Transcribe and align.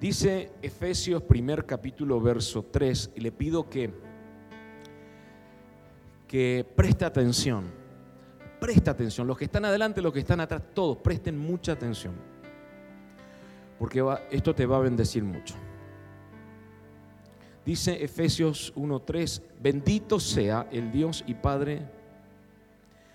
Dice 0.00 0.52
Efesios 0.62 1.24
primer 1.24 1.66
capítulo 1.66 2.20
verso 2.20 2.64
3 2.70 3.10
y 3.16 3.20
le 3.20 3.32
pido 3.32 3.68
que, 3.68 3.92
que 6.28 6.64
preste 6.76 7.04
atención, 7.04 7.64
preste 8.60 8.90
atención, 8.90 9.26
los 9.26 9.36
que 9.36 9.46
están 9.46 9.64
adelante, 9.64 10.00
los 10.00 10.12
que 10.12 10.20
están 10.20 10.38
atrás, 10.38 10.62
todos 10.72 10.98
presten 10.98 11.36
mucha 11.36 11.72
atención, 11.72 12.14
porque 13.76 14.04
esto 14.30 14.54
te 14.54 14.66
va 14.66 14.76
a 14.76 14.80
bendecir 14.80 15.24
mucho. 15.24 15.56
Dice 17.66 18.00
Efesios 18.00 18.72
1.3, 18.76 19.42
bendito 19.60 20.20
sea 20.20 20.68
el 20.70 20.92
Dios 20.92 21.24
y 21.26 21.34
Padre 21.34 21.82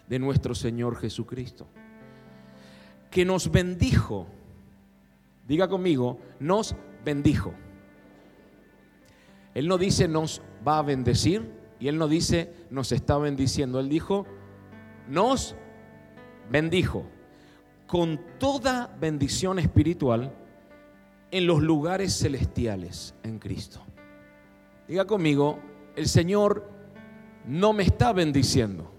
de 0.09 0.19
nuestro 0.19 0.53
Señor 0.53 0.97
Jesucristo, 0.97 1.65
que 3.09 3.23
nos 3.23 3.49
bendijo 3.49 4.27
Diga 5.47 5.67
conmigo, 5.67 6.19
nos 6.39 6.75
bendijo. 7.03 7.53
Él 9.53 9.67
no 9.67 9.77
dice 9.77 10.07
nos 10.07 10.41
va 10.67 10.79
a 10.79 10.81
bendecir 10.81 11.51
y 11.79 11.87
él 11.87 11.97
no 11.97 12.07
dice 12.07 12.51
nos 12.69 12.91
está 12.91 13.17
bendiciendo. 13.17 13.79
Él 13.79 13.89
dijo 13.89 14.25
nos 15.07 15.55
bendijo 16.49 17.05
con 17.87 18.19
toda 18.39 18.95
bendición 18.99 19.59
espiritual 19.59 20.33
en 21.31 21.47
los 21.47 21.61
lugares 21.61 22.17
celestiales 22.17 23.15
en 23.23 23.39
Cristo. 23.39 23.81
Diga 24.87 25.05
conmigo, 25.05 25.59
el 25.95 26.07
Señor 26.07 26.69
no 27.45 27.73
me 27.73 27.83
está 27.83 28.13
bendiciendo, 28.13 28.91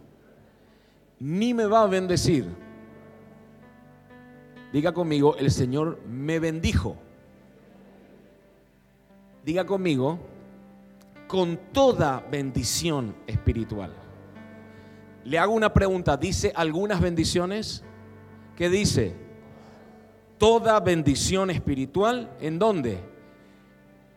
ni 1.18 1.54
me 1.54 1.66
va 1.66 1.82
a 1.82 1.86
bendecir 1.86 2.46
Diga 4.74 4.90
conmigo, 4.90 5.36
el 5.36 5.52
Señor 5.52 6.00
me 6.04 6.40
bendijo. 6.40 6.96
Diga 9.44 9.64
conmigo, 9.64 10.18
con 11.28 11.60
toda 11.70 12.26
bendición 12.28 13.14
espiritual. 13.28 13.94
Le 15.22 15.38
hago 15.38 15.52
una 15.52 15.72
pregunta, 15.72 16.16
¿dice 16.16 16.52
algunas 16.56 17.00
bendiciones? 17.00 17.84
¿Qué 18.56 18.68
dice? 18.68 19.14
Toda 20.38 20.80
bendición 20.80 21.50
espiritual, 21.50 22.36
¿en 22.40 22.58
dónde? 22.58 22.98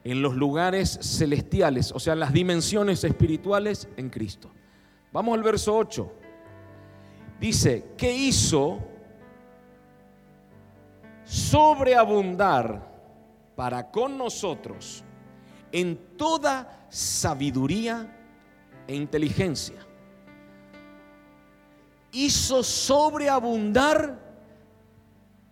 En 0.03 0.23
los 0.23 0.35
lugares 0.35 0.97
celestiales, 1.03 1.91
o 1.91 1.99
sea, 1.99 2.13
en 2.13 2.19
las 2.19 2.33
dimensiones 2.33 3.03
espirituales 3.03 3.87
en 3.95 4.09
Cristo. 4.09 4.49
Vamos 5.13 5.37
al 5.37 5.43
verso 5.43 5.77
8. 5.77 6.11
Dice, 7.39 7.91
¿qué 7.95 8.11
hizo? 8.11 8.96
Sobreabundar 11.27 12.87
para 13.55 13.91
con 13.91 14.17
nosotros 14.17 15.03
en 15.71 15.99
toda 16.17 16.85
sabiduría 16.89 18.07
e 18.87 18.95
inteligencia. 18.95 19.75
Hizo 22.13 22.63
sobreabundar 22.63 24.17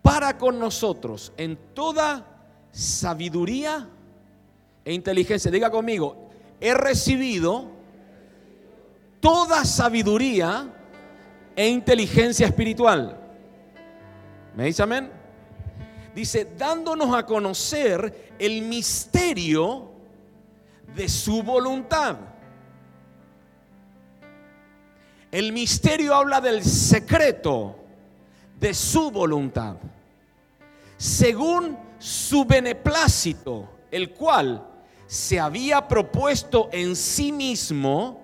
para 0.01 0.37
con 0.37 0.59
nosotros 0.59 1.33
en 1.35 1.57
toda 1.73 2.25
sabiduría 2.71 3.89
e 4.85 4.93
inteligencia. 4.93 5.51
Diga 5.51 5.69
conmigo, 5.69 6.29
he 6.61 6.73
recibido 6.73 7.65
toda 9.19 9.65
sabiduría 9.65 10.71
e 11.55 11.67
inteligencia 11.67 12.47
espiritual. 12.47 13.19
¿Me 14.55 14.65
dice 14.65 14.83
amén? 14.83 15.14
Dice, 16.15 16.53
dándonos 16.57 17.13
a 17.13 17.25
conocer 17.25 18.33
el 18.39 18.61
misterio 18.61 19.91
de 20.95 21.09
su 21.09 21.43
voluntad. 21.43 22.15
El 25.29 25.51
misterio 25.51 26.15
habla 26.15 26.39
del 26.39 26.63
secreto 26.63 27.75
de 28.57 28.73
su 28.73 29.11
voluntad, 29.11 29.75
según 30.95 31.77
su 31.99 32.45
beneplácito, 32.45 33.69
el 33.91 34.11
cual 34.11 34.65
se 35.07 35.37
había 35.37 35.85
propuesto 35.85 36.69
en 36.71 36.95
sí 36.95 37.33
mismo 37.33 38.21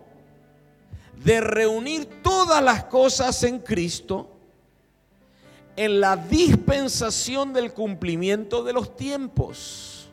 de 1.17 1.41
reunir 1.41 2.05
todas 2.23 2.63
las 2.63 2.85
cosas 2.85 3.43
en 3.43 3.59
Cristo 3.59 4.41
en 5.83 5.99
la 5.99 6.15
dispensación 6.15 7.53
del 7.53 7.73
cumplimiento 7.73 8.63
de 8.63 8.71
los 8.71 8.95
tiempos. 8.95 10.11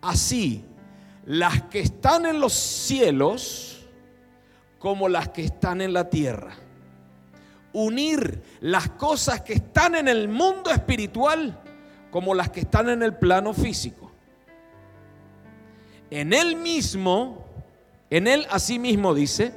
Así, 0.00 0.64
las 1.26 1.64
que 1.64 1.80
están 1.80 2.24
en 2.24 2.40
los 2.40 2.54
cielos 2.54 3.86
como 4.78 5.10
las 5.10 5.28
que 5.28 5.44
están 5.44 5.82
en 5.82 5.92
la 5.92 6.08
tierra. 6.08 6.54
Unir 7.74 8.42
las 8.62 8.88
cosas 8.88 9.42
que 9.42 9.52
están 9.52 9.94
en 9.94 10.08
el 10.08 10.26
mundo 10.26 10.70
espiritual 10.70 11.60
como 12.10 12.32
las 12.32 12.48
que 12.48 12.60
están 12.60 12.88
en 12.88 13.02
el 13.02 13.14
plano 13.16 13.52
físico. 13.52 14.10
En 16.08 16.32
él 16.32 16.56
mismo, 16.56 17.44
en 18.08 18.26
él 18.26 18.46
asimismo 18.50 19.12
dice, 19.12 19.52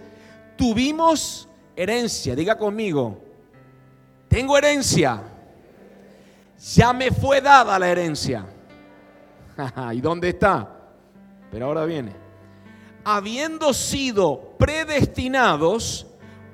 tuvimos 0.57 1.47
herencia. 1.77 2.35
Diga 2.35 2.57
conmigo, 2.57 3.23
tengo 4.33 4.57
herencia. 4.57 5.21
Ya 6.75 6.91
me 6.91 7.11
fue 7.11 7.39
dada 7.39 7.77
la 7.77 7.87
herencia. 7.87 8.43
¿Y 9.93 10.01
dónde 10.01 10.29
está? 10.29 10.67
Pero 11.51 11.67
ahora 11.67 11.85
viene. 11.85 12.13
Habiendo 13.03 13.71
sido 13.75 14.55
predestinados 14.57 16.07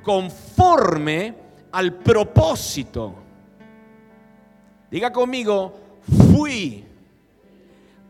conforme 0.04 1.36
al 1.72 1.94
propósito. 1.94 3.16
Diga 4.92 5.14
conmigo, 5.14 5.80
fui 6.34 6.86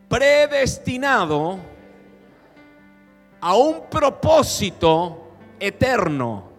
predestinado 0.07 1.59
a 3.39 3.55
un 3.55 3.83
propósito 3.87 5.35
eterno. 5.59 6.49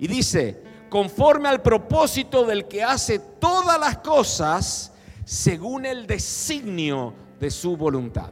Y 0.00 0.08
dice, 0.08 0.67
conforme 0.88 1.48
al 1.48 1.62
propósito 1.62 2.44
del 2.44 2.66
que 2.66 2.82
hace 2.82 3.18
todas 3.18 3.78
las 3.78 3.98
cosas 3.98 4.92
según 5.24 5.86
el 5.86 6.06
designio 6.06 7.14
de 7.38 7.50
su 7.50 7.76
voluntad. 7.76 8.30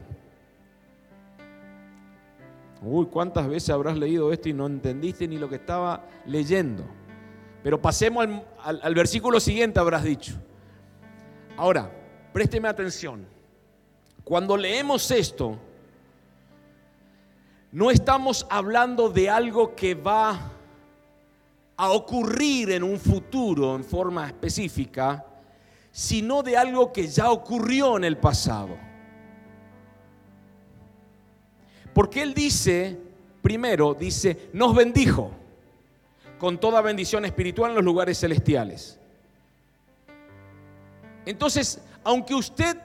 Uy, 2.83 3.06
¿cuántas 3.06 3.49
veces 3.49 3.71
habrás 3.71 3.97
leído 3.97 4.33
esto 4.33 4.49
y 4.49 4.53
no 4.53 4.67
entendiste 4.67 5.27
ni 5.27 5.39
lo 5.39 5.49
que 5.49 5.56
estaba 5.56 6.05
leyendo? 6.25 6.84
Pero 7.62 7.81
pasemos 7.81 8.27
al, 8.62 8.81
al 8.83 8.94
versículo 8.94 9.41
siguiente, 9.41 9.81
habrás 9.81 10.05
dicho. 10.05 10.34
Ahora, 11.56 11.91
présteme 12.33 12.69
atención. 12.69 13.27
Cuando 14.23 14.56
leemos 14.56 15.11
esto, 15.11 15.59
no 17.73 17.91
estamos 17.91 18.47
hablando 18.50 19.09
de 19.09 19.28
algo 19.28 19.75
que 19.75 19.94
va 19.94 20.53
a 21.76 21.91
ocurrir 21.91 22.70
en 22.70 22.82
un 22.82 22.98
futuro 22.98 23.76
en 23.76 23.84
forma 23.84 24.26
específica, 24.26 25.25
sino 25.91 26.42
de 26.42 26.56
algo 26.56 26.92
que 26.92 27.06
ya 27.06 27.31
ocurrió 27.31 27.97
en 27.97 28.04
el 28.04 28.16
pasado. 28.16 28.76
Porque 31.92 32.22
Él 32.22 32.34
dice, 32.34 32.98
primero, 33.42 33.94
dice, 33.94 34.50
nos 34.53 34.75
bendijo 34.75 35.31
con 36.38 36.59
toda 36.59 36.81
bendición 36.81 37.25
espiritual 37.25 37.70
en 37.70 37.76
los 37.76 37.84
lugares 37.84 38.20
celestiales. 38.20 38.98
Entonces, 41.25 41.81
aunque 42.05 42.34
usted, 42.34 42.76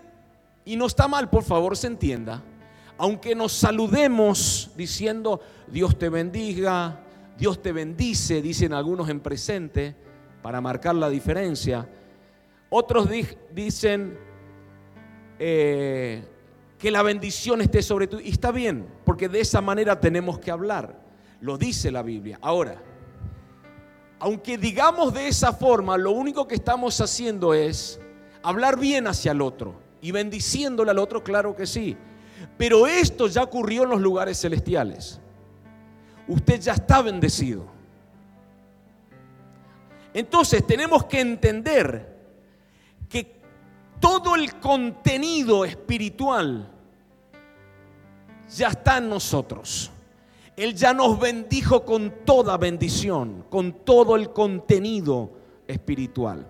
y 0.66 0.76
no 0.76 0.86
está 0.86 1.08
mal, 1.08 1.30
por 1.30 1.44
favor, 1.44 1.78
se 1.78 1.88
entienda, 1.88 2.42
aunque 2.98 3.36
nos 3.36 3.52
saludemos 3.52 4.72
diciendo, 4.76 5.42
Dios 5.68 5.98
te 5.98 6.10
bendiga, 6.10 7.00
Dios 7.42 7.60
te 7.60 7.72
bendice, 7.72 8.40
dicen 8.40 8.72
algunos 8.72 9.10
en 9.10 9.20
presente, 9.20 9.96
para 10.44 10.62
marcar 10.62 10.94
la 10.94 11.10
diferencia. 11.10 11.90
Otros 12.70 13.10
dicen 13.52 14.16
eh, 15.40 16.24
que 16.78 16.92
la 16.92 17.02
bendición 17.02 17.62
esté 17.62 17.82
sobre 17.82 18.06
tú. 18.06 18.20
Y 18.20 18.30
está 18.30 18.52
bien, 18.52 18.86
porque 19.04 19.28
de 19.28 19.40
esa 19.40 19.60
manera 19.60 20.00
tenemos 20.00 20.38
que 20.38 20.52
hablar. 20.52 21.02
Lo 21.40 21.58
dice 21.58 21.90
la 21.90 22.04
Biblia. 22.04 22.38
Ahora, 22.44 22.80
aunque 24.20 24.60
digamos 24.60 25.12
de 25.12 25.28
esa 25.28 25.52
forma, 25.52 25.98
lo 25.98 26.12
único 26.12 26.48
que 26.48 26.54
estamos 26.54 27.02
haciendo 27.02 27.56
es 27.56 28.00
hablar 28.44 28.78
bien 28.78 29.08
hacia 29.08 29.32
el 29.32 29.42
otro 29.42 29.82
y 30.00 30.12
bendiciéndole 30.12 30.92
al 30.92 31.00
otro, 31.00 31.24
claro 31.24 31.56
que 31.56 31.66
sí. 31.66 31.98
Pero 32.60 32.86
esto 32.86 33.26
ya 33.26 33.42
ocurrió 33.42 33.82
en 33.82 33.90
los 33.90 34.02
lugares 34.02 34.40
celestiales 34.40 35.21
usted 36.28 36.60
ya 36.60 36.74
está 36.74 37.02
bendecido. 37.02 37.66
Entonces 40.14 40.66
tenemos 40.66 41.06
que 41.06 41.22
entender 41.22 42.18
que 43.08 43.40
todo 44.00 44.36
el 44.36 44.56
contenido 44.60 45.64
espiritual 45.64 46.70
ya 48.56 48.68
está 48.70 48.98
en 48.98 49.10
nosotros. 49.10 49.92
Él 50.58 50.76
ya 50.76 50.94
nos 50.94 51.20
bendijo 51.20 51.86
con 51.86 52.26
toda 52.26 52.58
bendición, 52.58 53.46
con 53.50 53.86
todo 53.86 54.16
el 54.16 54.32
contenido 54.32 55.32
espiritual. 55.68 56.46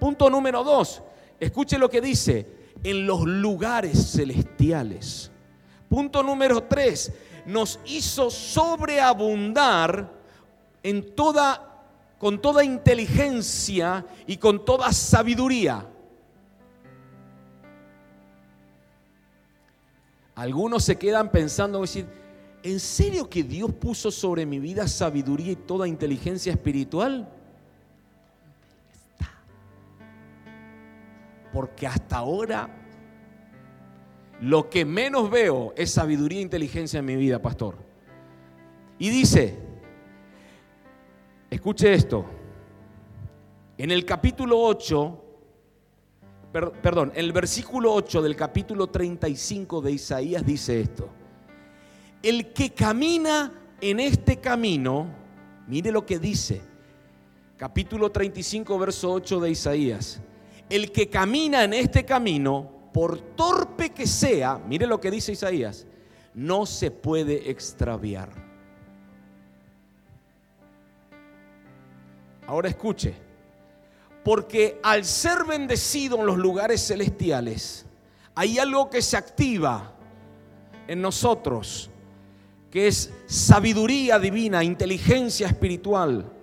Punto 0.00 0.28
número 0.28 0.64
dos, 0.64 1.02
escuche 1.38 1.78
lo 1.78 1.88
que 1.88 2.00
dice, 2.00 2.46
en 2.82 3.06
los 3.06 3.24
lugares 3.24 4.12
celestiales. 4.12 5.30
Punto 5.88 6.22
número 6.22 6.64
tres, 6.64 7.12
nos 7.48 7.80
hizo 7.86 8.30
sobreabundar 8.30 10.12
en 10.82 11.14
toda, 11.14 11.82
con 12.18 12.42
toda 12.42 12.62
inteligencia 12.62 14.04
y 14.26 14.36
con 14.36 14.66
toda 14.66 14.92
sabiduría. 14.92 15.86
Algunos 20.34 20.84
se 20.84 20.98
quedan 20.98 21.30
pensando, 21.30 21.80
decir, 21.80 22.06
¿en 22.62 22.78
serio 22.78 23.30
que 23.30 23.42
Dios 23.42 23.72
puso 23.72 24.10
sobre 24.10 24.44
mi 24.44 24.58
vida 24.58 24.86
sabiduría 24.86 25.52
y 25.52 25.56
toda 25.56 25.88
inteligencia 25.88 26.52
espiritual? 26.52 27.26
Porque 31.50 31.86
hasta 31.86 32.18
ahora 32.18 32.68
lo 34.40 34.70
que 34.70 34.84
menos 34.84 35.30
veo 35.30 35.72
es 35.76 35.90
sabiduría 35.90 36.38
e 36.38 36.42
inteligencia 36.42 36.98
en 36.98 37.04
mi 37.04 37.16
vida, 37.16 37.40
pastor. 37.40 37.76
Y 38.98 39.10
dice, 39.10 39.58
escuche 41.50 41.92
esto, 41.92 42.24
en 43.76 43.90
el 43.90 44.04
capítulo 44.04 44.60
8, 44.60 45.24
perdón, 46.82 47.12
en 47.14 47.24
el 47.24 47.32
versículo 47.32 47.92
8 47.94 48.22
del 48.22 48.36
capítulo 48.36 48.88
35 48.88 49.80
de 49.80 49.92
Isaías 49.92 50.44
dice 50.44 50.80
esto, 50.80 51.08
el 52.22 52.52
que 52.52 52.70
camina 52.70 53.52
en 53.80 54.00
este 54.00 54.38
camino, 54.38 55.06
mire 55.68 55.92
lo 55.92 56.04
que 56.04 56.18
dice, 56.18 56.60
capítulo 57.56 58.10
35, 58.10 58.78
verso 58.78 59.12
8 59.12 59.40
de 59.40 59.50
Isaías, 59.50 60.20
el 60.68 60.90
que 60.90 61.08
camina 61.08 61.64
en 61.64 61.74
este 61.74 62.04
camino, 62.04 62.77
por 62.92 63.18
torpe 63.18 63.90
que 63.90 64.06
sea, 64.06 64.58
mire 64.66 64.86
lo 64.86 65.00
que 65.00 65.10
dice 65.10 65.32
Isaías, 65.32 65.86
no 66.34 66.66
se 66.66 66.90
puede 66.90 67.50
extraviar. 67.50 68.30
Ahora 72.46 72.68
escuche, 72.68 73.14
porque 74.24 74.80
al 74.82 75.04
ser 75.04 75.44
bendecido 75.44 76.18
en 76.18 76.26
los 76.26 76.38
lugares 76.38 76.86
celestiales, 76.86 77.84
hay 78.34 78.58
algo 78.58 78.88
que 78.88 79.02
se 79.02 79.16
activa 79.16 79.94
en 80.86 81.02
nosotros, 81.02 81.90
que 82.70 82.88
es 82.88 83.12
sabiduría 83.26 84.18
divina, 84.18 84.64
inteligencia 84.64 85.46
espiritual 85.46 86.37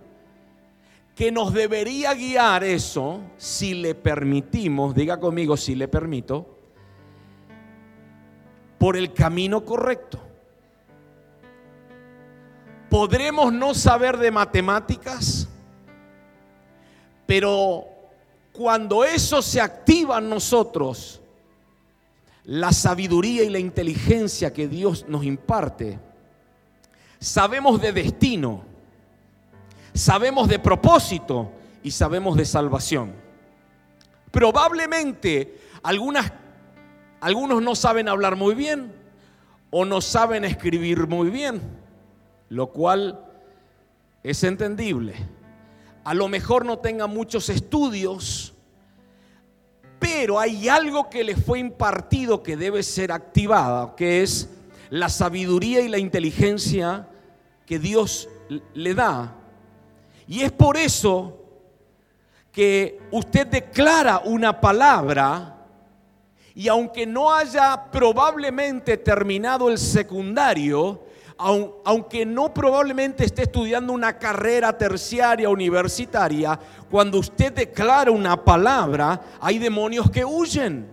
que 1.16 1.32
nos 1.32 1.54
debería 1.54 2.14
guiar 2.14 2.66
eso 2.66 3.22
si 3.38 3.74
le 3.74 3.96
permitimos, 3.96 4.94
diga 4.94 5.18
conmigo 5.18 5.56
si 5.56 5.74
le 5.74 5.88
permito, 5.88 6.60
por 8.78 8.98
el 8.98 9.14
camino 9.14 9.64
correcto. 9.64 10.20
Podremos 12.90 13.54
no 13.54 13.74
saber 13.74 14.18
de 14.18 14.30
matemáticas, 14.30 15.48
pero 17.26 17.86
cuando 18.52 19.06
eso 19.06 19.42
se 19.42 19.62
activa 19.62 20.18
en 20.18 20.30
nosotros, 20.30 21.22
la 22.44 22.74
sabiduría 22.74 23.44
y 23.44 23.50
la 23.50 23.60
inteligencia 23.60 24.52
que 24.52 24.68
Dios 24.68 25.06
nos 25.08 25.24
imparte, 25.24 25.98
sabemos 27.20 27.82
de 27.82 27.94
destino 27.94 28.75
sabemos 29.96 30.50
de 30.50 30.60
propósito 30.60 31.52
y 31.82 31.90
sabemos 31.90 32.36
de 32.36 32.46
salvación. 32.46 33.14
Probablemente 34.30 35.60
algunos 35.82 37.64
no 37.64 37.76
saben 37.76 38.10
hablar 38.10 38.36
muy 38.36 38.54
bien 38.54 38.94
o 39.72 39.86
no 39.86 40.02
saben 40.02 40.44
escribir 40.44 41.08
muy 41.08 41.30
bien, 41.30 41.62
lo 42.50 42.68
cual 42.68 43.26
es 44.22 44.44
entendible. 44.44 45.16
A 46.04 46.14
lo 46.14 46.28
mejor 46.28 46.66
no 46.66 46.80
tengan 46.80 47.10
muchos 47.12 47.48
estudios, 47.48 48.54
pero 49.98 50.40
hay 50.40 50.68
algo 50.68 51.10
que 51.10 51.24
les 51.24 51.44
fue 51.44 51.60
impartido 51.60 52.44
que 52.44 52.58
debe 52.58 52.84
ser 52.84 53.14
activada, 53.14 53.96
que 53.96 54.22
es 54.22 54.50
la 54.90 55.08
sabiduría 55.08 55.82
y 55.82 55.88
la 55.88 55.98
inteligencia 55.98 57.08
que 57.66 57.80
Dios 57.80 58.28
le 58.74 58.94
da 58.94 59.34
y 60.28 60.42
es 60.42 60.52
por 60.52 60.78
eso 60.78 61.42
que 62.52 63.00
usted 63.12 63.48
declara 63.48 64.20
una 64.24 64.60
palabra 64.60 65.56
y 66.56 66.70
aunque 66.70 67.06
no 67.06 67.34
haya 67.34 67.92
probablemente 67.92 68.96
terminado 68.98 69.70
el 69.70 69.78
secundario, 69.78 71.04
aunque 71.38 72.26
no 72.26 72.54
probablemente 72.54 73.26
esté 73.26 73.44
estudiando 73.44 73.92
una 73.92 74.18
carrera 74.18 74.78
terciaria 74.78 75.50
universitaria, 75.50 76.58
cuando 76.90 77.20
usted 77.20 77.52
declara 77.52 78.10
una 78.10 78.42
palabra, 78.42 79.22
hay 79.42 79.60
demonios 79.60 80.10
que 80.10 80.24
huyen. 80.24 80.88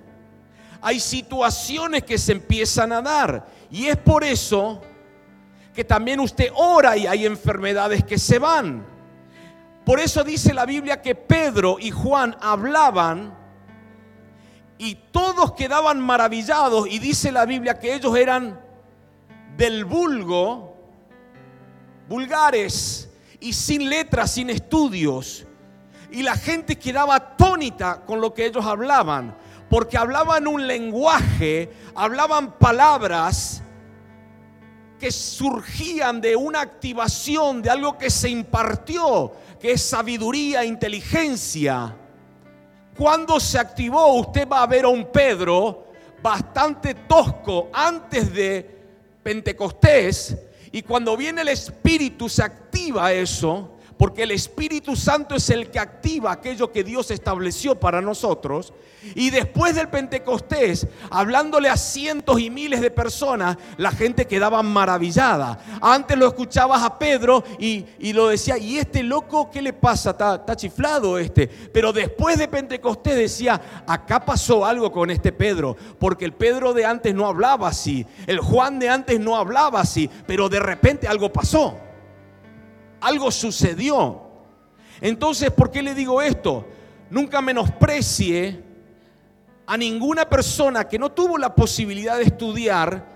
Hay 0.80 0.98
situaciones 0.98 2.02
que 2.02 2.18
se 2.18 2.32
empiezan 2.32 2.92
a 2.92 3.00
dar. 3.00 3.46
Y 3.70 3.86
es 3.86 3.96
por 3.96 4.24
eso 4.24 4.82
que 5.72 5.84
también 5.84 6.18
usted 6.18 6.50
ora 6.56 6.96
y 6.96 7.06
hay 7.06 7.24
enfermedades 7.24 8.02
que 8.02 8.18
se 8.18 8.40
van. 8.40 8.91
Por 9.84 9.98
eso 9.98 10.22
dice 10.22 10.54
la 10.54 10.64
Biblia 10.64 11.02
que 11.02 11.14
Pedro 11.14 11.76
y 11.80 11.90
Juan 11.90 12.36
hablaban 12.40 13.36
y 14.78 14.94
todos 15.10 15.52
quedaban 15.52 16.00
maravillados 16.00 16.86
y 16.88 16.98
dice 16.98 17.32
la 17.32 17.46
Biblia 17.46 17.78
que 17.78 17.94
ellos 17.94 18.16
eran 18.16 18.60
del 19.56 19.84
vulgo, 19.84 20.76
vulgares 22.08 23.10
y 23.40 23.52
sin 23.52 23.88
letras, 23.88 24.32
sin 24.32 24.50
estudios. 24.50 25.46
Y 26.12 26.22
la 26.22 26.36
gente 26.36 26.78
quedaba 26.78 27.16
atónita 27.16 28.02
con 28.04 28.20
lo 28.20 28.32
que 28.34 28.46
ellos 28.46 28.64
hablaban, 28.64 29.36
porque 29.68 29.98
hablaban 29.98 30.46
un 30.46 30.66
lenguaje, 30.66 31.72
hablaban 31.94 32.52
palabras 32.58 33.62
que 35.00 35.10
surgían 35.10 36.20
de 36.20 36.36
una 36.36 36.60
activación, 36.60 37.62
de 37.62 37.70
algo 37.70 37.98
que 37.98 38.10
se 38.10 38.28
impartió 38.28 39.32
que 39.62 39.70
es 39.70 39.82
sabiduría, 39.82 40.64
inteligencia. 40.64 41.96
Cuando 42.98 43.38
se 43.38 43.60
activó, 43.60 44.14
usted 44.14 44.46
va 44.48 44.60
a 44.60 44.66
ver 44.66 44.84
a 44.84 44.88
un 44.88 45.04
Pedro 45.04 45.86
bastante 46.20 46.94
tosco 46.94 47.70
antes 47.72 48.34
de 48.34 48.82
Pentecostés. 49.22 50.36
Y 50.72 50.82
cuando 50.82 51.16
viene 51.16 51.42
el 51.42 51.48
Espíritu 51.48 52.28
se 52.28 52.42
activa 52.42 53.12
eso 53.12 53.71
porque 54.02 54.24
el 54.24 54.32
Espíritu 54.32 54.96
Santo 54.96 55.36
es 55.36 55.48
el 55.48 55.70
que 55.70 55.78
activa 55.78 56.32
aquello 56.32 56.72
que 56.72 56.82
Dios 56.82 57.12
estableció 57.12 57.78
para 57.78 58.00
nosotros. 58.00 58.72
Y 59.14 59.30
después 59.30 59.76
del 59.76 59.90
Pentecostés, 59.90 60.88
hablándole 61.08 61.68
a 61.68 61.76
cientos 61.76 62.40
y 62.40 62.50
miles 62.50 62.80
de 62.80 62.90
personas, 62.90 63.58
la 63.76 63.92
gente 63.92 64.26
quedaba 64.26 64.60
maravillada. 64.64 65.56
Antes 65.80 66.18
lo 66.18 66.26
escuchabas 66.26 66.82
a 66.82 66.98
Pedro 66.98 67.44
y, 67.60 68.12
lo 68.12 68.26
decía, 68.26 68.58
¿y 68.58 68.76
este 68.76 69.04
loco 69.04 69.48
qué 69.52 69.62
le 69.62 69.72
pasa? 69.72 70.10
Está, 70.10 70.56
chiflado 70.56 71.16
este. 71.16 71.46
Pero 71.46 71.92
después 71.92 72.36
de 72.40 72.48
Pentecostés 72.48 73.14
decía, 73.14 73.84
acá 73.86 74.24
pasó 74.24 74.66
algo 74.66 74.90
con 74.90 75.12
este 75.12 75.30
Pedro, 75.30 75.76
porque 76.00 76.24
el 76.24 76.32
Pedro 76.32 76.74
de 76.74 76.84
antes 76.84 77.14
no 77.14 77.28
hablaba 77.28 77.68
así, 77.68 78.04
el 78.26 78.40
Juan 78.40 78.80
de 78.80 78.88
antes 78.88 79.20
no 79.20 79.36
hablaba 79.36 79.78
así, 79.78 80.10
pero 80.26 80.48
de 80.48 80.58
repente 80.58 81.06
algo 81.06 81.32
pasó 81.32 81.91
algo 83.02 83.30
sucedió. 83.30 84.22
Entonces, 85.00 85.50
¿por 85.50 85.70
qué 85.70 85.82
le 85.82 85.94
digo 85.94 86.22
esto? 86.22 86.66
Nunca 87.10 87.42
menosprecie 87.42 88.62
a 89.66 89.76
ninguna 89.76 90.28
persona 90.28 90.88
que 90.88 90.98
no 90.98 91.10
tuvo 91.10 91.36
la 91.36 91.54
posibilidad 91.54 92.16
de 92.16 92.24
estudiar, 92.24 93.06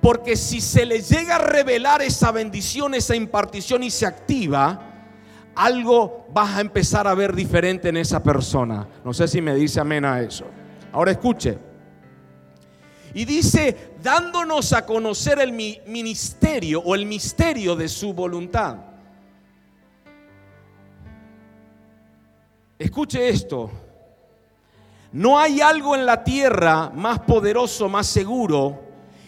porque 0.00 0.36
si 0.36 0.60
se 0.60 0.84
le 0.84 1.00
llega 1.02 1.36
a 1.36 1.38
revelar 1.38 2.02
esa 2.02 2.32
bendición, 2.32 2.94
esa 2.94 3.14
impartición 3.14 3.82
y 3.82 3.90
se 3.90 4.06
activa, 4.06 4.88
algo 5.54 6.26
vas 6.32 6.56
a 6.56 6.60
empezar 6.60 7.06
a 7.06 7.14
ver 7.14 7.34
diferente 7.34 7.90
en 7.90 7.98
esa 7.98 8.22
persona. 8.22 8.88
No 9.04 9.12
sé 9.12 9.28
si 9.28 9.40
me 9.40 9.54
dice 9.54 9.80
amén 9.80 10.04
a 10.04 10.20
eso. 10.20 10.46
Ahora 10.92 11.12
escuche. 11.12 11.58
Y 13.14 13.26
dice, 13.26 13.92
dándonos 14.02 14.72
a 14.72 14.86
conocer 14.86 15.38
el 15.38 15.52
ministerio 15.52 16.80
o 16.80 16.94
el 16.94 17.04
misterio 17.04 17.76
de 17.76 17.88
su 17.88 18.14
voluntad. 18.14 18.91
Escuche 22.82 23.28
esto. 23.28 23.70
No 25.12 25.38
hay 25.38 25.60
algo 25.60 25.94
en 25.94 26.04
la 26.04 26.24
tierra 26.24 26.90
más 26.92 27.20
poderoso, 27.20 27.88
más 27.88 28.08
seguro 28.08 28.82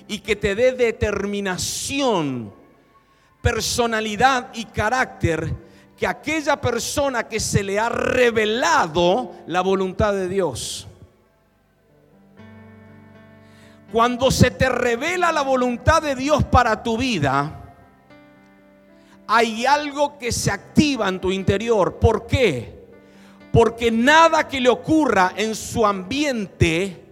y 0.08 0.18
que 0.18 0.34
te 0.34 0.56
dé 0.56 0.72
determinación, 0.72 2.52
personalidad 3.40 4.50
y 4.54 4.64
carácter 4.64 5.54
que 5.96 6.04
aquella 6.04 6.60
persona 6.60 7.28
que 7.28 7.38
se 7.38 7.62
le 7.62 7.78
ha 7.78 7.88
revelado 7.88 9.30
la 9.46 9.60
voluntad 9.60 10.12
de 10.14 10.28
Dios. 10.28 10.88
Cuando 13.92 14.32
se 14.32 14.50
te 14.50 14.68
revela 14.68 15.30
la 15.30 15.42
voluntad 15.42 16.02
de 16.02 16.16
Dios 16.16 16.42
para 16.42 16.82
tu 16.82 16.98
vida, 16.98 17.76
hay 19.28 19.64
algo 19.64 20.18
que 20.18 20.32
se 20.32 20.50
activa 20.50 21.08
en 21.08 21.20
tu 21.20 21.30
interior. 21.30 22.00
¿Por 22.00 22.26
qué? 22.26 22.73
Porque 23.54 23.88
nada 23.92 24.48
que 24.48 24.60
le 24.60 24.68
ocurra 24.68 25.32
en 25.36 25.54
su 25.54 25.86
ambiente 25.86 27.04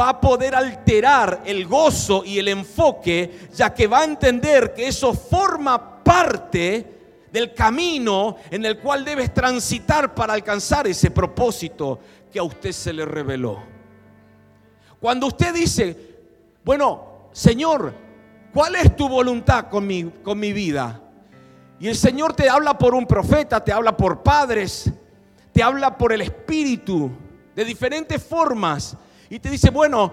va 0.00 0.08
a 0.08 0.18
poder 0.18 0.54
alterar 0.54 1.42
el 1.44 1.66
gozo 1.66 2.24
y 2.24 2.38
el 2.38 2.48
enfoque, 2.48 3.50
ya 3.54 3.74
que 3.74 3.86
va 3.86 4.00
a 4.00 4.04
entender 4.04 4.72
que 4.72 4.88
eso 4.88 5.12
forma 5.12 6.02
parte 6.02 6.86
del 7.30 7.52
camino 7.52 8.36
en 8.50 8.64
el 8.64 8.78
cual 8.78 9.04
debes 9.04 9.34
transitar 9.34 10.14
para 10.14 10.32
alcanzar 10.32 10.86
ese 10.86 11.10
propósito 11.10 12.00
que 12.32 12.38
a 12.38 12.44
usted 12.44 12.72
se 12.72 12.94
le 12.94 13.04
reveló. 13.04 13.62
Cuando 14.98 15.26
usted 15.26 15.52
dice, 15.52 15.94
bueno, 16.64 17.28
Señor, 17.32 17.92
¿cuál 18.54 18.74
es 18.76 18.96
tu 18.96 19.06
voluntad 19.06 19.68
con 19.68 19.86
mi, 19.86 20.04
con 20.04 20.40
mi 20.40 20.54
vida? 20.54 20.98
Y 21.78 21.88
el 21.88 21.94
Señor 21.94 22.32
te 22.32 22.48
habla 22.48 22.78
por 22.78 22.94
un 22.94 23.06
profeta, 23.06 23.62
te 23.62 23.70
habla 23.70 23.94
por 23.94 24.22
padres, 24.22 24.90
te 25.58 25.64
habla 25.64 25.98
por 25.98 26.12
el 26.12 26.20
Espíritu, 26.20 27.10
de 27.52 27.64
diferentes 27.64 28.22
formas. 28.22 28.96
Y 29.28 29.40
te 29.40 29.50
dice, 29.50 29.70
bueno, 29.70 30.12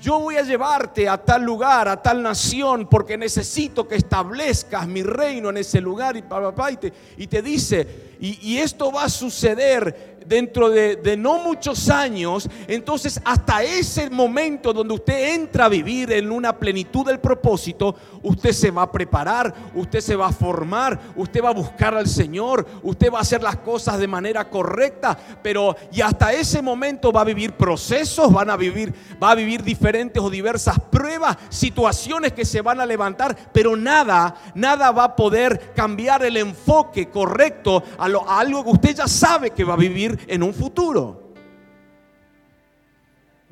yo 0.00 0.20
voy 0.20 0.36
a 0.36 0.42
llevarte 0.42 1.08
a 1.08 1.18
tal 1.18 1.42
lugar, 1.42 1.88
a 1.88 2.00
tal 2.00 2.22
nación, 2.22 2.86
porque 2.88 3.18
necesito 3.18 3.88
que 3.88 3.96
establezcas 3.96 4.86
mi 4.86 5.02
reino 5.02 5.50
en 5.50 5.56
ese 5.56 5.80
lugar. 5.80 6.16
Y, 6.16 6.20
y, 6.20 6.76
te, 6.76 6.92
y 7.16 7.26
te 7.26 7.42
dice, 7.42 8.16
y 8.20 8.58
esto 8.58 8.92
va 8.92 9.06
a 9.06 9.08
suceder 9.08 10.19
dentro 10.30 10.70
de, 10.70 11.16
no 11.18 11.40
muchos 11.40 11.90
años, 11.90 12.48
entonces 12.68 13.20
hasta 13.24 13.64
ese 13.64 14.08
momento 14.08 14.72
donde 14.72 14.94
usted 14.94 15.34
entra 15.34 15.64
a 15.64 15.68
vivir 15.68 16.12
en 16.12 16.30
una 16.30 16.56
plenitud 16.56 17.04
del 17.04 17.18
propósito, 17.18 17.96
usted 18.22 18.52
se 18.52 18.70
va 18.70 18.82
a 18.82 18.92
preparar, 18.92 19.52
usted 19.74 19.98
se 19.98 20.14
va 20.14 20.28
a 20.28 20.32
formar, 20.32 21.00
usted 21.16 21.42
va 21.42 21.48
a 21.48 21.52
buscar 21.52 21.96
al 21.96 22.06
Señor, 22.06 22.64
usted 22.84 23.12
va 23.12 23.18
a 23.18 23.22
hacer 23.22 23.42
las 23.42 23.56
cosas 23.56 23.98
de 23.98 24.06
manera 24.06 24.48
correcta, 24.48 25.18
pero 25.42 25.74
y 25.90 26.00
hasta 26.00 26.32
ese 26.32 26.62
momento 26.62 27.10
va 27.10 27.22
a 27.22 27.24
vivir 27.24 27.54
procesos, 27.54 28.32
van 28.32 28.50
a 28.50 28.56
vivir, 28.56 28.94
va 29.20 29.32
a 29.32 29.34
vivir 29.34 29.64
diferentes 29.64 30.22
o 30.22 30.30
diversas 30.30 30.78
pruebas, 30.78 31.38
situaciones 31.48 32.34
que 32.34 32.44
se 32.44 32.62
van 32.62 32.80
a 32.80 32.86
levantar, 32.86 33.36
pero 33.52 33.74
nada, 33.74 34.36
nada 34.54 34.92
va 34.92 35.04
a 35.04 35.16
poder 35.16 35.72
cambiar 35.74 36.24
el 36.24 36.36
enfoque 36.36 37.08
correcto 37.08 37.82
a, 37.98 38.06
a 38.06 38.38
algo 38.38 38.62
que 38.62 38.70
usted 38.70 38.94
ya 38.94 39.08
sabe 39.08 39.50
que 39.50 39.64
va 39.64 39.74
a 39.74 39.76
vivir 39.76 40.19
en 40.26 40.42
un 40.42 40.54
futuro. 40.54 41.32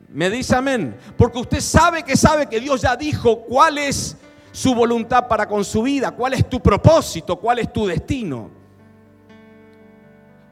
Me 0.08 0.30
dice 0.30 0.56
amén. 0.56 0.96
Porque 1.16 1.38
usted 1.38 1.60
sabe 1.60 2.02
que 2.02 2.16
sabe 2.16 2.46
que 2.46 2.60
Dios 2.60 2.80
ya 2.82 2.96
dijo 2.96 3.40
cuál 3.40 3.78
es 3.78 4.16
su 4.52 4.74
voluntad 4.74 5.28
para 5.28 5.46
con 5.46 5.64
su 5.64 5.82
vida, 5.82 6.10
cuál 6.12 6.34
es 6.34 6.48
tu 6.48 6.60
propósito, 6.60 7.36
cuál 7.36 7.58
es 7.58 7.72
tu 7.72 7.86
destino. 7.86 8.50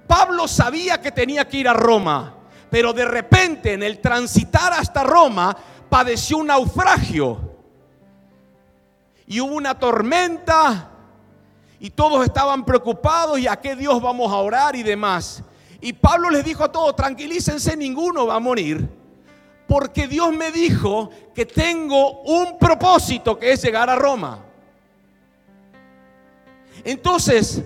Pablo 0.07 0.47
sabía 0.47 1.01
que 1.01 1.11
tenía 1.11 1.49
que 1.49 1.57
ir 1.59 1.69
a 1.69 1.73
Roma, 1.73 2.35
pero 2.71 2.93
de 2.93 3.05
repente 3.05 3.73
en 3.73 3.83
el 3.83 4.01
transitar 4.01 4.73
hasta 4.73 5.03
Roma 5.03 5.57
padeció 5.89 6.39
un 6.39 6.47
naufragio. 6.49 7.57
Y 9.27 9.41
hubo 9.41 9.57
una 9.57 9.77
tormenta 9.77 10.91
y 11.81 11.91
todos 11.91 12.25
estaban 12.25 12.65
preocupados 12.65 13.39
y 13.39 13.49
a 13.49 13.57
qué 13.57 13.75
Dios 13.75 14.01
vamos 14.01 14.33
a 14.33 14.37
orar 14.37 14.77
y 14.77 14.83
demás. 14.83 15.43
Y 15.81 15.93
Pablo 15.93 16.31
les 16.31 16.45
dijo 16.45 16.65
a 16.65 16.73
todos, 16.73 16.97
tranquilícense, 16.97 17.77
ninguno 17.77 18.27
va 18.27 18.37
a 18.37 18.41
morir. 18.41 18.89
Porque 19.67 20.07
Dios 20.07 20.33
me 20.33 20.53
dijo 20.53 21.11
que 21.35 21.45
tengo 21.45 22.23
un 22.23 22.59
propósito 22.59 23.39
que 23.39 23.53
es 23.53 23.63
llegar 23.63 23.91
a 23.91 23.97
Roma. 23.97 24.45
Entonces, 26.85 27.63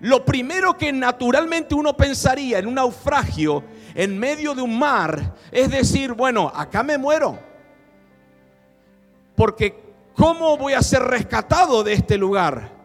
lo 0.00 0.24
primero 0.24 0.76
que 0.78 0.92
naturalmente 0.92 1.74
uno 1.74 1.96
pensaría 1.96 2.58
en 2.58 2.66
un 2.66 2.74
naufragio 2.74 3.64
en 3.94 4.18
medio 4.18 4.54
de 4.54 4.62
un 4.62 4.78
mar 4.78 5.34
es 5.50 5.70
decir, 5.70 6.12
bueno, 6.12 6.50
acá 6.54 6.82
me 6.82 6.96
muero. 6.96 7.38
Porque 9.34 9.74
¿cómo 10.14 10.56
voy 10.56 10.74
a 10.74 10.82
ser 10.82 11.02
rescatado 11.02 11.82
de 11.82 11.94
este 11.94 12.16
lugar? 12.16 12.79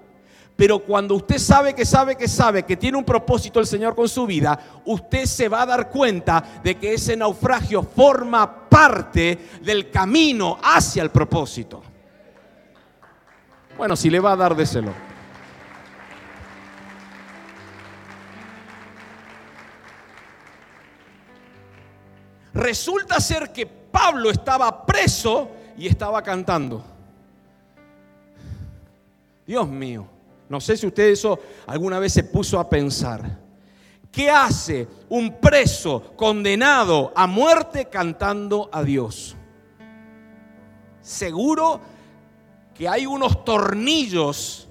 Pero 0.55 0.79
cuando 0.79 1.15
usted 1.15 1.37
sabe 1.37 1.73
que 1.73 1.85
sabe 1.85 2.15
que 2.15 2.29
sabe 2.29 2.63
que 2.63 2.77
tiene 2.77 2.97
un 2.97 3.03
propósito 3.03 3.59
el 3.59 3.67
Señor 3.67 3.93
con 3.93 4.07
su 4.07 4.25
vida, 4.25 4.57
usted 4.85 5.25
se 5.25 5.49
va 5.49 5.63
a 5.63 5.65
dar 5.65 5.89
cuenta 5.89 6.61
de 6.63 6.75
que 6.77 6.93
ese 6.93 7.17
naufragio 7.17 7.83
forma 7.83 8.69
parte 8.69 9.49
del 9.61 9.91
camino 9.91 10.57
hacia 10.63 11.03
el 11.03 11.09
propósito. 11.09 11.83
Bueno, 13.77 13.97
si 13.97 14.09
le 14.09 14.21
va 14.21 14.31
a 14.31 14.35
dar, 14.37 14.55
déselo. 14.55 14.93
Resulta 22.53 23.19
ser 23.19 23.51
que 23.51 23.65
Pablo 23.65 24.31
estaba 24.31 24.85
preso 24.85 25.51
y 25.77 25.87
estaba 25.87 26.21
cantando. 26.21 26.81
Dios 29.45 29.67
mío. 29.67 30.14
No 30.49 30.61
sé 30.61 30.77
si 30.77 30.87
usted 30.87 31.09
eso 31.09 31.39
alguna 31.67 31.99
vez 31.99 32.13
se 32.13 32.23
puso 32.23 32.59
a 32.59 32.69
pensar. 32.69 33.39
¿Qué 34.11 34.29
hace 34.29 34.87
un 35.09 35.39
preso 35.41 36.13
condenado 36.15 37.11
a 37.15 37.27
muerte 37.27 37.85
cantando 37.85 38.69
a 38.71 38.83
Dios? 38.83 39.35
Seguro 41.01 41.81
que 42.73 42.87
hay 42.87 43.05
unos 43.05 43.43
tornillos 43.43 44.67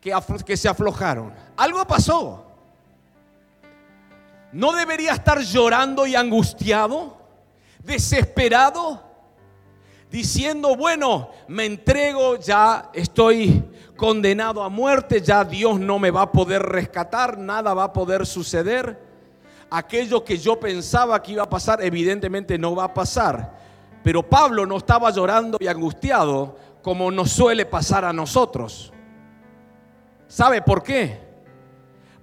que, 0.00 0.12
que 0.44 0.56
se 0.56 0.68
aflojaron. 0.68 1.32
Algo 1.56 1.86
pasó. 1.86 2.44
¿No 4.52 4.72
debería 4.72 5.12
estar 5.12 5.40
llorando 5.40 6.06
y 6.06 6.14
angustiado? 6.14 7.16
¿Desesperado? 7.82 9.02
Diciendo, 10.10 10.74
bueno, 10.74 11.30
me 11.48 11.66
entrego, 11.66 12.36
ya 12.36 12.90
estoy 12.94 13.62
condenado 13.98 14.62
a 14.62 14.68
muerte, 14.70 15.20
ya 15.20 15.44
Dios 15.44 15.78
no 15.80 15.98
me 15.98 16.12
va 16.12 16.22
a 16.22 16.32
poder 16.32 16.62
rescatar, 16.62 17.36
nada 17.36 17.74
va 17.74 17.84
a 17.84 17.92
poder 17.92 18.24
suceder. 18.24 18.96
Aquello 19.68 20.24
que 20.24 20.38
yo 20.38 20.58
pensaba 20.58 21.20
que 21.20 21.32
iba 21.32 21.42
a 21.42 21.50
pasar, 21.50 21.84
evidentemente 21.84 22.56
no 22.56 22.76
va 22.76 22.84
a 22.84 22.94
pasar. 22.94 23.58
Pero 24.02 24.22
Pablo 24.22 24.64
no 24.64 24.76
estaba 24.76 25.10
llorando 25.10 25.58
y 25.60 25.66
angustiado 25.66 26.56
como 26.80 27.10
nos 27.10 27.32
suele 27.32 27.66
pasar 27.66 28.04
a 28.04 28.12
nosotros. 28.12 28.92
¿Sabe 30.28 30.62
por 30.62 30.82
qué? 30.82 31.27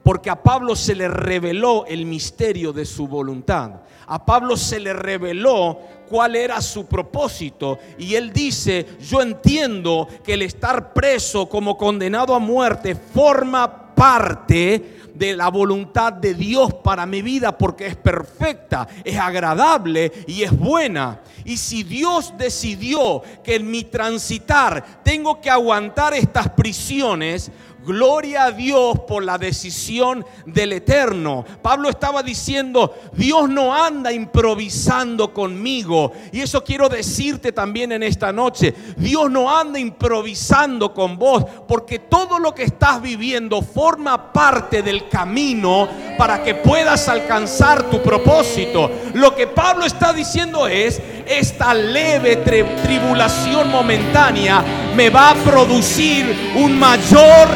Porque 0.05 0.29
a 0.29 0.43
Pablo 0.43 0.75
se 0.75 0.93
le 0.93 1.07
reveló 1.07 1.83
el 1.87 2.05
misterio 2.05 2.71
de 2.71 2.85
su 2.85 3.07
voluntad. 3.07 3.81
A 4.05 4.23
Pablo 4.23 4.55
se 4.55 4.79
le 4.79 4.93
reveló 4.93 5.79
cuál 6.07 6.35
era 6.35 6.61
su 6.61 6.85
propósito. 6.85 7.79
Y 7.97 8.13
él 8.13 8.31
dice, 8.31 8.85
yo 9.01 9.23
entiendo 9.23 10.07
que 10.23 10.35
el 10.35 10.43
estar 10.43 10.93
preso 10.93 11.49
como 11.49 11.75
condenado 11.75 12.35
a 12.35 12.39
muerte 12.39 12.93
forma 12.93 13.95
parte 13.95 14.95
de 15.15 15.35
la 15.35 15.47
voluntad 15.49 16.13
de 16.13 16.33
Dios 16.33 16.73
para 16.83 17.05
mi 17.05 17.21
vida 17.21 17.57
porque 17.57 17.87
es 17.87 17.95
perfecta, 17.95 18.87
es 19.03 19.17
agradable 19.17 20.11
y 20.27 20.43
es 20.43 20.55
buena. 20.55 21.21
Y 21.45 21.57
si 21.57 21.83
Dios 21.83 22.33
decidió 22.37 23.21
que 23.43 23.55
en 23.55 23.71
mi 23.71 23.83
transitar 23.83 24.83
tengo 25.03 25.39
que 25.39 25.49
aguantar 25.49 26.13
estas 26.13 26.49
prisiones, 26.49 27.51
Gloria 27.85 28.45
a 28.45 28.51
Dios 28.51 28.99
por 29.07 29.23
la 29.23 29.37
decisión 29.37 30.25
del 30.45 30.73
Eterno. 30.73 31.45
Pablo 31.61 31.89
estaba 31.89 32.23
diciendo, 32.23 32.95
Dios 33.13 33.47
no 33.47 33.75
anda 33.75 34.11
improvisando 34.11 35.31
conmigo. 35.31 36.11
Y 36.31 36.41
eso 36.41 36.63
quiero 36.63 36.89
decirte 36.89 37.51
también 37.51 37.91
en 37.91 38.01
esta 38.01 38.31
noche. 38.31 38.73
Dios 38.97 39.29
no 39.29 39.55
anda 39.55 39.79
improvisando 39.79 40.93
con 40.93 41.17
vos, 41.17 41.45
porque 41.67 41.99
todo 41.99 42.39
lo 42.39 42.55
que 42.55 42.63
estás 42.63 43.01
viviendo 43.01 43.61
forma 43.61 44.33
parte 44.33 44.81
del 44.81 45.07
camino 45.07 45.87
para 46.17 46.41
que 46.43 46.55
puedas 46.55 47.07
alcanzar 47.07 47.83
tu 47.89 48.01
propósito. 48.01 48.89
Lo 49.13 49.35
que 49.35 49.45
Pablo 49.45 49.85
está 49.85 50.11
diciendo 50.11 50.67
es, 50.67 50.99
esta 51.27 51.73
leve 51.73 52.37
tribulación 52.37 53.69
momentánea 53.69 54.63
me 54.95 55.09
va 55.09 55.31
a 55.31 55.35
producir 55.35 56.53
un 56.55 56.79
mayor 56.79 57.49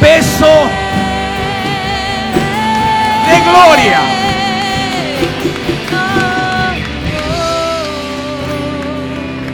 peso 0.00 0.46
de 3.26 3.40
gloria. 3.50 4.00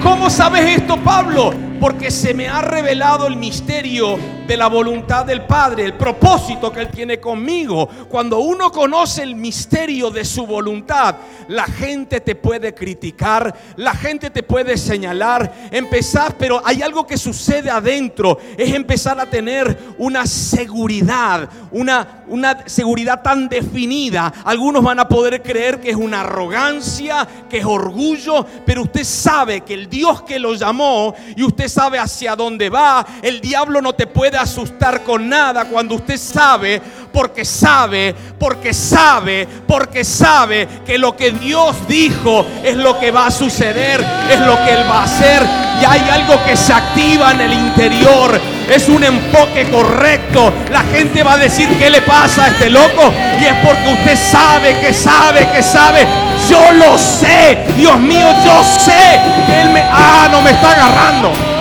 ¿Cómo 0.03 0.31
sabes 0.31 0.79
esto, 0.79 0.97
Pablo? 0.97 1.53
Porque 1.79 2.11
se 2.11 2.33
me 2.33 2.49
ha 2.49 2.63
revelado 2.63 3.27
el 3.27 3.37
misterio 3.37 4.19
de 4.53 4.59
la 4.59 4.67
voluntad 4.67 5.25
del 5.25 5.47
Padre, 5.47 5.83
el 5.83 5.95
propósito 5.95 6.71
que 6.71 6.81
Él 6.81 6.89
tiene 6.89 7.19
conmigo. 7.19 7.89
Cuando 8.11 8.41
uno 8.41 8.71
conoce 8.71 9.23
el 9.23 9.35
misterio 9.35 10.11
de 10.11 10.27
su 10.27 10.47
voluntad, 10.47 11.15
la 11.49 11.65
gente 11.65 12.21
te 12.21 12.35
puede 12.35 12.75
criticar, 12.75 13.55
la 13.77 13.95
gente 13.95 14.29
te 14.29 14.43
puede 14.43 14.77
señalar, 14.77 15.71
empezar, 15.71 16.37
pero 16.37 16.61
hay 16.67 16.83
algo 16.83 17.07
que 17.07 17.17
sucede 17.17 17.71
adentro, 17.71 18.39
es 18.59 18.75
empezar 18.75 19.19
a 19.19 19.31
tener 19.31 19.95
una 19.97 20.27
seguridad, 20.27 21.49
una, 21.71 22.23
una 22.29 22.69
seguridad 22.69 23.23
tan 23.23 23.49
definida. 23.49 24.35
Algunos 24.45 24.85
van 24.85 25.01
a 25.01 25.09
poder 25.09 25.41
creer 25.41 25.81
que 25.81 25.89
es 25.89 25.97
una 25.97 26.21
arrogancia, 26.21 27.27
que 27.49 27.61
es 27.61 27.65
orgullo, 27.65 28.45
pero 28.67 28.83
usted 28.83 29.05
sabe 29.05 29.63
que 29.63 29.73
el 29.73 29.89
Dios 29.89 30.21
que 30.25 30.39
lo 30.39 30.53
llamó 30.53 31.15
y 31.37 31.43
usted 31.43 31.69
sabe 31.69 31.99
hacia 31.99 32.37
dónde 32.37 32.69
va, 32.69 33.07
el 33.23 33.41
diablo 33.41 33.81
no 33.81 33.95
te 33.95 34.07
puede 34.07 34.42
asustar 34.43 35.03
con 35.03 35.29
nada 35.29 35.65
cuando 35.65 35.95
usted 35.95 36.19
sabe, 36.19 36.81
porque 37.13 37.45
sabe, 37.45 38.15
porque 38.39 38.73
sabe, 38.73 39.47
porque 39.67 40.05
sabe 40.05 40.69
que 40.87 40.99
lo 40.99 41.17
que 41.17 41.31
Dios 41.33 41.77
dijo 41.89 42.47
es 42.63 42.77
lo 42.77 42.99
que 42.99 43.11
va 43.11 43.27
a 43.27 43.31
suceder, 43.31 44.05
es 44.31 44.41
lo 44.41 44.57
que 44.65 44.73
Él 44.73 44.85
va 44.91 45.01
a 45.01 45.05
hacer. 45.05 45.43
Y 45.81 45.85
hay 45.85 46.09
algo 46.11 46.35
que 46.45 46.57
se 46.57 46.73
activa 46.73 47.33
en 47.33 47.41
el 47.41 47.53
interior. 47.53 48.41
Es 48.71 48.89
un 48.89 49.03
enfoque 49.03 49.69
correcto. 49.71 50.53
La 50.71 50.83
gente 50.83 51.23
va 51.23 51.35
a 51.35 51.39
decir, 51.39 51.69
¿qué 51.77 51.91
le 51.91 52.03
pasa 52.03 52.45
a 52.45 52.49
este 52.49 52.71
loco? 52.71 53.13
Y 53.41 53.45
es 53.45 53.55
porque 53.65 53.93
usted 53.93 54.17
sabe, 54.17 54.79
que 54.79 54.95
sabe, 54.95 55.49
que 55.51 55.63
sabe. 55.63 56.07
Yo 56.49 56.73
lo 56.73 56.97
sé. 56.97 57.59
Dios 57.77 57.99
mío, 57.99 58.29
yo 58.45 58.63
sé 58.63 59.21
que 59.47 59.61
Él 59.63 59.71
me... 59.71 59.83
Ah, 59.83 60.29
no 60.31 60.41
me 60.41 60.51
está 60.53 60.71
agarrando. 60.71 61.52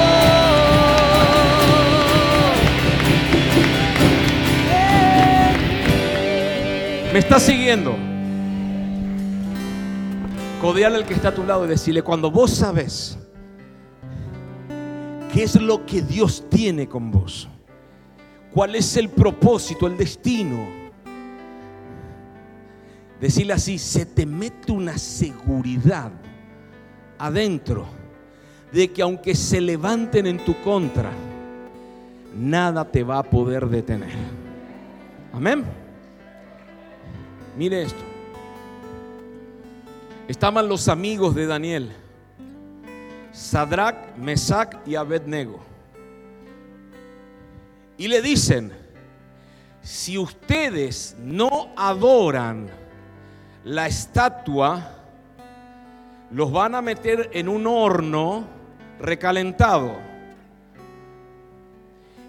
¿Me 7.14 7.20
está 7.20 7.42
siguiendo? 7.42 7.94
Codearle 10.62 11.00
al 11.00 11.06
que 11.06 11.14
está 11.14 11.30
a 11.30 11.36
tu 11.36 11.44
lado 11.44 11.66
y 11.66 11.68
decirle, 11.68 12.02
cuando 12.04 12.32
vos 12.32 12.52
sabes 12.52 13.18
qué 15.34 15.44
es 15.44 15.60
lo 15.60 15.86
que 15.86 16.02
Dios 16.02 16.46
tiene 16.50 16.88
con 16.88 17.12
vos, 17.12 17.50
cuál 18.54 18.76
es 18.76 18.96
el 18.96 19.10
propósito, 19.10 19.88
el 19.88 19.98
destino, 19.98 20.66
decirle 23.20 23.54
así, 23.54 23.78
se 23.78 24.06
te 24.06 24.26
mete 24.26 24.72
una 24.72 24.98
seguridad 24.98 26.14
adentro 27.20 27.88
de 28.72 28.90
que 28.90 29.02
aunque 29.02 29.36
se 29.36 29.60
levanten 29.60 30.28
en 30.28 30.38
tu 30.46 30.56
contra, 30.62 31.12
nada 32.34 32.90
te 32.90 33.04
va 33.04 33.18
a 33.20 33.24
poder 33.24 33.68
detener. 33.68 34.16
Amén. 35.34 35.81
Mire 37.58 37.84
esto. 37.84 38.02
Estaban 40.28 40.70
los 40.70 40.88
amigos 40.88 41.36
de 41.36 41.46
Daniel, 41.46 41.92
Sadrach, 43.34 44.16
Mesach 44.16 44.78
y 44.86 44.96
Abednego. 44.96 45.60
Y 47.98 48.08
le 48.08 48.22
dicen, 48.22 48.72
si 49.82 50.18
ustedes 50.18 51.18
no 51.20 51.72
adoran 51.76 52.70
la 53.66 53.88
estatua, 53.88 54.96
los 56.32 56.52
van 56.52 56.76
a 56.76 56.82
meter 56.82 57.30
en 57.34 57.50
un 57.50 57.68
horno 57.68 58.48
recalentado. 59.00 59.98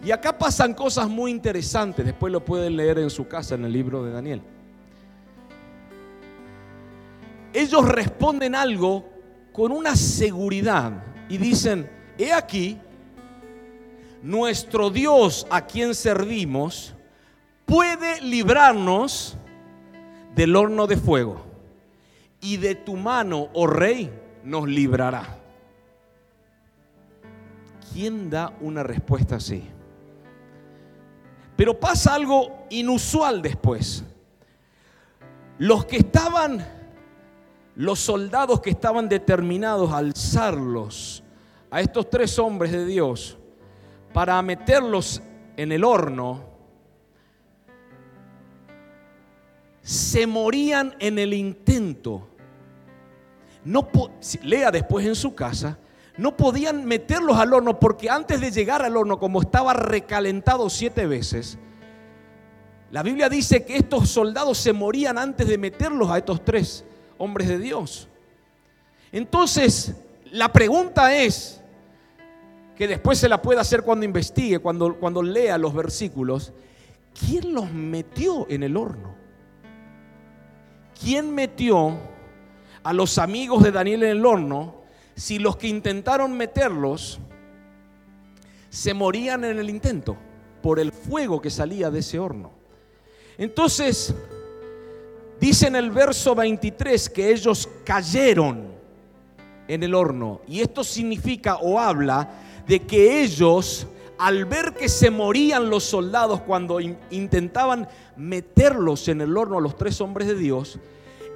Y 0.05 0.11
acá 0.11 0.37
pasan 0.37 0.75
cosas 0.75 1.09
muy 1.09 1.31
interesantes, 1.31 2.05
después 2.05 2.33
lo 2.33 2.45
pueden 2.45 2.77
leer 2.77 2.99
en 2.99 3.11
su 3.11 3.29
casa 3.29 3.55
en 3.55 3.65
el 3.65 3.73
libro 3.73 4.03
de 4.03 4.11
Daniel 4.11 4.43
ellos 7.53 7.89
responden 7.89 8.55
algo 8.55 9.09
con 9.53 9.73
una 9.73 9.97
seguridad 9.97 11.05
y 11.29 11.39
dicen, 11.39 11.91
he 12.19 12.33
aquí, 12.33 12.79
nuestro 14.23 14.91
Dios 14.91 15.47
a 15.51 15.67
quien 15.67 15.95
servimos 15.95 16.95
puede 17.67 18.21
librarnos 18.21 19.37
del 20.35 20.57
horno 20.57 20.87
de 20.87 20.97
fuego 20.97 21.45
y 22.41 22.57
de 22.57 22.75
tu 22.75 22.97
mano, 22.97 23.49
oh 23.53 23.67
rey, 23.67 24.11
nos 24.45 24.67
librará. 24.67 25.39
¿Quién 27.93 28.31
da 28.31 28.53
una 28.61 28.83
respuesta 28.83 29.37
así? 29.37 29.63
Pero 31.57 31.79
pasa 31.79 32.15
algo 32.15 32.67
inusual 32.71 33.43
después. 33.43 34.03
Los 35.59 35.85
que 35.85 35.99
estaban 35.99 36.82
los 37.75 38.01
soldados 38.01 38.61
que 38.61 38.71
estaban 38.71 39.09
determinados 39.09 39.93
a 39.93 39.99
alzarlos 39.99 41.23
a 41.71 41.81
estos 41.81 42.11
tres 42.11 42.39
hombres 42.39 42.71
de 42.73 42.85
Dios 42.85 43.39
para 44.13 44.41
meterlos 44.43 45.23
en 45.57 45.73
el 45.73 45.85
horno, 45.85 46.45
se 49.81 50.27
morían 50.27 50.95
en 50.99 51.19
el 51.19 51.33
intento. 51.33 52.29
No 53.65 53.89
lea 54.43 54.71
después 54.71 55.07
en 55.07 55.15
su 55.15 55.35
casa, 55.35 55.79
no 56.19 56.37
podían 56.37 56.85
meterlos 56.85 57.39
al 57.39 57.55
horno 57.55 57.81
porque 57.81 58.11
antes 58.11 58.41
de 58.41 58.51
llegar 58.51 58.83
al 58.83 58.97
horno, 58.97 59.19
como 59.19 59.41
estaba 59.41 59.73
recalentado 59.73 60.69
siete 60.69 61.07
veces, 61.07 61.59
la 62.91 63.03
Biblia 63.03 63.31
dice 63.31 63.65
que 63.65 63.77
estos 63.77 64.11
soldados 64.11 64.59
se 64.59 64.75
morían 64.75 65.17
antes 65.17 65.49
de 65.49 65.57
meterlos 65.57 66.11
a 66.11 66.19
estos 66.19 66.45
tres 66.45 66.85
hombres 67.19 67.49
de 67.49 67.59
Dios. 67.59 68.09
Entonces, 69.13 69.95
la 70.31 70.53
pregunta 70.53 71.15
es, 71.15 71.63
que 72.77 72.89
después 72.89 73.19
se 73.19 73.29
la 73.29 73.41
puede 73.41 73.61
hacer 73.61 73.83
cuando 73.83 74.05
investigue, 74.05 74.59
cuando, 74.59 74.97
cuando 74.97 75.23
lea 75.23 75.59
los 75.59 75.75
versículos, 75.75 76.53
¿quién 77.19 77.55
los 77.55 77.71
metió 77.71 78.47
en 78.49 78.63
el 78.63 78.77
horno? 78.77 79.15
¿Quién 81.01 81.35
metió 81.35 81.97
a 82.83 82.93
los 82.93 83.19
amigos 83.19 83.63
de 83.63 83.73
Daniel 83.73 84.05
en 84.05 84.11
el 84.11 84.27
horno 84.27 84.83
si 85.15 85.39
los 85.39 85.57
que 85.57 85.69
intentaron 85.69 86.37
meterlos 86.37 87.21
se 88.71 88.95
morían 88.95 89.45
en 89.45 89.59
el 89.59 89.69
intento 89.69 90.17
por 90.63 90.81
el 90.81 90.93
fuego 90.93 91.41
que 91.41 91.51
salía 91.51 91.91
de 91.91 92.01
ese 92.01 92.19
horno? 92.19 92.53
Entonces, 93.37 94.15
Dice 95.43 95.67
en 95.67 95.75
el 95.75 95.91
verso 95.91 96.37
23 96.37 97.11
que 97.11 97.33
ellos 97.33 97.69
cayeron 97.85 98.69
en 99.67 99.83
el 99.83 99.93
horno. 99.93 100.41
Y 100.47 100.61
esto 100.61 100.85
significa 100.85 101.57
o 101.57 101.81
habla 101.81 102.31
de 102.65 102.79
que 102.79 103.25
ellos, 103.25 103.89
al 104.19 104.45
ver 104.45 104.73
que 104.75 104.89
se 104.89 105.11
morían 105.11 105.69
los 105.69 105.83
soldados 105.83 106.43
cuando 106.43 106.79
intentaban 106.79 107.89
meterlos 108.17 109.09
en 109.09 109.21
el 109.21 109.37
horno 109.37 109.59
a 109.59 109.61
los 109.61 109.77
tres 109.77 110.01
hombres 110.01 110.29
de 110.29 110.37
Dios, 110.37 110.79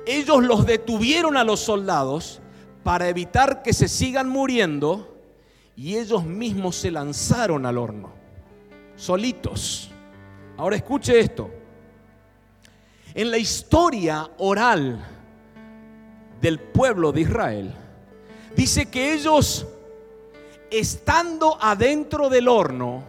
ellos 0.06 0.40
los 0.44 0.66
detuvieron 0.66 1.36
a 1.36 1.42
los 1.42 1.58
soldados 1.58 2.40
para 2.84 3.08
evitar 3.08 3.62
que 3.62 3.72
se 3.72 3.88
sigan 3.88 4.28
muriendo 4.28 5.18
y 5.74 5.96
ellos 5.96 6.24
mismos 6.24 6.76
se 6.76 6.92
lanzaron 6.92 7.66
al 7.66 7.76
horno, 7.76 8.12
solitos. 8.94 9.90
Ahora 10.56 10.76
escuche 10.76 11.18
esto. 11.18 11.55
En 13.16 13.30
la 13.30 13.38
historia 13.38 14.30
oral 14.36 15.02
del 16.38 16.60
pueblo 16.60 17.12
de 17.12 17.22
Israel, 17.22 17.74
dice 18.54 18.90
que 18.90 19.14
ellos, 19.14 19.66
estando 20.70 21.56
adentro 21.58 22.28
del 22.28 22.46
horno, 22.46 23.04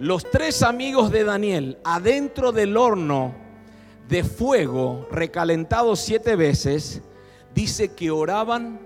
los 0.00 0.28
tres 0.28 0.64
amigos 0.64 1.12
de 1.12 1.22
Daniel, 1.22 1.78
adentro 1.84 2.50
del 2.50 2.76
horno 2.76 3.36
de 4.08 4.24
fuego, 4.24 5.06
recalentado 5.12 5.94
siete 5.94 6.34
veces, 6.34 7.02
dice 7.54 7.94
que 7.94 8.10
oraban 8.10 8.80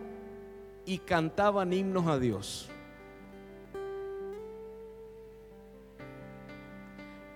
y 0.85 0.99
cantaban 0.99 1.73
himnos 1.73 2.07
a 2.07 2.19
Dios. 2.19 2.69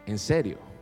En 0.05 0.19
serio. 0.19 0.74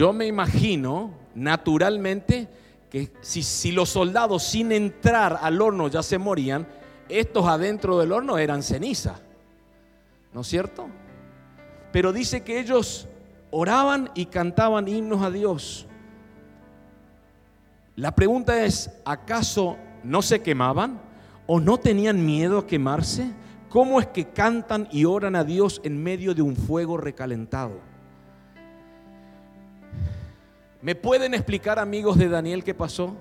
Yo 0.00 0.14
me 0.14 0.26
imagino 0.26 1.10
naturalmente 1.34 2.48
que 2.88 3.12
si, 3.20 3.70
los 3.70 3.90
soldados 3.90 4.42
sin 4.44 4.72
entrar 4.72 5.38
al 5.42 5.60
horno 5.60 5.88
ya 5.88 6.02
se 6.02 6.16
morían, 6.16 6.66
estos 7.10 7.46
adentro 7.46 7.98
del 7.98 8.12
horno 8.12 8.38
eran 8.38 8.62
ceniza. 8.62 9.20
¿No 10.32 10.40
es 10.40 10.46
cierto? 10.46 10.86
Pero 11.92 12.14
dice 12.14 12.42
que 12.42 12.60
ellos 12.60 13.08
oraban 13.50 14.08
y 14.14 14.24
cantaban 14.24 14.88
himnos 14.88 15.20
a 15.20 15.30
Dios. 15.30 15.86
La 17.94 18.14
pregunta 18.14 18.64
es, 18.64 18.90
¿acaso 19.04 19.76
¿No 20.02 20.22
se 20.22 20.40
quemaban? 20.40 20.98
¿O 21.46 21.60
no 21.60 21.76
tenían 21.76 22.24
miedo 22.24 22.56
a 22.56 22.66
quemarse? 22.66 23.34
¿Cómo 23.68 24.00
es 24.00 24.06
que 24.06 24.30
cantan 24.30 24.88
y 24.90 25.04
oran 25.04 25.36
a 25.36 25.44
Dios 25.44 25.78
en 25.84 26.02
medio 26.02 26.32
de 26.34 26.40
un 26.40 26.56
fuego 26.56 26.96
recalentado? 26.96 27.89
¿Me 30.82 30.94
pueden 30.94 31.34
explicar, 31.34 31.78
amigos 31.78 32.16
de 32.16 32.28
Daniel, 32.28 32.64
qué 32.64 32.74
pasó? 32.74 33.14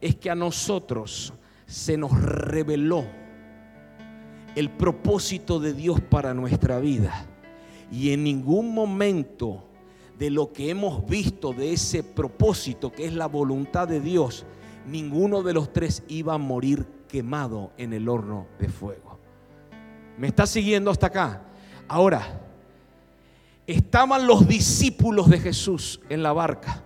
Es 0.00 0.16
que 0.16 0.30
a 0.30 0.34
nosotros 0.34 1.32
se 1.64 1.96
nos 1.96 2.20
reveló 2.20 3.04
el 4.56 4.70
propósito 4.70 5.60
de 5.60 5.72
Dios 5.72 6.00
para 6.00 6.34
nuestra 6.34 6.80
vida. 6.80 7.26
Y 7.92 8.10
en 8.10 8.24
ningún 8.24 8.74
momento 8.74 9.62
de 10.18 10.30
lo 10.30 10.52
que 10.52 10.70
hemos 10.70 11.06
visto 11.06 11.52
de 11.52 11.72
ese 11.72 12.02
propósito, 12.02 12.90
que 12.90 13.06
es 13.06 13.12
la 13.12 13.26
voluntad 13.26 13.86
de 13.86 14.00
Dios, 14.00 14.44
ninguno 14.86 15.44
de 15.44 15.52
los 15.52 15.72
tres 15.72 16.02
iba 16.08 16.34
a 16.34 16.38
morir 16.38 16.84
quemado 17.06 17.70
en 17.76 17.92
el 17.92 18.08
horno 18.08 18.48
de 18.58 18.68
fuego. 18.68 19.20
¿Me 20.18 20.26
está 20.26 20.46
siguiendo 20.46 20.90
hasta 20.90 21.06
acá? 21.06 21.42
Ahora, 21.86 22.40
estaban 23.66 24.26
los 24.26 24.46
discípulos 24.46 25.28
de 25.28 25.40
Jesús 25.40 26.00
en 26.08 26.22
la 26.22 26.32
barca. 26.32 26.82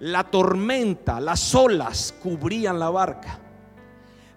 La 0.00 0.24
tormenta, 0.24 1.20
las 1.20 1.54
olas 1.54 2.14
cubrían 2.22 2.78
la 2.78 2.90
barca. 2.90 3.38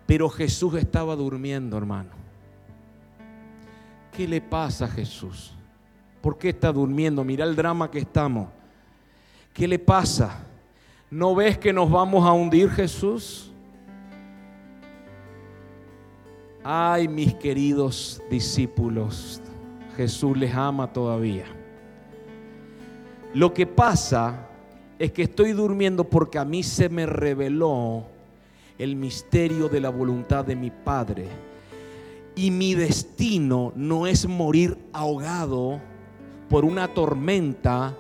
Pero 0.06 0.30
Jesús 0.30 0.76
estaba 0.76 1.16
durmiendo, 1.16 1.78
hermano. 1.78 2.10
¿Qué 4.12 4.28
le 4.28 4.42
pasa 4.42 4.86
a 4.86 4.88
Jesús? 4.90 5.54
¿Por 6.22 6.38
qué 6.38 6.50
está 6.50 6.72
durmiendo? 6.72 7.24
Mira 7.24 7.46
el 7.46 7.56
drama 7.56 7.90
que 7.90 8.00
estamos. 8.00 8.50
¿Qué 9.54 9.68
le 9.68 9.80
pasa? 9.80 10.46
¿No 11.10 11.36
ves 11.36 11.58
que 11.58 11.74
nos 11.74 11.90
vamos 11.90 12.26
a 12.26 12.32
hundir, 12.32 12.70
Jesús? 12.70 13.52
Ay, 16.64 17.08
mis 17.08 17.34
queridos 17.36 18.22
discípulos, 18.30 19.41
Jesús 20.02 20.36
les 20.36 20.54
ama 20.56 20.92
todavía. 20.92 21.46
Lo 23.36 23.54
que 23.54 23.68
pasa 23.68 24.48
es 24.98 25.12
que 25.12 25.22
estoy 25.22 25.52
durmiendo 25.52 26.04
porque 26.04 26.40
a 26.40 26.46
mí 26.46 26.64
se 26.64 26.90
me 26.90 27.06
reveló 27.06 28.06
el 28.80 28.96
misterio 28.96 29.70
de 29.70 29.80
la 29.80 29.90
voluntad 29.90 30.44
de 30.44 30.56
mi 30.56 30.72
Padre. 30.72 31.28
Y 32.36 32.50
mi 32.50 32.74
destino 32.74 33.74
no 33.76 34.08
es 34.08 34.28
morir 34.28 34.76
ahogado 34.92 35.80
por 36.50 36.66
una 36.66 36.88
tormenta, 36.88 37.96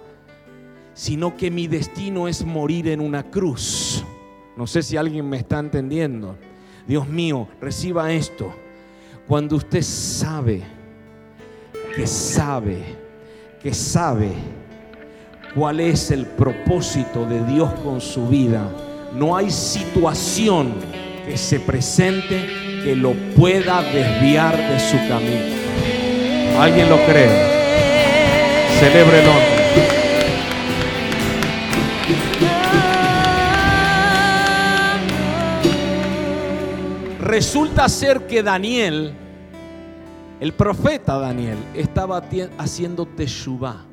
sino 0.96 1.38
que 1.38 1.52
mi 1.52 1.68
destino 1.68 2.28
es 2.28 2.44
morir 2.44 2.88
en 2.88 3.00
una 3.00 3.30
cruz. 3.30 4.04
No 4.58 4.66
sé 4.66 4.82
si 4.82 4.98
alguien 4.98 5.30
me 5.30 5.38
está 5.38 5.60
entendiendo. 5.60 6.36
Dios 6.88 7.08
mío, 7.08 7.48
reciba 7.62 8.12
esto. 8.12 8.52
Cuando 9.28 9.56
usted 9.56 9.84
sabe, 9.84 10.64
que 11.95 12.08
sabe, 12.08 12.77
que 13.62 13.73
sabe 13.73 14.30
cuál 15.56 15.80
es 15.80 16.12
el 16.12 16.25
propósito 16.25 17.25
de 17.25 17.43
Dios 17.45 17.71
con 17.84 17.99
su 18.01 18.27
vida, 18.27 18.69
no 19.13 19.36
hay 19.36 19.51
situación 19.51 20.73
que 21.25 21.38
se 21.38 21.60
presente 21.60 22.47
que 22.84 22.95
lo 22.95 23.13
pueda 23.36 23.82
desviar 23.84 24.58
de 24.58 24.80
su 24.80 24.97
camino. 25.08 26.60
¿Alguien 26.60 26.89
lo 26.89 26.97
cree? 27.06 27.62
Celebre 28.80 29.21
Resulta 37.19 37.88
ser 37.88 38.27
que 38.27 38.43
Daniel, 38.43 39.13
el 40.41 40.54
profeta 40.54 41.19
Daniel, 41.19 41.60
estaba 41.75 42.19
haciendo 42.58 43.06
teshuvah. 43.06 43.86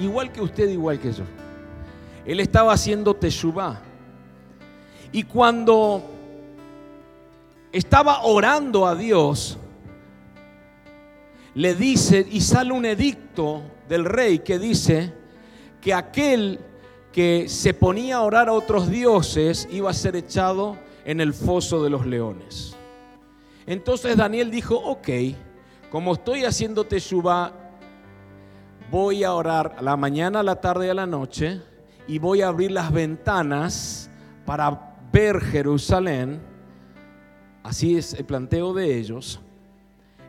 Igual 0.00 0.32
que 0.32 0.42
usted, 0.42 0.68
igual 0.68 0.98
que 0.98 1.12
yo. 1.12 1.22
Él 2.26 2.40
estaba 2.40 2.72
haciendo 2.72 3.14
teshuvah. 3.14 3.80
Y 5.12 5.22
cuando 5.22 6.02
estaba 7.70 8.24
orando 8.24 8.84
a 8.84 8.96
Dios, 8.96 9.58
le 11.54 11.76
dice, 11.76 12.26
y 12.28 12.40
sale 12.40 12.72
un 12.72 12.84
edicto 12.84 13.62
del 13.88 14.04
rey 14.04 14.40
que 14.40 14.58
dice 14.58 15.12
que 15.80 15.94
aquel 15.94 16.58
que 17.12 17.48
se 17.48 17.74
ponía 17.74 18.16
a 18.16 18.22
orar 18.22 18.48
a 18.48 18.52
otros 18.52 18.90
dioses 18.90 19.68
iba 19.70 19.88
a 19.88 19.94
ser 19.94 20.16
echado 20.16 20.76
en 21.04 21.20
el 21.20 21.32
foso 21.32 21.80
de 21.84 21.90
los 21.90 22.04
leones. 22.06 22.73
Entonces 23.66 24.16
Daniel 24.16 24.50
dijo, 24.50 24.76
ok, 24.76 25.08
como 25.90 26.14
estoy 26.14 26.44
haciendo 26.44 26.84
teshuva, 26.84 27.52
voy 28.90 29.24
a 29.24 29.32
orar 29.32 29.76
a 29.78 29.82
la 29.82 29.96
mañana, 29.96 30.40
a 30.40 30.42
la 30.42 30.60
tarde 30.60 30.86
y 30.86 30.90
a 30.90 30.94
la 30.94 31.06
noche, 31.06 31.60
y 32.06 32.18
voy 32.18 32.42
a 32.42 32.48
abrir 32.48 32.70
las 32.70 32.92
ventanas 32.92 34.10
para 34.44 34.96
ver 35.12 35.40
Jerusalén. 35.40 36.40
Así 37.62 37.96
es 37.96 38.12
el 38.14 38.24
planteo 38.24 38.74
de 38.74 38.98
ellos. 38.98 39.40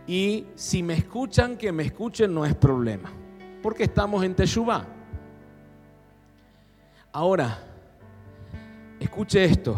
Y 0.07 0.45
si 0.55 0.83
me 0.83 0.93
escuchan, 0.93 1.57
que 1.57 1.71
me 1.71 1.83
escuchen 1.83 2.33
no 2.33 2.45
es 2.45 2.55
problema, 2.55 3.11
porque 3.61 3.83
estamos 3.83 4.23
en 4.23 4.35
Teshuvah. 4.35 4.85
Ahora, 7.11 7.57
escuche 8.99 9.43
esto. 9.43 9.75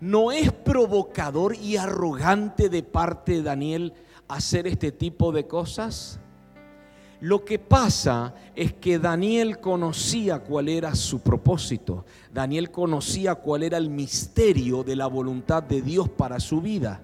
¿No 0.00 0.32
es 0.32 0.50
provocador 0.50 1.54
y 1.56 1.76
arrogante 1.76 2.70
de 2.70 2.82
parte 2.82 3.32
de 3.32 3.42
Daniel 3.42 3.92
hacer 4.28 4.66
este 4.66 4.92
tipo 4.92 5.30
de 5.30 5.46
cosas? 5.46 6.18
Lo 7.20 7.44
que 7.44 7.58
pasa 7.58 8.34
es 8.56 8.72
que 8.72 8.98
Daniel 8.98 9.60
conocía 9.60 10.38
cuál 10.38 10.70
era 10.70 10.94
su 10.94 11.20
propósito. 11.20 12.06
Daniel 12.32 12.70
conocía 12.70 13.34
cuál 13.34 13.62
era 13.62 13.76
el 13.76 13.90
misterio 13.90 14.82
de 14.82 14.96
la 14.96 15.06
voluntad 15.06 15.62
de 15.62 15.82
Dios 15.82 16.08
para 16.08 16.40
su 16.40 16.62
vida. 16.62 17.02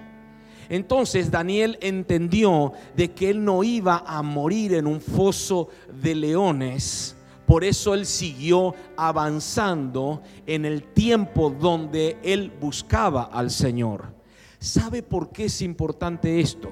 Entonces 0.71 1.31
Daniel 1.31 1.79
entendió 1.83 2.73
de 2.97 3.13
que 3.13 3.29
él 3.29 3.45
no 3.45 3.63
iba 3.63 4.05
a 4.07 4.23
morir 4.23 4.73
en 4.73 4.87
un 4.87 5.03
foso 5.03 5.69
de 6.01 6.15
leones. 6.15 7.16
Por 7.47 7.65
eso 7.65 7.95
él 7.95 8.07
siguió 8.07 8.75
avanzando 8.97 10.23
en 10.47 10.65
el 10.65 10.83
tiempo 10.83 11.51
donde 11.51 12.19
él 12.23 12.53
buscaba 12.61 13.23
al 13.23 13.51
Señor. 13.51 14.15
¿Sabe 14.59 15.03
por 15.03 15.31
qué 15.31 15.45
es 15.45 15.63
importante 15.63 16.41
esto? 16.41 16.71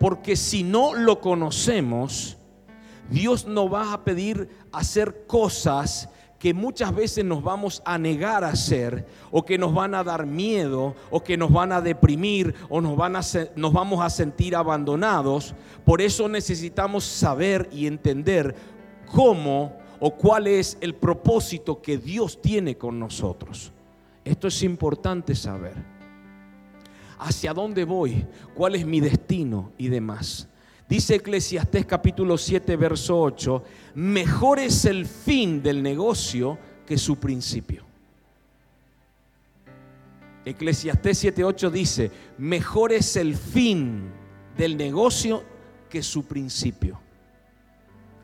Porque 0.00 0.36
si 0.36 0.62
no 0.62 0.94
lo 0.94 1.20
conocemos, 1.20 2.38
Dios 3.10 3.46
no 3.46 3.68
va 3.68 3.92
a 3.92 4.04
pedir 4.04 4.48
hacer 4.72 5.26
cosas 5.26 6.08
que 6.38 6.54
muchas 6.54 6.94
veces 6.94 7.24
nos 7.24 7.42
vamos 7.42 7.82
a 7.84 7.98
negar 7.98 8.44
a 8.44 8.50
hacer 8.50 9.06
o 9.30 9.44
que 9.44 9.58
nos 9.58 9.74
van 9.74 9.94
a 9.94 10.04
dar 10.04 10.24
miedo 10.24 10.94
o 11.10 11.22
que 11.22 11.36
nos 11.36 11.52
van 11.52 11.72
a 11.72 11.80
deprimir 11.80 12.54
o 12.68 12.80
nos, 12.80 12.96
van 12.96 13.16
a, 13.16 13.20
nos 13.56 13.72
vamos 13.72 14.04
a 14.04 14.10
sentir 14.10 14.54
abandonados. 14.54 15.54
Por 15.84 16.00
eso 16.00 16.28
necesitamos 16.28 17.04
saber 17.04 17.68
y 17.72 17.86
entender 17.86 18.54
cómo 19.12 19.76
o 20.00 20.14
cuál 20.14 20.46
es 20.46 20.78
el 20.80 20.94
propósito 20.94 21.82
que 21.82 21.98
Dios 21.98 22.40
tiene 22.40 22.76
con 22.76 22.98
nosotros. 22.98 23.72
Esto 24.24 24.48
es 24.48 24.62
importante 24.62 25.34
saber. 25.34 25.74
¿Hacia 27.18 27.52
dónde 27.52 27.84
voy? 27.84 28.24
¿Cuál 28.54 28.76
es 28.76 28.86
mi 28.86 29.00
destino? 29.00 29.72
Y 29.76 29.88
demás. 29.88 30.48
Dice 30.88 31.16
Eclesiastés 31.16 31.84
capítulo 31.84 32.38
7, 32.38 32.76
verso 32.76 33.20
8, 33.20 33.62
mejor 33.96 34.58
es 34.58 34.84
el 34.84 35.04
fin 35.04 35.62
del 35.62 35.82
negocio 35.82 36.58
que 36.86 36.96
su 36.96 37.16
principio. 37.16 37.84
Eclesiastés 40.46 41.26
8 41.44 41.70
dice, 41.70 42.10
mejor 42.38 42.92
es 42.92 43.16
el 43.16 43.36
fin 43.36 44.10
del 44.56 44.78
negocio 44.78 45.44
que 45.90 46.02
su 46.02 46.24
principio. 46.24 46.98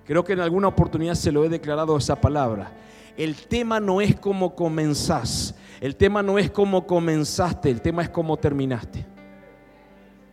Creo 0.06 0.22
que 0.22 0.34
en 0.34 0.40
alguna 0.40 0.68
oportunidad 0.68 1.14
se 1.14 1.32
lo 1.32 1.44
he 1.44 1.48
declarado 1.48 1.96
esa 1.96 2.20
palabra. 2.20 2.72
El 3.16 3.36
tema 3.46 3.80
no 3.80 4.00
es 4.00 4.16
cómo 4.16 4.54
comenzás, 4.54 5.54
el 5.80 5.96
tema 5.96 6.22
no 6.22 6.38
es 6.38 6.50
cómo 6.50 6.86
comenzaste, 6.86 7.70
el 7.70 7.80
tema 7.80 8.02
es 8.02 8.10
cómo 8.10 8.36
terminaste. 8.36 9.06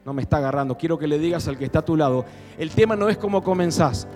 No 0.04 0.14
me 0.14 0.24
está 0.24 0.38
agarrando. 0.38 0.76
Quiero 0.78 0.98
que 0.98 1.08
le 1.08 1.20
digas 1.20 1.48
al 1.48 1.58
que 1.58 1.66
está 1.66 1.80
a 1.80 1.86
tu 1.86 1.96
lado, 1.96 2.26
el 2.58 2.72
tema 2.72 2.96
no 2.96 3.08
es 3.08 3.18
cómo 3.18 3.44
comenzás. 3.44 4.08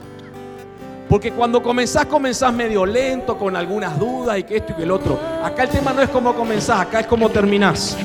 Porque 1.08 1.32
cuando 1.32 1.62
comenzás, 1.62 2.08
comenzás 2.08 2.52
medio 2.52 2.86
lento, 2.86 3.38
con 3.38 3.56
algunas 3.56 3.98
dudas 4.00 4.40
y 4.40 4.44
que 4.44 4.58
esto 4.58 4.74
y 4.74 4.76
que 4.76 4.84
el 4.84 4.92
otro. 4.92 5.20
Acá 5.44 5.64
el 5.64 5.70
tema 5.70 5.94
no 5.94 6.02
es 6.02 6.10
cómo 6.10 6.34
comenzás, 6.34 6.82
acá 6.82 7.02
es 7.02 7.08
cómo 7.08 7.30
terminás. 7.30 7.96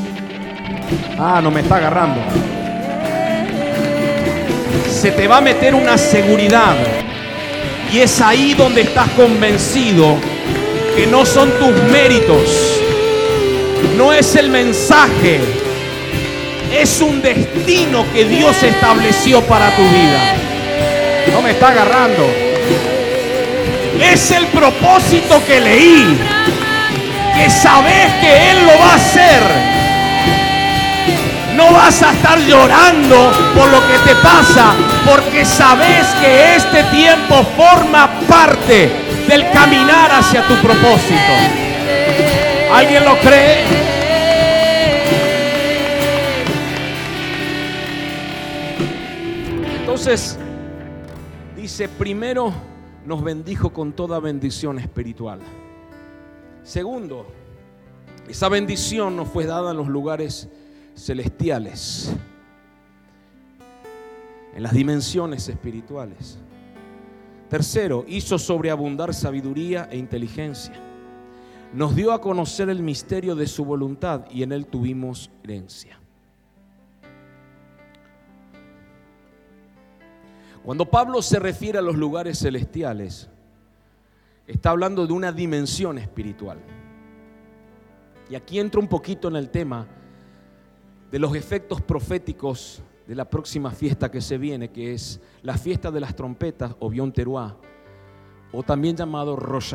Ah, 1.18 1.40
no 1.42 1.50
me 1.50 1.62
está 1.62 1.76
agarrando. 1.76 2.20
Se 4.90 5.10
te 5.10 5.26
va 5.26 5.38
a 5.38 5.40
meter 5.40 5.74
una 5.74 5.96
seguridad. 5.96 6.76
Y 7.92 7.98
es 7.98 8.20
ahí 8.20 8.54
donde 8.54 8.82
estás 8.82 9.08
convencido 9.10 10.16
que 10.94 11.06
no 11.06 11.26
son 11.26 11.50
tus 11.58 11.72
méritos, 11.90 12.48
no 13.96 14.12
es 14.12 14.36
el 14.36 14.48
mensaje, 14.48 15.40
es 16.72 17.00
un 17.00 17.20
destino 17.20 18.04
que 18.12 18.24
Dios 18.24 18.62
estableció 18.62 19.42
para 19.42 19.74
tu 19.74 19.82
vida. 19.82 20.34
No 21.32 21.42
me 21.42 21.50
está 21.50 21.68
agarrando. 21.68 22.26
Es 24.00 24.30
el 24.30 24.46
propósito 24.46 25.42
que 25.46 25.60
leí, 25.60 26.16
que 27.36 27.50
sabes 27.50 28.12
que 28.20 28.50
Él 28.50 28.66
lo 28.66 28.78
va 28.78 28.92
a 28.92 28.94
hacer 28.94 29.80
no 31.60 31.72
vas 31.74 32.02
a 32.02 32.12
estar 32.12 32.38
llorando 32.38 33.30
por 33.54 33.68
lo 33.68 33.80
que 33.86 33.98
te 34.08 34.14
pasa, 34.22 34.72
porque 35.06 35.44
sabes 35.44 36.06
que 36.20 36.56
este 36.56 36.82
tiempo 36.84 37.42
forma 37.54 38.08
parte 38.26 38.90
del 39.28 39.50
caminar 39.50 40.10
hacia 40.10 40.46
tu 40.48 40.54
propósito. 40.54 41.32
¿Alguien 42.72 43.04
lo 43.04 43.18
cree? 43.18 43.64
Entonces, 49.80 50.38
dice, 51.56 51.88
primero 51.88 52.54
nos 53.04 53.22
bendijo 53.22 53.70
con 53.70 53.92
toda 53.92 54.18
bendición 54.18 54.78
espiritual. 54.78 55.40
Segundo, 56.62 57.26
esa 58.28 58.48
bendición 58.48 59.16
nos 59.16 59.28
fue 59.28 59.44
dada 59.44 59.72
en 59.72 59.76
los 59.76 59.88
lugares 59.88 60.48
celestiales, 61.00 62.14
en 64.54 64.62
las 64.62 64.72
dimensiones 64.72 65.48
espirituales. 65.48 66.38
Tercero, 67.48 68.04
hizo 68.06 68.38
sobreabundar 68.38 69.14
sabiduría 69.14 69.88
e 69.90 69.96
inteligencia. 69.96 70.74
Nos 71.72 71.94
dio 71.94 72.12
a 72.12 72.20
conocer 72.20 72.68
el 72.68 72.82
misterio 72.82 73.34
de 73.34 73.46
su 73.46 73.64
voluntad 73.64 74.26
y 74.30 74.42
en 74.42 74.52
él 74.52 74.66
tuvimos 74.66 75.30
herencia. 75.42 75.98
Cuando 80.64 80.84
Pablo 80.84 81.22
se 81.22 81.38
refiere 81.38 81.78
a 81.78 81.82
los 81.82 81.96
lugares 81.96 82.38
celestiales, 82.38 83.28
está 84.46 84.70
hablando 84.70 85.06
de 85.06 85.12
una 85.12 85.32
dimensión 85.32 85.98
espiritual. 85.98 86.58
Y 88.28 88.34
aquí 88.34 88.60
entro 88.60 88.80
un 88.80 88.88
poquito 88.88 89.28
en 89.28 89.36
el 89.36 89.48
tema 89.48 89.86
de 91.10 91.18
los 91.18 91.34
efectos 91.34 91.80
proféticos 91.80 92.82
de 93.06 93.14
la 93.14 93.28
próxima 93.28 93.70
fiesta 93.72 94.10
que 94.10 94.20
se 94.20 94.38
viene, 94.38 94.70
que 94.70 94.94
es 94.94 95.20
la 95.42 95.58
fiesta 95.58 95.90
de 95.90 96.00
las 96.00 96.14
trompetas 96.14 96.76
o 96.78 96.88
Bion 96.88 97.12
Teruá, 97.12 97.56
o 98.52 98.62
también 98.62 98.96
llamado 98.96 99.34
Rosh 99.36 99.74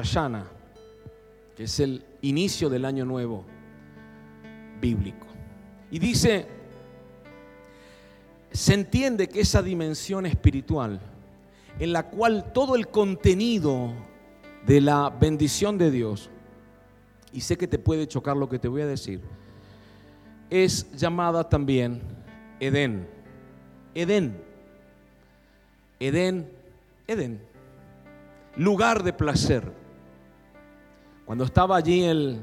que 1.55 1.63
es 1.63 1.79
el 1.79 2.05
inicio 2.21 2.69
del 2.69 2.85
año 2.85 3.05
nuevo 3.05 3.43
bíblico. 4.79 5.25
Y 5.91 5.99
dice, 5.99 6.47
se 8.51 8.73
entiende 8.73 9.27
que 9.27 9.41
esa 9.41 9.61
dimensión 9.61 10.25
espiritual, 10.25 11.01
en 11.79 11.91
la 11.91 12.09
cual 12.09 12.53
todo 12.53 12.75
el 12.75 12.87
contenido 12.87 13.91
de 14.65 14.81
la 14.81 15.09
bendición 15.09 15.77
de 15.77 15.91
Dios, 15.91 16.29
y 17.33 17.41
sé 17.41 17.57
que 17.57 17.67
te 17.67 17.79
puede 17.79 18.07
chocar 18.07 18.37
lo 18.37 18.47
que 18.47 18.59
te 18.59 18.69
voy 18.69 18.81
a 18.81 18.87
decir, 18.87 19.21
es 20.49 20.91
llamada 20.93 21.47
también 21.47 22.01
Edén. 22.59 23.07
Edén. 23.93 24.41
Edén, 25.99 26.49
Edén. 27.07 27.41
Lugar 28.57 29.03
de 29.03 29.13
placer. 29.13 29.71
Cuando 31.25 31.43
estaba 31.43 31.77
allí 31.77 32.03
el 32.03 32.39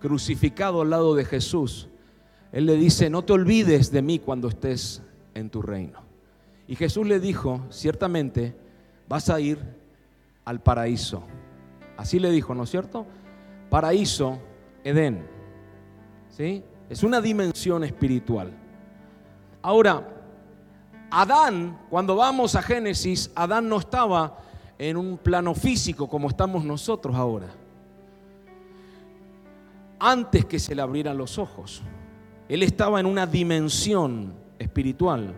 crucificado 0.00 0.80
al 0.82 0.90
lado 0.90 1.14
de 1.14 1.24
Jesús, 1.24 1.88
Él 2.52 2.66
le 2.66 2.74
dice, 2.74 3.10
no 3.10 3.22
te 3.22 3.32
olvides 3.32 3.92
de 3.92 4.02
mí 4.02 4.18
cuando 4.18 4.48
estés 4.48 5.02
en 5.34 5.50
tu 5.50 5.62
reino. 5.62 6.00
Y 6.66 6.76
Jesús 6.76 7.06
le 7.06 7.20
dijo, 7.20 7.66
ciertamente 7.70 8.56
vas 9.08 9.28
a 9.28 9.40
ir 9.40 9.58
al 10.44 10.60
paraíso. 10.62 11.24
Así 11.96 12.18
le 12.18 12.30
dijo, 12.30 12.54
¿no 12.54 12.62
es 12.62 12.70
cierto? 12.70 13.06
Paraíso, 13.68 14.38
Edén. 14.84 15.26
¿Sí? 16.30 16.62
Es 16.90 17.04
una 17.04 17.20
dimensión 17.20 17.84
espiritual. 17.84 18.50
Ahora, 19.62 20.08
Adán, 21.08 21.78
cuando 21.88 22.16
vamos 22.16 22.56
a 22.56 22.62
Génesis, 22.62 23.30
Adán 23.36 23.68
no 23.68 23.78
estaba 23.78 24.38
en 24.76 24.96
un 24.96 25.16
plano 25.16 25.54
físico 25.54 26.08
como 26.08 26.28
estamos 26.28 26.64
nosotros 26.64 27.14
ahora. 27.14 27.46
Antes 30.00 30.44
que 30.46 30.58
se 30.58 30.74
le 30.74 30.82
abrieran 30.82 31.16
los 31.16 31.38
ojos, 31.38 31.80
él 32.48 32.64
estaba 32.64 32.98
en 32.98 33.06
una 33.06 33.24
dimensión 33.24 34.34
espiritual, 34.58 35.32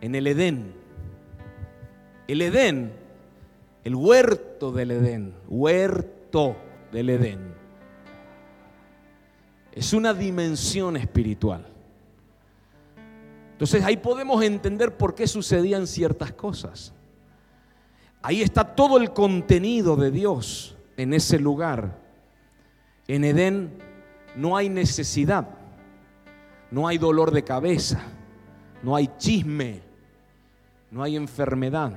en 0.00 0.14
el 0.14 0.28
Edén. 0.28 0.72
El 2.28 2.42
Edén, 2.42 2.92
el 3.82 3.96
huerto 3.96 4.70
del 4.70 4.92
Edén, 4.92 5.34
huerto 5.48 6.54
del 6.92 7.10
Edén 7.10 7.51
es 9.72 9.92
una 9.92 10.12
dimensión 10.12 10.96
espiritual. 10.96 11.66
Entonces 13.52 13.84
ahí 13.84 13.96
podemos 13.96 14.42
entender 14.42 14.96
por 14.96 15.14
qué 15.14 15.26
sucedían 15.26 15.86
ciertas 15.86 16.32
cosas. 16.32 16.92
Ahí 18.20 18.42
está 18.42 18.64
todo 18.64 18.98
el 18.98 19.12
contenido 19.12 19.96
de 19.96 20.10
Dios 20.10 20.76
en 20.96 21.14
ese 21.14 21.38
lugar. 21.38 21.98
En 23.08 23.24
Edén 23.24 23.70
no 24.36 24.56
hay 24.56 24.68
necesidad, 24.68 25.48
no 26.70 26.86
hay 26.86 26.98
dolor 26.98 27.32
de 27.32 27.42
cabeza, 27.42 28.02
no 28.82 28.94
hay 28.94 29.10
chisme, 29.18 29.80
no 30.90 31.02
hay 31.02 31.16
enfermedad. 31.16 31.92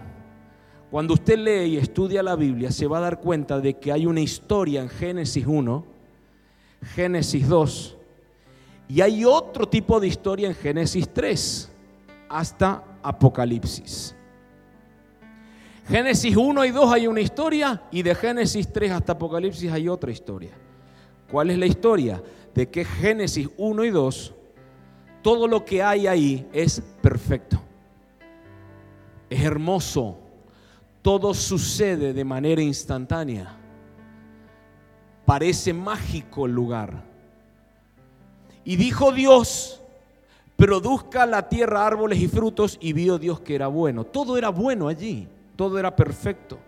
Cuando 0.89 1.13
usted 1.13 1.38
lee 1.38 1.73
y 1.73 1.77
estudia 1.77 2.23
la 2.23 2.35
Biblia 2.35 2.71
se 2.71 2.88
va 2.88 2.99
a 2.99 3.01
dar 3.01 3.19
cuenta 3.19 3.59
de 3.59 3.77
que 3.79 3.91
hay 3.91 4.05
una 4.05 4.21
historia 4.21 4.81
en 4.81 4.89
Génesis 4.89 5.45
1 5.45 5.94
Génesis 6.93 7.48
2. 7.48 7.98
Y 8.88 9.02
hay 9.02 9.26
otro 9.26 9.67
tipo 9.67 10.00
de 10.00 10.08
historia 10.08 10.48
en 10.48 10.56
Génesis 10.56 11.10
3 11.12 11.71
hasta 12.30 12.84
Apocalipsis. 13.02 14.15
Génesis 15.88 16.36
1 16.36 16.65
y 16.65 16.71
2 16.71 16.93
hay 16.93 17.08
una 17.08 17.21
historia 17.21 17.84
y 17.91 18.02
de 18.02 18.15
Génesis 18.15 18.71
3 18.71 18.91
hasta 18.91 19.13
Apocalipsis 19.13 19.71
hay 19.71 19.88
otra 19.88 20.12
historia. 20.12 20.52
¿Cuál 21.32 21.52
es 21.52 21.58
la 21.58 21.65
historia? 21.65 22.21
De 22.54 22.69
que 22.69 22.86
Génesis 22.86 23.50
1 23.58 23.84
y 23.84 23.89
2, 23.89 24.34
todo 25.21 25.48
lo 25.48 25.65
que 25.65 25.84
hay 25.84 26.08
ahí 26.08 26.48
es 26.54 26.82
perfecto. 27.02 27.62
Es 29.30 29.43
hermoso. 29.43 30.19
Todo 31.02 31.34
sucede 31.34 32.13
de 32.13 32.24
manera 32.24 32.62
instantánea. 32.62 33.64
Parece 35.25 35.73
mágico 35.73 36.45
el 36.45 36.53
lugar. 36.53 37.03
Y 38.63 38.75
dijo 38.75 39.11
Dios, 39.11 39.81
produzca 40.55 41.25
la 41.25 41.49
tierra 41.49 41.85
árboles 41.85 42.19
y 42.19 42.27
frutos, 42.27 42.77
y 42.79 42.93
vio 42.93 43.17
Dios 43.17 43.41
que 43.41 43.55
era 43.55 43.67
bueno. 43.67 44.03
Todo 44.03 44.38
era 44.38 44.49
bueno 44.49 44.88
allí, 44.88 45.27
todo 45.55 45.77
era 45.79 45.95
perfecto. 45.95 46.59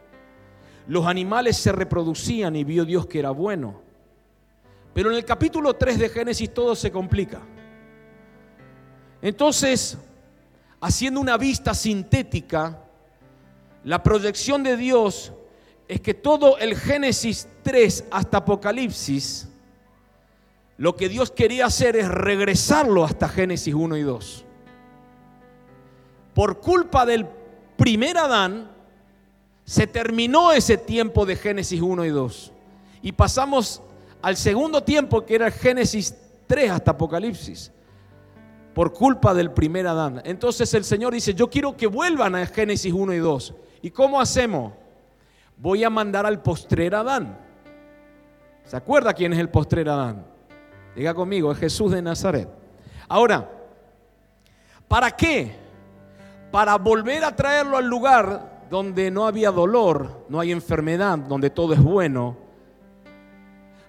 Los 0.88 1.06
animales 1.06 1.58
se 1.58 1.72
reproducían 1.72 2.56
y 2.56 2.64
vio 2.64 2.86
Dios 2.86 3.08
que 3.08 3.20
era 3.20 3.32
bueno. 3.32 3.82
Pero 4.94 5.12
en 5.12 5.18
el 5.18 5.26
capítulo 5.26 5.76
3 5.76 6.00
de 6.00 6.10
Génesis 6.10 6.54
todo 6.54 6.76
se 6.76 6.92
complica. 6.92 7.42
Entonces, 9.22 9.98
haciendo 10.80 11.20
una 11.20 11.38
vista 11.38 11.74
sintética, 11.74 12.80
la 13.84 14.02
proyección 14.02 14.64
de 14.64 14.78
Dios 14.78 15.34
es 15.88 16.02
que 16.02 16.14
todo 16.14 16.58
el 16.58 16.76
Génesis 16.76 17.48
3 17.64 18.06
hasta 18.12 18.38
Apocalipsis, 18.38 19.48
lo 20.78 20.96
que 20.96 21.10
Dios 21.10 21.32
quería 21.32 21.66
hacer 21.66 21.96
es 21.96 22.08
regresarlo 22.08 23.04
hasta 23.04 23.30
Génesis 23.30 23.74
1 23.74 23.98
y 23.98 24.04
2. 24.04 24.46
Por 26.34 26.60
culpa 26.60 27.06
del 27.06 27.26
primer 27.78 28.18
Adán, 28.18 28.70
se 29.64 29.88
terminó 29.88 30.52
ese 30.52 30.78
tiempo 30.78 31.26
de 31.26 31.36
Génesis 31.36 31.82
1 31.82 32.06
y 32.06 32.10
2. 32.10 32.52
Y 33.02 33.12
pasamos 33.14 33.82
al 34.22 34.36
segundo 34.36 34.84
tiempo 34.84 35.26
que 35.26 35.36
era 35.36 35.50
Génesis 35.52 36.16
3 36.48 36.72
hasta 36.72 36.92
Apocalipsis. 36.92 37.72
Por 38.74 38.94
culpa 38.94 39.34
del 39.34 39.52
primer 39.52 39.88
Adán. 39.88 40.22
Entonces 40.26 40.74
el 40.74 40.84
Señor 40.84 41.14
dice, 41.14 41.34
yo 41.34 41.50
quiero 41.50 41.76
que 41.76 41.88
vuelvan 41.88 42.36
a 42.36 42.46
Génesis 42.46 42.94
1 42.94 43.14
y 43.14 43.18
2. 43.18 43.54
¿Y 43.82 43.92
cómo 43.92 44.22
hacemos? 44.22 44.74
Voy 45.58 45.84
a 45.84 45.90
mandar 45.90 46.26
al 46.26 46.42
postrer 46.42 46.96
Adán. 46.96 47.38
¿Se 48.64 48.78
acuerda 48.78 49.14
quién 49.14 49.34
es 49.34 49.40
el 49.40 49.50
postrer 49.50 49.90
Adán? 49.90 50.26
Diga 50.96 51.14
conmigo, 51.14 51.52
es 51.52 51.58
Jesús 51.58 51.92
de 51.92 52.02
Nazaret. 52.02 52.50
Ahora, 53.08 53.50
¿para 54.88 55.12
qué? 55.12 55.56
Para 56.52 56.76
volver 56.78 57.24
a 57.24 57.36
traerlo 57.36 57.78
al 57.78 57.88
lugar 57.88 58.66
donde 58.70 59.12
no 59.12 59.26
había 59.26 59.52
dolor, 59.52 60.26
no 60.30 60.40
hay 60.40 60.52
enfermedad, 60.52 61.18
donde 61.18 61.50
todo 61.50 61.74
es 61.74 61.82
bueno. 61.82 62.38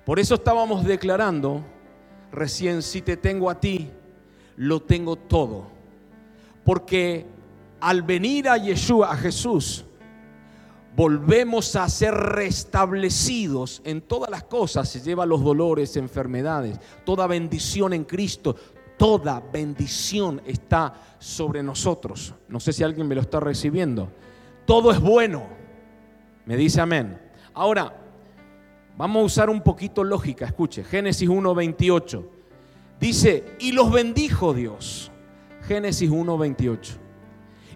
Por 0.05 0.19
eso 0.19 0.37
estábamos 0.37 0.85
declarando 0.85 1.63
recién, 2.31 2.83
si 2.83 3.03
te 3.03 3.17
tengo 3.17 3.51
a 3.51 3.59
ti, 3.59 3.91
lo 4.57 4.81
tengo 4.81 5.17
todo. 5.17 5.67
Porque 6.65 7.27
al 7.81 8.03
venir 8.03 8.49
a 8.49 8.57
Yeshua, 8.57 9.11
a 9.11 9.17
Jesús, 9.17 9.85
volvemos 10.97 11.77
a 11.77 11.89
ser 11.89 12.15
restablecidos 12.15 13.81
en 13.85 14.01
todas 14.03 14.31
las 14.31 14.45
cosas. 14.45 14.89
Se 14.89 15.01
lleva 15.01 15.27
los 15.27 15.43
dolores, 15.43 15.97
enfermedades, 15.97 16.79
toda 17.05 17.27
bendición 17.27 17.93
en 17.93 18.05
Cristo, 18.05 18.57
toda 18.97 19.41
bendición 19.41 20.43
está 20.45 21.17
sobre 21.19 21.63
nosotros. 21.63 22.35
No 22.49 22.61
sé 22.61 22.73
si 22.73 22.83
alguien 22.83 23.07
me 23.07 23.15
lo 23.15 23.21
está 23.21 23.41
recibiendo. 23.41 24.11
Todo 24.67 24.91
es 24.91 25.01
bueno. 25.01 25.47
Me 26.45 26.57
dice 26.57 26.81
amén. 26.81 27.19
Ahora, 27.55 27.95
vamos 28.97 29.23
a 29.23 29.25
usar 29.25 29.51
un 29.51 29.63
poquito 29.63 30.05
lógica. 30.05 30.47
Escuche, 30.47 30.85
Génesis 30.85 31.29
1.28. 31.29 32.25
Dice, 33.01 33.45
y 33.61 33.73
los 33.73 33.91
bendijo 33.93 34.53
Dios. 34.53 35.11
Génesis 35.67 36.11
1.28. 36.11 36.97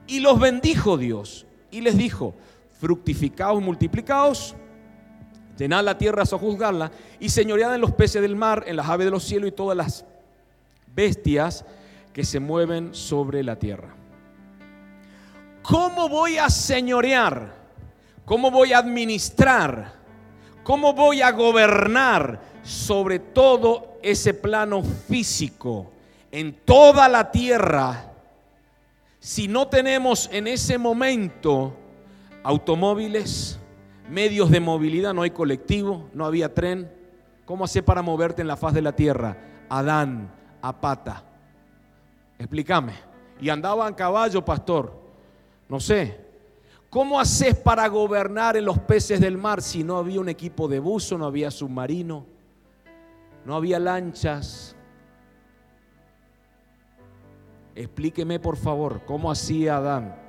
Y 0.08 0.20
los 0.20 0.38
bendijo 0.40 0.98
Dios. 0.98 1.46
Y 1.70 1.80
les 1.80 1.96
dijo, 1.96 2.34
fructificaos, 2.82 3.62
multiplicaos, 3.62 4.56
llenad 5.56 5.84
la 5.84 5.96
tierra, 5.96 6.26
sojuzgarla, 6.26 6.90
y 7.20 7.28
señoread 7.28 7.76
en 7.76 7.80
los 7.80 7.92
peces 7.92 8.20
del 8.20 8.34
mar, 8.34 8.64
en 8.66 8.74
las 8.74 8.88
aves 8.88 9.04
de 9.04 9.12
los 9.12 9.22
cielos 9.22 9.50
y 9.50 9.52
todas 9.52 9.76
las 9.76 10.04
bestias 10.92 11.64
que 12.12 12.24
se 12.24 12.40
mueven 12.40 12.92
sobre 12.92 13.44
la 13.44 13.54
tierra. 13.54 13.94
¿Cómo 15.62 16.08
voy 16.08 16.38
a 16.38 16.50
señorear? 16.50 17.54
¿Cómo 18.24 18.50
voy 18.50 18.72
a 18.72 18.78
administrar? 18.78 19.92
¿Cómo 20.64 20.92
voy 20.92 21.22
a 21.22 21.30
gobernar 21.30 22.40
sobre 22.64 23.20
todo 23.20 24.00
ese 24.02 24.34
plano 24.34 24.82
físico 24.82 25.92
en 26.32 26.52
toda 26.64 27.08
la 27.08 27.30
tierra 27.30 28.10
si 29.20 29.46
no 29.46 29.68
tenemos 29.68 30.28
en 30.32 30.48
ese 30.48 30.78
momento 30.78 31.76
automóviles, 32.42 33.58
medios 34.08 34.50
de 34.50 34.60
movilidad, 34.60 35.14
no 35.14 35.22
hay 35.22 35.30
colectivo, 35.30 36.08
no 36.12 36.24
había 36.24 36.52
tren? 36.52 36.92
¿Cómo 37.44 37.64
hace 37.64 37.82
para 37.82 38.02
moverte 38.02 38.42
en 38.42 38.48
la 38.48 38.56
faz 38.56 38.74
de 38.74 38.82
la 38.82 38.92
tierra? 38.92 39.36
Adán, 39.68 40.32
a 40.60 40.80
pata. 40.80 41.24
Explícame. 42.38 42.94
Y 43.40 43.48
andaba 43.48 43.88
en 43.88 43.94
caballo, 43.94 44.44
pastor. 44.44 45.00
No 45.68 45.80
sé. 45.80 46.20
¿Cómo 46.90 47.18
haces 47.18 47.56
para 47.56 47.88
gobernar 47.88 48.56
en 48.56 48.66
los 48.66 48.78
peces 48.78 49.20
del 49.20 49.38
mar 49.38 49.62
si 49.62 49.82
no 49.82 49.96
había 49.96 50.20
un 50.20 50.28
equipo 50.28 50.68
de 50.68 50.78
buzo, 50.78 51.16
no 51.16 51.24
había 51.24 51.50
submarino, 51.50 52.26
no 53.46 53.56
había 53.56 53.78
lanchas? 53.78 54.76
Explíqueme 57.74 58.38
por 58.38 58.58
favor 58.58 59.06
cómo 59.06 59.30
hacía 59.30 59.78
Adán 59.78 60.22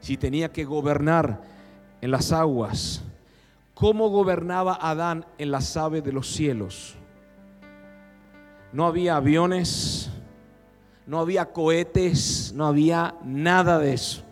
si 0.00 0.16
tenía 0.16 0.52
que 0.52 0.64
gobernar 0.64 1.42
en 2.00 2.10
las 2.10 2.32
aguas. 2.32 3.02
¿Cómo 3.74 4.08
gobernaba 4.08 4.78
Adán 4.80 5.24
en 5.38 5.50
las 5.50 5.76
aves 5.76 6.04
de 6.04 6.12
los 6.12 6.26
cielos? 6.26 6.96
No 8.72 8.86
había 8.86 9.16
aviones, 9.16 10.10
no 11.06 11.18
había 11.18 11.52
cohetes, 11.52 12.52
no 12.54 12.66
había 12.66 13.14
nada 13.24 13.78
de 13.78 13.94
eso. 13.94 14.22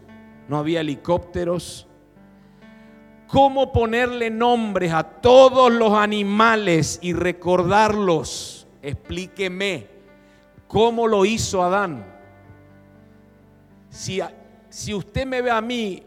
No 0.48 0.58
había 0.58 0.80
helicópteros. 0.80 1.86
¿Cómo 3.26 3.72
ponerle 3.72 4.30
nombres 4.30 4.92
a 4.92 5.02
todos 5.02 5.70
los 5.72 5.92
animales 5.92 6.98
y 7.02 7.12
recordarlos? 7.12 8.66
Explíqueme. 8.80 9.88
¿Cómo 10.66 11.06
lo 11.06 11.24
hizo 11.24 11.62
Adán? 11.62 12.06
Si, 13.90 14.20
si 14.68 14.94
usted 14.94 15.26
me 15.26 15.40
ve 15.42 15.50
a 15.50 15.60
mí, 15.60 16.02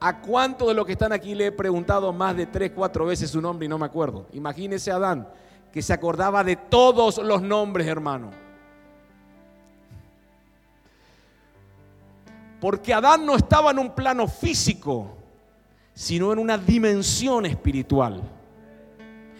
¿a 0.00 0.20
cuánto 0.20 0.68
de 0.68 0.74
los 0.74 0.86
que 0.86 0.92
están 0.92 1.12
aquí 1.12 1.34
le 1.34 1.46
he 1.46 1.52
preguntado 1.52 2.12
más 2.12 2.36
de 2.36 2.46
tres, 2.46 2.72
cuatro 2.74 3.06
veces 3.06 3.30
su 3.30 3.40
nombre 3.40 3.66
y 3.66 3.68
no 3.68 3.78
me 3.78 3.86
acuerdo? 3.86 4.26
Imagínese 4.32 4.90
a 4.90 4.96
Adán, 4.96 5.28
que 5.72 5.82
se 5.82 5.92
acordaba 5.92 6.44
de 6.44 6.56
todos 6.56 7.18
los 7.18 7.42
nombres, 7.42 7.86
hermano. 7.86 8.30
Porque 12.60 12.94
Adán 12.94 13.26
no 13.26 13.36
estaba 13.36 13.72
en 13.72 13.78
un 13.78 13.90
plano 13.94 14.26
físico, 14.26 15.16
sino 15.92 16.32
en 16.32 16.38
una 16.38 16.56
dimensión 16.56 17.44
espiritual, 17.44 18.22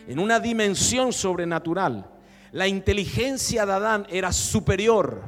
en 0.07 0.19
una 0.19 0.39
dimensión 0.41 1.13
sobrenatural. 1.13 2.07
La 2.53 2.69
inteligencia 2.69 3.65
de 3.65 3.73
Adán 3.73 4.07
era 4.11 4.33
superior. 4.33 5.23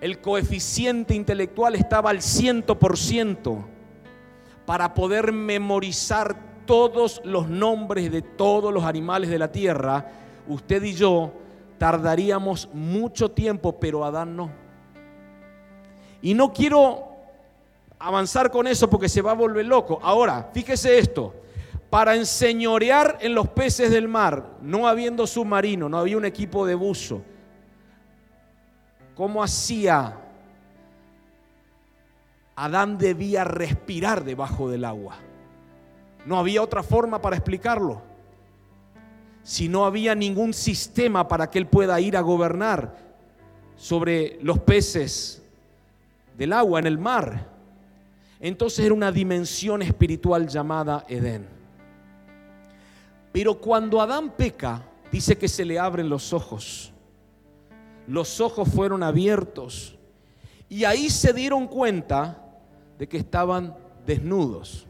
El 0.00 0.20
coeficiente 0.20 1.14
intelectual 1.14 1.74
estaba 1.74 2.10
al 2.10 2.20
ciento 2.20 2.78
por 2.78 2.98
ciento 2.98 3.64
para 4.66 4.92
poder 4.92 5.32
memorizar 5.32 6.36
todos 6.66 7.22
los 7.24 7.48
nombres 7.48 8.10
de 8.10 8.20
todos 8.20 8.74
los 8.74 8.84
animales 8.84 9.30
de 9.30 9.38
la 9.38 9.50
tierra. 9.50 10.10
Usted 10.48 10.82
y 10.82 10.92
yo 10.92 11.32
tardaríamos 11.78 12.68
mucho 12.72 13.30
tiempo, 13.30 13.78
pero 13.78 14.04
Adán 14.04 14.36
no. 14.36 14.50
Y 16.20 16.34
no 16.34 16.52
quiero 16.52 17.08
avanzar 17.98 18.50
con 18.50 18.66
eso 18.66 18.90
porque 18.90 19.08
se 19.08 19.22
va 19.22 19.30
a 19.30 19.34
volver 19.34 19.64
loco. 19.64 19.98
Ahora, 20.02 20.50
fíjese 20.52 20.98
esto. 20.98 21.34
Para 21.88 22.16
enseñorear 22.16 23.18
en 23.20 23.34
los 23.34 23.48
peces 23.48 23.90
del 23.90 24.08
mar, 24.08 24.56
no 24.60 24.88
habiendo 24.88 25.26
submarino, 25.26 25.88
no 25.88 25.98
había 25.98 26.16
un 26.16 26.24
equipo 26.24 26.66
de 26.66 26.74
buzo. 26.74 27.22
¿Cómo 29.16 29.42
hacía? 29.42 30.14
Adán 32.54 32.98
debía 32.98 33.44
respirar 33.44 34.24
debajo 34.24 34.68
del 34.68 34.84
agua. 34.84 35.16
No 36.26 36.38
había 36.38 36.62
otra 36.62 36.82
forma 36.82 37.20
para 37.20 37.36
explicarlo. 37.36 38.02
Si 39.42 39.68
no 39.68 39.86
había 39.86 40.14
ningún 40.14 40.52
sistema 40.52 41.26
para 41.28 41.50
que 41.50 41.58
él 41.58 41.66
pueda 41.66 42.00
ir 42.00 42.16
a 42.16 42.20
gobernar 42.20 42.96
sobre 43.76 44.38
los 44.42 44.58
peces 44.58 45.42
del 46.36 46.52
agua 46.52 46.80
en 46.80 46.86
el 46.86 46.98
mar. 46.98 47.46
Entonces 48.40 48.84
era 48.84 48.94
una 48.94 49.12
dimensión 49.12 49.80
espiritual 49.82 50.46
llamada 50.46 51.04
Edén. 51.08 51.46
Pero 53.32 53.58
cuando 53.58 54.00
Adán 54.00 54.30
peca, 54.30 54.82
dice 55.10 55.38
que 55.38 55.48
se 55.48 55.64
le 55.64 55.78
abren 55.78 56.08
los 56.08 56.32
ojos. 56.32 56.92
Los 58.06 58.40
ojos 58.40 58.68
fueron 58.68 59.02
abiertos 59.02 59.96
y 60.68 60.84
ahí 60.84 61.10
se 61.10 61.32
dieron 61.32 61.66
cuenta 61.66 62.42
de 62.98 63.08
que 63.08 63.18
estaban 63.18 63.76
desnudos. 64.04 64.86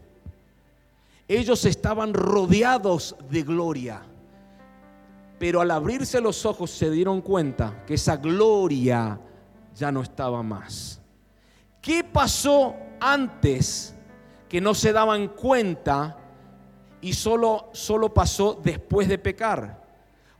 Ellos 1.27 1.65
estaban 1.65 2.13
rodeados 2.13 3.15
de 3.29 3.43
gloria. 3.43 4.01
Pero 5.39 5.61
al 5.61 5.71
abrirse 5.71 6.19
los 6.21 6.45
ojos 6.45 6.71
se 6.71 6.89
dieron 6.89 7.21
cuenta 7.21 7.83
que 7.85 7.95
esa 7.95 8.17
gloria 8.17 9.19
ya 9.75 9.91
no 9.91 10.01
estaba 10.01 10.41
más. 10.41 10.99
¿Qué 11.81 12.03
pasó 12.03 12.75
antes 12.99 13.93
que 14.49 14.59
no 14.59 14.73
se 14.73 14.93
daban 14.93 15.27
cuenta 15.27 16.17
y 17.01 17.13
solo, 17.13 17.69
solo 17.73 18.13
pasó 18.13 18.59
después 18.63 19.07
de 19.07 19.19
pecar? 19.19 19.85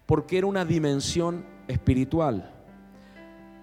Porque 0.06 0.40
era 0.40 0.48
una 0.48 0.66
dimensión 0.66 1.46
espiritual. 1.68 2.57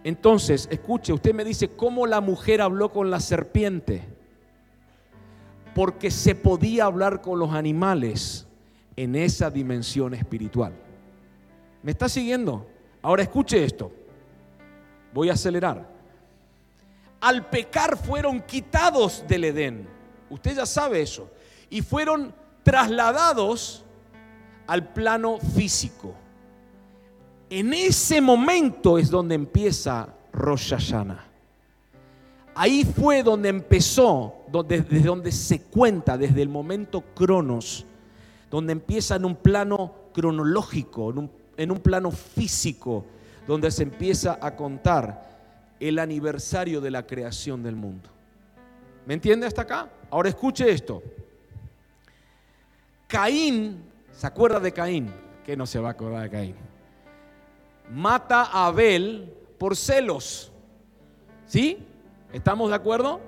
Entonces, 0.05 0.69
escuche, 0.71 1.13
usted 1.13 1.35
me 1.35 1.44
dice, 1.44 1.71
¿cómo 1.71 2.07
la 2.07 2.21
mujer 2.21 2.61
habló 2.61 2.92
con 2.92 3.11
la 3.11 3.21
serpiente? 3.21 4.05
Porque 5.75 6.11
se 6.11 6.35
podía 6.35 6.85
hablar 6.85 7.21
con 7.21 7.38
los 7.38 7.52
animales 7.52 8.46
en 8.96 9.17
esa 9.17 9.50
dimensión 9.50 10.15
espiritual. 10.15 10.73
¿Me 11.83 11.90
está 11.90 12.09
siguiendo? 12.09 12.67
Ahora 13.02 13.23
escuche 13.23 13.65
esto. 13.65 13.90
Voy 15.13 15.31
a 15.31 15.33
acelerar 15.33 15.94
al 17.25 17.46
pecar 17.46 17.96
fueron 17.96 18.42
quitados 18.42 19.25
del 19.27 19.44
Edén. 19.44 19.88
Usted 20.29 20.57
ya 20.57 20.67
sabe 20.67 21.00
eso. 21.00 21.31
Y 21.71 21.81
fueron 21.81 22.35
trasladados 22.63 23.83
al 24.67 24.92
plano 24.92 25.38
físico. 25.38 26.15
En 27.57 27.73
ese 27.73 28.21
momento 28.21 28.98
es 28.98 29.09
donde 29.09 29.37
empieza 29.37 30.09
Rosh. 30.33 30.75
Ahí 32.52 32.85
fue 32.85 33.23
donde 33.23 33.48
empezó, 33.48 34.35
desde 34.67 34.98
donde 34.98 35.31
se 35.31 35.63
cuenta, 35.63 36.19
desde 36.19 36.42
el 36.42 36.48
momento 36.48 37.02
cronos, 37.15 37.87
donde 38.50 38.73
empieza 38.73 39.15
en 39.15 39.25
un 39.25 39.37
plano 39.37 39.94
cronológico, 40.13 41.13
en 41.13 41.19
un, 41.19 41.31
en 41.57 41.71
un 41.71 41.79
plano 41.79 42.11
físico, 42.11 43.07
donde 43.46 43.71
se 43.71 43.85
empieza 43.85 44.37
a 44.42 44.57
contar 44.57 45.77
el 45.79 46.00
aniversario 46.00 46.81
de 46.81 46.90
la 46.90 47.07
creación 47.07 47.63
del 47.63 47.77
mundo. 47.77 48.11
¿Me 49.07 49.15
entiende 49.15 49.46
hasta 49.46 49.63
acá? 49.63 49.88
Ahora 50.11 50.29
escuche 50.29 50.69
esto. 50.69 51.05
Caín, 53.07 53.85
¿se 54.11 54.27
acuerda 54.27 54.59
de 54.59 54.73
Caín? 54.73 55.09
¿Qué 55.46 55.57
no 55.57 55.67
se 55.67 55.79
va 55.79 55.90
a 55.90 55.92
acordar 55.92 56.25
de 56.25 56.31
Caín? 56.31 56.73
Mata 57.90 58.42
a 58.42 58.66
Abel 58.66 59.32
por 59.58 59.76
celos. 59.76 60.52
¿Sí? 61.46 61.78
¿Estamos 62.32 62.70
de 62.70 62.76
acuerdo? 62.76 63.20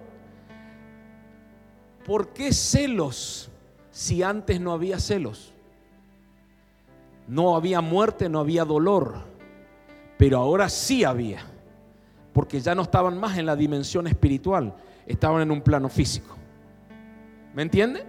¿Por 2.04 2.32
qué 2.32 2.52
celos 2.52 3.50
si 3.90 4.22
antes 4.22 4.60
no 4.60 4.72
había 4.72 4.98
celos? 4.98 5.52
No 7.26 7.56
había 7.56 7.80
muerte, 7.80 8.28
no 8.28 8.38
había 8.38 8.64
dolor, 8.64 9.24
pero 10.16 10.38
ahora 10.38 10.68
sí 10.68 11.02
había, 11.02 11.44
porque 12.32 12.60
ya 12.60 12.74
no 12.74 12.82
estaban 12.82 13.18
más 13.18 13.36
en 13.36 13.46
la 13.46 13.56
dimensión 13.56 14.06
espiritual, 14.06 14.74
estaban 15.06 15.42
en 15.42 15.50
un 15.50 15.60
plano 15.60 15.88
físico. 15.88 16.36
¿Me 17.54 17.62
entiende? 17.62 18.04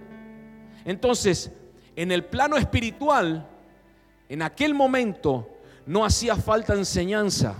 Entonces, 0.84 1.52
en 1.96 2.12
el 2.12 2.24
plano 2.24 2.56
espiritual, 2.56 3.48
en 4.28 4.42
aquel 4.42 4.74
momento 4.74 5.57
no 5.88 6.04
hacía 6.04 6.36
falta 6.36 6.74
enseñanza, 6.74 7.54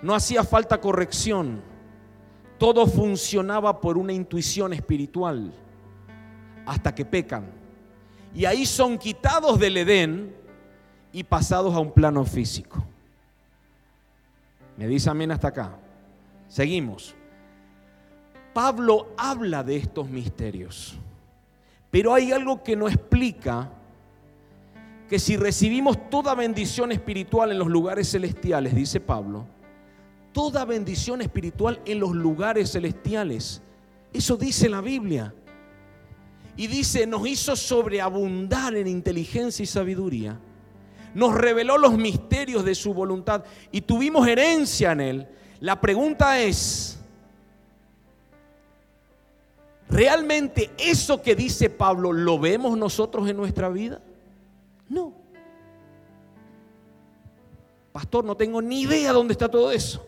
no 0.00 0.14
hacía 0.14 0.44
falta 0.44 0.80
corrección, 0.80 1.60
todo 2.56 2.86
funcionaba 2.86 3.80
por 3.80 3.98
una 3.98 4.12
intuición 4.12 4.72
espiritual 4.72 5.52
hasta 6.64 6.94
que 6.94 7.04
pecan. 7.04 7.50
Y 8.32 8.44
ahí 8.44 8.64
son 8.64 8.96
quitados 8.96 9.58
del 9.58 9.76
Edén 9.76 10.36
y 11.10 11.24
pasados 11.24 11.74
a 11.74 11.80
un 11.80 11.90
plano 11.90 12.24
físico. 12.24 12.86
Me 14.76 14.86
dice 14.86 15.10
amén 15.10 15.32
hasta 15.32 15.48
acá. 15.48 15.76
Seguimos. 16.46 17.16
Pablo 18.54 19.08
habla 19.18 19.64
de 19.64 19.76
estos 19.76 20.08
misterios, 20.08 20.96
pero 21.90 22.14
hay 22.14 22.30
algo 22.30 22.62
que 22.62 22.76
no 22.76 22.86
explica 22.86 23.68
que 25.08 25.18
si 25.18 25.36
recibimos 25.36 26.10
toda 26.10 26.34
bendición 26.34 26.92
espiritual 26.92 27.52
en 27.52 27.58
los 27.58 27.68
lugares 27.68 28.10
celestiales, 28.10 28.74
dice 28.74 29.00
Pablo, 29.00 29.46
toda 30.32 30.64
bendición 30.64 31.22
espiritual 31.22 31.80
en 31.84 32.00
los 32.00 32.12
lugares 32.12 32.72
celestiales, 32.72 33.62
eso 34.12 34.36
dice 34.36 34.68
la 34.68 34.80
Biblia. 34.80 35.34
Y 36.58 36.68
dice, 36.68 37.06
nos 37.06 37.26
hizo 37.26 37.54
sobreabundar 37.54 38.74
en 38.76 38.86
inteligencia 38.86 39.62
y 39.62 39.66
sabiduría 39.66 40.40
nos 41.16 41.34
reveló 41.34 41.78
los 41.78 41.96
misterios 41.96 42.62
de 42.62 42.74
su 42.74 42.92
voluntad 42.92 43.42
y 43.72 43.80
tuvimos 43.80 44.28
herencia 44.28 44.92
en 44.92 45.00
él. 45.00 45.28
La 45.60 45.80
pregunta 45.80 46.38
es, 46.42 46.98
¿realmente 49.88 50.70
eso 50.76 51.22
que 51.22 51.34
dice 51.34 51.70
Pablo 51.70 52.12
lo 52.12 52.38
vemos 52.38 52.76
nosotros 52.76 53.30
en 53.30 53.38
nuestra 53.38 53.70
vida? 53.70 54.02
No. 54.88 55.12
Pastor, 57.92 58.24
no 58.24 58.36
tengo 58.36 58.60
ni 58.60 58.82
idea 58.82 59.12
dónde 59.12 59.32
está 59.32 59.48
todo 59.48 59.72
eso. 59.72 60.06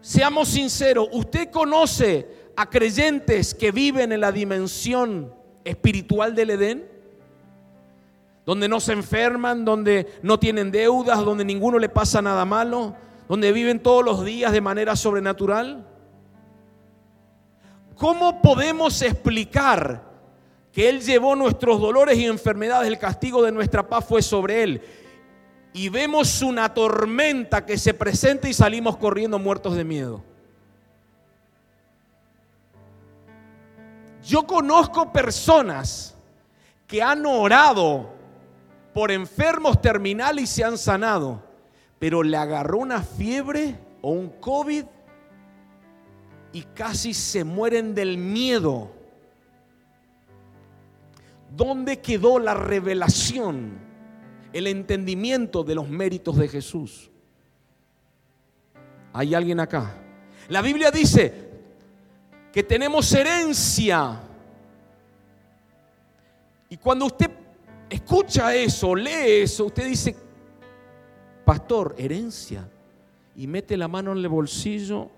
Seamos 0.00 0.48
sinceros, 0.48 1.08
¿usted 1.12 1.50
conoce 1.50 2.50
a 2.56 2.68
creyentes 2.68 3.54
que 3.54 3.72
viven 3.72 4.12
en 4.12 4.20
la 4.20 4.32
dimensión 4.32 5.34
espiritual 5.64 6.34
del 6.34 6.50
Edén? 6.50 6.98
donde 8.48 8.66
no 8.66 8.80
se 8.80 8.94
enferman, 8.94 9.66
donde 9.66 10.10
no 10.22 10.38
tienen 10.38 10.70
deudas, 10.70 11.22
donde 11.22 11.44
ninguno 11.44 11.78
le 11.78 11.90
pasa 11.90 12.22
nada 12.22 12.46
malo, 12.46 12.96
donde 13.28 13.52
viven 13.52 13.78
todos 13.78 14.02
los 14.02 14.24
días 14.24 14.52
de 14.52 14.62
manera 14.62 14.96
sobrenatural? 14.96 15.86
¿Cómo 17.94 18.40
podemos 18.40 19.02
explicar 19.02 20.07
que 20.78 20.88
Él 20.88 21.00
llevó 21.00 21.34
nuestros 21.34 21.80
dolores 21.80 22.16
y 22.18 22.26
enfermedades, 22.26 22.86
el 22.86 23.00
castigo 23.00 23.42
de 23.42 23.50
nuestra 23.50 23.88
paz 23.88 24.04
fue 24.04 24.22
sobre 24.22 24.62
Él? 24.62 24.80
Y 25.72 25.88
vemos 25.88 26.40
una 26.40 26.72
tormenta 26.72 27.66
que 27.66 27.76
se 27.76 27.94
presenta 27.94 28.48
y 28.48 28.54
salimos 28.54 28.96
corriendo 28.96 29.40
muertos 29.40 29.74
de 29.74 29.82
miedo. 29.82 30.22
Yo 34.24 34.46
conozco 34.46 35.12
personas 35.12 36.14
que 36.86 37.02
han 37.02 37.26
orado 37.26 38.10
por 38.94 39.10
enfermos 39.10 39.82
terminales 39.82 40.44
y 40.44 40.46
se 40.46 40.62
han 40.62 40.78
sanado, 40.78 41.42
pero 41.98 42.22
le 42.22 42.36
agarró 42.36 42.78
una 42.78 43.02
fiebre 43.02 43.76
o 44.00 44.12
un 44.12 44.28
COVID 44.28 44.84
y 46.52 46.62
casi 46.62 47.14
se 47.14 47.42
mueren 47.42 47.96
del 47.96 48.16
miedo. 48.16 48.92
¿Dónde 51.56 52.00
quedó 52.00 52.38
la 52.38 52.54
revelación, 52.54 53.78
el 54.52 54.66
entendimiento 54.66 55.64
de 55.64 55.74
los 55.74 55.88
méritos 55.88 56.36
de 56.36 56.48
Jesús? 56.48 57.10
¿Hay 59.12 59.34
alguien 59.34 59.60
acá? 59.60 59.94
La 60.48 60.62
Biblia 60.62 60.90
dice 60.90 61.48
que 62.52 62.62
tenemos 62.62 63.12
herencia. 63.12 64.20
Y 66.68 66.76
cuando 66.76 67.06
usted 67.06 67.30
escucha 67.88 68.54
eso, 68.54 68.94
lee 68.94 69.42
eso, 69.42 69.66
usted 69.66 69.86
dice, 69.86 70.16
pastor, 71.44 71.94
herencia, 71.98 72.68
y 73.36 73.46
mete 73.46 73.76
la 73.76 73.88
mano 73.88 74.12
en 74.12 74.18
el 74.18 74.28
bolsillo, 74.28 75.08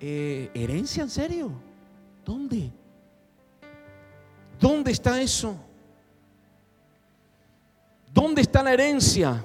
eh, 0.00 0.50
¿herencia 0.54 1.02
en 1.02 1.10
serio? 1.10 1.52
¿Dónde? 2.24 2.70
¿Dónde 4.62 4.92
está 4.92 5.20
eso? 5.20 5.56
¿Dónde 8.14 8.42
está 8.42 8.62
la 8.62 8.72
herencia? 8.72 9.44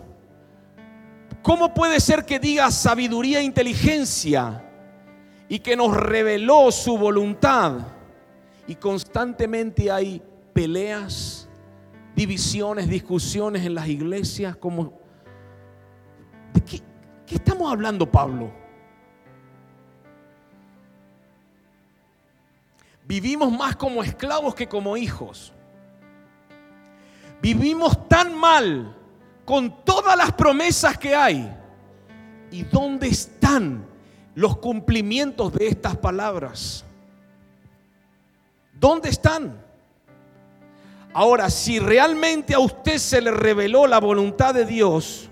¿Cómo 1.41 1.73
puede 1.73 1.99
ser 1.99 2.23
que 2.23 2.37
diga 2.37 2.69
sabiduría 2.69 3.39
e 3.39 3.43
inteligencia 3.43 4.63
y 5.49 5.57
que 5.57 5.75
nos 5.75 5.97
reveló 5.97 6.71
su 6.71 6.99
voluntad 6.99 7.79
y 8.67 8.75
constantemente 8.75 9.89
hay 9.89 10.21
peleas, 10.53 11.49
divisiones, 12.15 12.87
discusiones 12.87 13.65
en 13.65 13.73
las 13.73 13.87
iglesias, 13.87 14.55
como... 14.57 14.99
¿De 16.53 16.61
qué, 16.61 16.79
qué 17.25 17.35
estamos 17.35 17.71
hablando, 17.71 18.11
Pablo? 18.11 18.51
Vivimos 23.07 23.51
más 23.51 23.77
como 23.77 24.03
esclavos 24.03 24.53
que 24.53 24.67
como 24.67 24.97
hijos. 24.97 25.53
Vivimos 27.41 28.09
tan 28.09 28.37
mal 28.37 28.95
con 29.45 29.83
todas 29.85 30.17
las 30.17 30.33
promesas 30.33 30.97
que 30.97 31.15
hay. 31.15 31.55
¿Y 32.51 32.63
dónde 32.63 33.07
están 33.07 33.85
los 34.35 34.57
cumplimientos 34.57 35.53
de 35.53 35.67
estas 35.67 35.95
palabras? 35.95 36.83
¿Dónde 38.73 39.09
están? 39.09 39.57
Ahora, 41.13 41.49
si 41.49 41.79
realmente 41.79 42.53
a 42.53 42.59
usted 42.59 42.97
se 42.97 43.21
le 43.21 43.31
reveló 43.31 43.87
la 43.87 43.99
voluntad 43.99 44.53
de 44.53 44.65
Dios, 44.65 45.29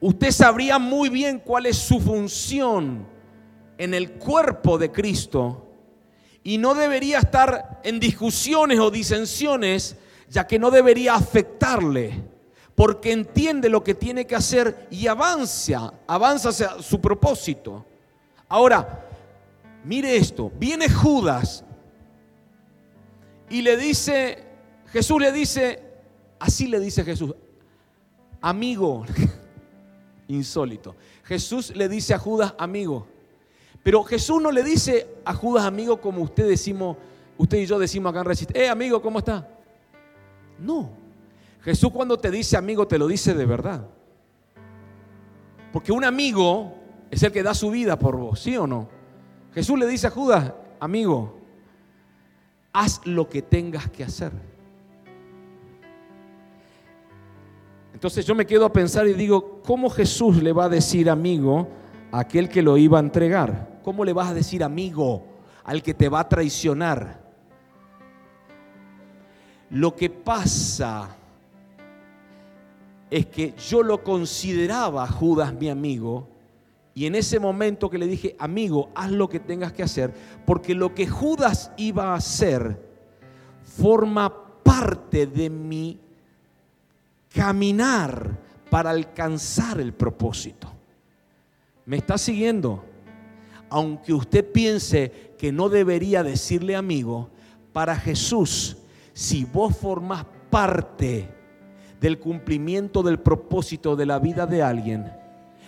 usted 0.00 0.30
sabría 0.30 0.78
muy 0.78 1.10
bien 1.10 1.38
cuál 1.40 1.66
es 1.66 1.76
su 1.76 2.00
función 2.00 3.06
en 3.76 3.92
el 3.92 4.12
cuerpo 4.12 4.78
de 4.78 4.90
Cristo 4.90 5.63
y 6.44 6.58
no 6.58 6.74
debería 6.74 7.18
estar 7.20 7.80
en 7.82 7.98
discusiones 7.98 8.78
o 8.78 8.90
disensiones, 8.90 9.96
ya 10.28 10.46
que 10.46 10.58
no 10.58 10.70
debería 10.70 11.14
afectarle, 11.14 12.22
porque 12.74 13.12
entiende 13.12 13.70
lo 13.70 13.82
que 13.82 13.94
tiene 13.94 14.26
que 14.26 14.36
hacer 14.36 14.86
y 14.90 15.06
avanza, 15.06 15.94
avanza 16.06 16.50
hacia 16.50 16.82
su 16.82 17.00
propósito. 17.00 17.86
Ahora, 18.46 19.06
mire 19.84 20.16
esto, 20.16 20.52
viene 20.54 20.90
Judas 20.90 21.64
y 23.48 23.62
le 23.62 23.78
dice, 23.78 24.44
Jesús 24.92 25.20
le 25.22 25.32
dice, 25.32 25.82
así 26.38 26.66
le 26.66 26.78
dice 26.78 27.04
Jesús, 27.04 27.34
amigo, 28.42 29.06
insólito. 30.28 30.94
Jesús 31.22 31.74
le 31.74 31.88
dice 31.88 32.12
a 32.12 32.18
Judas, 32.18 32.54
amigo. 32.58 33.13
Pero 33.84 34.02
Jesús 34.02 34.42
no 34.42 34.50
le 34.50 34.64
dice 34.64 35.06
a 35.26 35.34
Judas, 35.34 35.66
amigo, 35.66 36.00
como 36.00 36.22
usted 36.22 36.48
decimos, 36.48 36.96
usted 37.36 37.58
y 37.58 37.66
yo 37.66 37.78
decimos 37.78 38.10
acá 38.10 38.20
en 38.20 38.24
Resist, 38.24 38.56
eh, 38.56 38.68
amigo, 38.68 39.00
¿cómo 39.02 39.18
está? 39.18 39.46
No. 40.58 40.90
Jesús 41.60 41.90
cuando 41.92 42.18
te 42.18 42.30
dice 42.30 42.56
amigo, 42.56 42.88
te 42.88 42.98
lo 42.98 43.06
dice 43.06 43.34
de 43.34 43.44
verdad. 43.44 43.86
Porque 45.70 45.92
un 45.92 46.02
amigo 46.02 46.74
es 47.10 47.22
el 47.22 47.30
que 47.30 47.42
da 47.42 47.52
su 47.52 47.70
vida 47.70 47.98
por 47.98 48.16
vos, 48.16 48.40
¿sí 48.40 48.56
o 48.56 48.66
no? 48.66 48.88
Jesús 49.52 49.78
le 49.78 49.86
dice 49.86 50.06
a 50.06 50.10
Judas, 50.10 50.52
amigo, 50.80 51.38
haz 52.72 53.02
lo 53.04 53.28
que 53.28 53.42
tengas 53.42 53.90
que 53.90 54.04
hacer. 54.04 54.32
Entonces 57.92 58.24
yo 58.24 58.34
me 58.34 58.46
quedo 58.46 58.64
a 58.64 58.72
pensar 58.72 59.06
y 59.06 59.12
digo, 59.12 59.60
¿cómo 59.62 59.90
Jesús 59.90 60.42
le 60.42 60.52
va 60.54 60.64
a 60.64 60.68
decir 60.70 61.10
amigo 61.10 61.68
a 62.10 62.20
aquel 62.20 62.48
que 62.48 62.62
lo 62.62 62.78
iba 62.78 62.98
a 62.98 63.02
entregar? 63.02 63.73
¿Cómo 63.84 64.02
le 64.02 64.14
vas 64.14 64.30
a 64.30 64.34
decir 64.34 64.64
amigo 64.64 65.26
al 65.62 65.82
que 65.82 65.92
te 65.92 66.08
va 66.08 66.20
a 66.20 66.28
traicionar? 66.28 67.22
Lo 69.68 69.94
que 69.94 70.08
pasa 70.08 71.14
es 73.10 73.26
que 73.26 73.52
yo 73.52 73.82
lo 73.82 74.02
consideraba 74.02 75.06
Judas 75.06 75.52
mi 75.52 75.68
amigo 75.68 76.28
y 76.94 77.04
en 77.04 77.14
ese 77.14 77.38
momento 77.38 77.90
que 77.90 77.98
le 77.98 78.06
dije, 78.06 78.34
amigo, 78.38 78.88
haz 78.94 79.10
lo 79.10 79.28
que 79.28 79.38
tengas 79.38 79.74
que 79.74 79.82
hacer, 79.82 80.14
porque 80.46 80.74
lo 80.74 80.94
que 80.94 81.06
Judas 81.06 81.70
iba 81.76 82.12
a 82.12 82.14
hacer 82.14 82.80
forma 83.64 84.32
parte 84.62 85.26
de 85.26 85.50
mi 85.50 86.00
caminar 87.34 88.38
para 88.70 88.90
alcanzar 88.90 89.78
el 89.78 89.92
propósito. 89.92 90.72
¿Me 91.84 91.98
está 91.98 92.16
siguiendo? 92.16 92.93
Aunque 93.74 94.12
usted 94.12 94.52
piense 94.52 95.34
que 95.36 95.50
no 95.50 95.68
debería 95.68 96.22
decirle 96.22 96.76
amigo, 96.76 97.30
para 97.72 97.96
Jesús, 97.96 98.76
si 99.12 99.44
vos 99.44 99.76
formás 99.76 100.24
parte 100.48 101.28
del 102.00 102.20
cumplimiento 102.20 103.02
del 103.02 103.18
propósito 103.18 103.96
de 103.96 104.06
la 104.06 104.20
vida 104.20 104.46
de 104.46 104.62
alguien, 104.62 105.12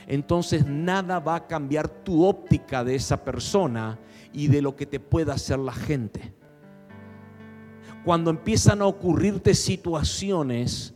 entonces 0.07 0.65
nada 0.65 1.19
va 1.19 1.35
a 1.35 1.47
cambiar 1.49 1.89
tu 1.89 2.25
óptica 2.25 2.85
de 2.85 2.95
esa 2.95 3.25
persona 3.25 3.99
y 4.33 4.47
de 4.47 4.63
lo 4.63 4.77
que 4.77 4.87
te 4.87 5.01
pueda 5.01 5.35
hacer 5.35 5.59
la 5.59 5.73
gente. 5.73 6.33
Cuando 8.05 8.31
empiezan 8.31 8.83
a 8.83 8.87
ocurrirte 8.87 9.53
situaciones 9.53 10.95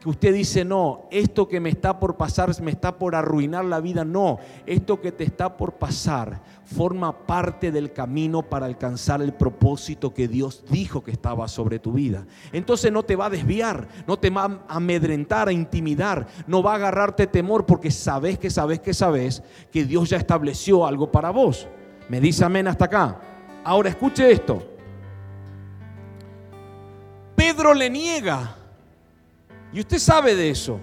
que 0.00 0.08
usted 0.08 0.32
dice, 0.32 0.64
no, 0.64 1.08
esto 1.10 1.48
que 1.48 1.58
me 1.58 1.70
está 1.70 1.98
por 1.98 2.16
pasar 2.16 2.48
me 2.62 2.70
está 2.70 2.96
por 2.96 3.16
arruinar 3.16 3.64
la 3.64 3.80
vida. 3.80 4.04
No, 4.04 4.38
esto 4.64 5.00
que 5.00 5.10
te 5.10 5.24
está 5.24 5.56
por 5.56 5.74
pasar 5.74 6.40
forma 6.64 7.26
parte 7.26 7.72
del 7.72 7.92
camino 7.92 8.42
para 8.42 8.66
alcanzar 8.66 9.22
el 9.22 9.32
propósito 9.32 10.14
que 10.14 10.28
Dios 10.28 10.64
dijo 10.70 11.02
que 11.02 11.10
estaba 11.10 11.48
sobre 11.48 11.80
tu 11.80 11.92
vida. 11.92 12.26
Entonces 12.52 12.92
no 12.92 13.02
te 13.02 13.16
va 13.16 13.26
a 13.26 13.30
desviar, 13.30 13.88
no 14.06 14.18
te 14.18 14.30
va 14.30 14.44
a 14.68 14.76
amedrentar, 14.76 15.48
a 15.48 15.52
intimidar, 15.52 16.28
no 16.46 16.62
va 16.62 16.72
a 16.72 16.76
agarrarte 16.76 17.26
temor 17.26 17.66
porque 17.66 17.90
sabes 17.90 18.38
que 18.38 18.50
sabes 18.50 18.78
que 18.78 18.94
sabes 18.94 19.42
que 19.72 19.84
Dios 19.84 20.10
ya 20.10 20.18
estableció 20.18 20.86
algo 20.86 21.10
para 21.10 21.30
vos. 21.30 21.66
Me 22.08 22.20
dice 22.20 22.44
amén 22.44 22.68
hasta 22.68 22.84
acá. 22.84 23.20
Ahora 23.64 23.88
escuche 23.88 24.30
esto. 24.30 24.62
Pedro 27.34 27.74
le 27.74 27.90
niega 27.90 28.57
y 29.72 29.80
usted 29.80 29.98
sabe 29.98 30.34
de 30.34 30.50
eso. 30.50 30.80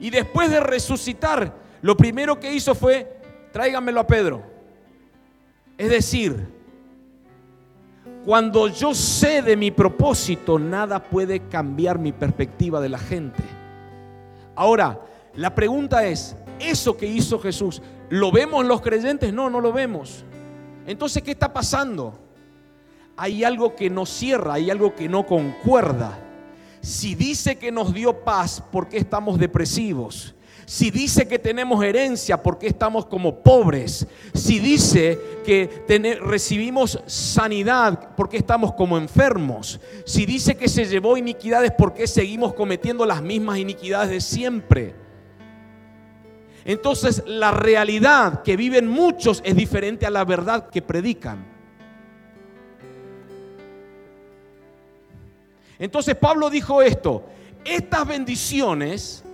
Y 0.00 0.10
después 0.10 0.50
de 0.50 0.60
resucitar, 0.60 1.54
lo 1.80 1.96
primero 1.96 2.38
que 2.40 2.52
hizo 2.52 2.74
fue, 2.74 3.20
tráigamelo 3.52 4.00
a 4.00 4.06
Pedro. 4.06 4.42
Es 5.78 5.90
decir, 5.90 6.48
cuando 8.24 8.68
yo 8.68 8.94
sé 8.94 9.42
de 9.42 9.56
mi 9.56 9.70
propósito, 9.70 10.58
nada 10.58 11.02
puede 11.02 11.48
cambiar 11.48 11.98
mi 11.98 12.12
perspectiva 12.12 12.80
de 12.80 12.88
la 12.88 12.98
gente. 12.98 13.42
Ahora, 14.54 15.00
la 15.34 15.54
pregunta 15.54 16.06
es, 16.06 16.36
¿eso 16.58 16.96
que 16.96 17.06
hizo 17.06 17.38
Jesús, 17.38 17.82
lo 18.10 18.30
vemos 18.30 18.64
los 18.64 18.80
creyentes? 18.80 19.32
No, 19.32 19.50
no 19.50 19.60
lo 19.60 19.72
vemos. 19.72 20.24
Entonces, 20.86 21.22
¿qué 21.22 21.32
está 21.32 21.52
pasando? 21.52 22.18
Hay 23.16 23.44
algo 23.44 23.74
que 23.74 23.90
no 23.90 24.06
cierra, 24.06 24.54
hay 24.54 24.70
algo 24.70 24.94
que 24.94 25.08
no 25.08 25.26
concuerda. 25.26 26.18
Si 26.82 27.14
dice 27.14 27.56
que 27.56 27.70
nos 27.70 27.94
dio 27.94 28.24
paz, 28.24 28.60
¿por 28.72 28.88
qué 28.88 28.98
estamos 28.98 29.38
depresivos? 29.38 30.34
Si 30.66 30.90
dice 30.90 31.28
que 31.28 31.38
tenemos 31.38 31.84
herencia, 31.84 32.42
¿por 32.42 32.58
qué 32.58 32.66
estamos 32.66 33.06
como 33.06 33.40
pobres? 33.40 34.06
Si 34.34 34.58
dice 34.58 35.18
que 35.44 35.70
recibimos 36.20 37.00
sanidad, 37.06 38.16
¿por 38.16 38.28
qué 38.28 38.38
estamos 38.38 38.72
como 38.72 38.98
enfermos? 38.98 39.80
Si 40.04 40.26
dice 40.26 40.56
que 40.56 40.68
se 40.68 40.86
llevó 40.86 41.16
iniquidades, 41.16 41.70
¿por 41.70 41.94
qué 41.94 42.08
seguimos 42.08 42.52
cometiendo 42.54 43.06
las 43.06 43.22
mismas 43.22 43.58
iniquidades 43.58 44.10
de 44.10 44.20
siempre? 44.20 44.94
Entonces 46.64 47.22
la 47.26 47.52
realidad 47.52 48.42
que 48.42 48.56
viven 48.56 48.88
muchos 48.88 49.40
es 49.44 49.54
diferente 49.54 50.04
a 50.04 50.10
la 50.10 50.24
verdad 50.24 50.68
que 50.68 50.82
predican. 50.82 51.51
Entonces 55.82 56.14
Pablo 56.14 56.48
dijo 56.48 56.80
esto, 56.80 57.24
estas 57.64 58.06
bendiciones 58.06 59.24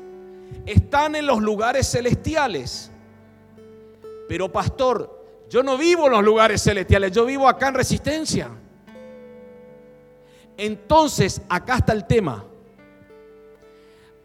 están 0.65 1.15
en 1.15 1.27
los 1.27 1.43
lugares 1.43 1.91
celestiales. 1.91 2.91
Pero 4.31 4.51
pastor, 4.51 5.45
yo 5.51 5.63
no 5.63 5.77
vivo 5.77 6.07
en 6.07 6.13
los 6.13 6.25
lugares 6.25 6.63
celestiales, 6.63 7.13
yo 7.13 7.27
vivo 7.27 7.47
acá 7.47 7.69
en 7.69 7.75
resistencia. 7.75 8.49
Entonces, 10.57 11.43
acá 11.51 11.77
está 11.77 11.93
el 11.93 12.07
tema. 12.07 12.47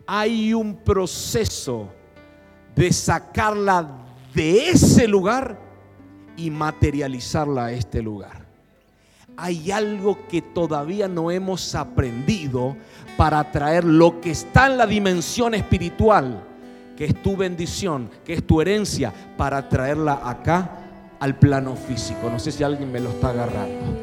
Hay 0.08 0.54
un 0.54 0.78
proceso 0.78 1.90
de 2.74 2.94
sacarla 2.94 3.98
de 4.34 4.70
ese 4.70 5.10
lugar 5.10 5.60
y 6.38 6.50
materializarla 6.50 7.66
a 7.66 7.74
este 7.74 8.02
lugar 8.02 8.43
hay 9.38 9.72
algo 9.72 10.28
que 10.28 10.42
todavía 10.42 11.08
no 11.08 11.32
hemos 11.32 11.76
aprendido 11.76 12.76
para 13.18 13.52
traer 13.52 13.84
lo 13.84 14.22
que 14.22 14.32
está 14.32 14.68
en 14.68 14.78
la 14.78 14.86
dimensión 14.86 15.54
espiritual, 15.54 16.44
que 16.96 17.06
es 17.06 17.22
tu 17.22 17.36
bendición, 17.36 18.10
que 18.24 18.34
es 18.34 18.46
tu 18.46 18.62
herencia, 18.62 19.14
para 19.38 19.68
traerla 19.68 20.22
acá 20.24 20.78
al 21.20 21.38
plano 21.38 21.76
físico. 21.76 22.30
No 22.30 22.40
sé 22.40 22.52
si 22.52 22.64
alguien 22.64 22.92
me 22.92 23.00
lo 23.00 23.10
está 23.10 23.30
agarrando. 23.30 24.00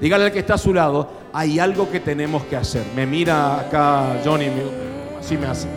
Dígale 0.00 0.24
al 0.24 0.32
que 0.32 0.40
está 0.40 0.54
a 0.54 0.58
su 0.58 0.74
lado, 0.74 1.10
hay 1.32 1.58
algo 1.58 1.90
que 1.90 2.00
tenemos 2.00 2.42
que 2.44 2.56
hacer. 2.56 2.84
Me 2.96 3.06
mira 3.06 3.60
acá 3.60 4.20
Johnny, 4.24 4.46
así 5.18 5.36
me 5.36 5.46
hace. 5.46 5.68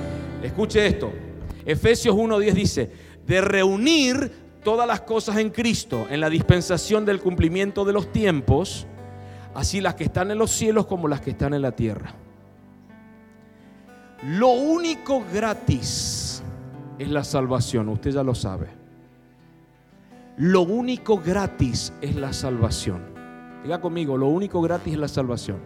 Escuche 0.41 0.85
esto. 0.85 1.11
Efesios 1.65 2.15
1.10 2.15 2.53
dice, 2.53 2.91
de 3.25 3.41
reunir 3.41 4.31
todas 4.65 4.87
las 4.87 5.01
cosas 5.01 5.37
en 5.37 5.51
Cristo, 5.51 6.07
en 6.09 6.19
la 6.19 6.29
dispensación 6.29 7.05
del 7.05 7.21
cumplimiento 7.21 7.85
de 7.85 7.93
los 7.93 8.11
tiempos, 8.11 8.87
así 9.53 9.79
las 9.79 9.93
que 9.93 10.05
están 10.05 10.31
en 10.31 10.39
los 10.39 10.51
cielos 10.51 10.87
como 10.87 11.07
las 11.07 11.21
que 11.21 11.29
están 11.29 11.53
en 11.53 11.61
la 11.61 11.71
tierra. 11.71 12.15
Lo 14.23 14.49
único 14.49 15.23
gratis 15.31 16.43
es 16.97 17.09
la 17.09 17.23
salvación, 17.23 17.89
usted 17.89 18.09
ya 18.09 18.23
lo 18.23 18.33
sabe. 18.33 18.67
Lo 20.37 20.61
único 20.61 21.19
gratis 21.19 21.93
es 22.01 22.15
la 22.15 22.33
salvación. 22.33 23.05
Diga 23.63 23.79
conmigo, 23.79 24.17
lo 24.17 24.27
único 24.27 24.61
gratis 24.61 24.93
es 24.93 24.99
la 24.99 25.07
salvación. 25.07 25.59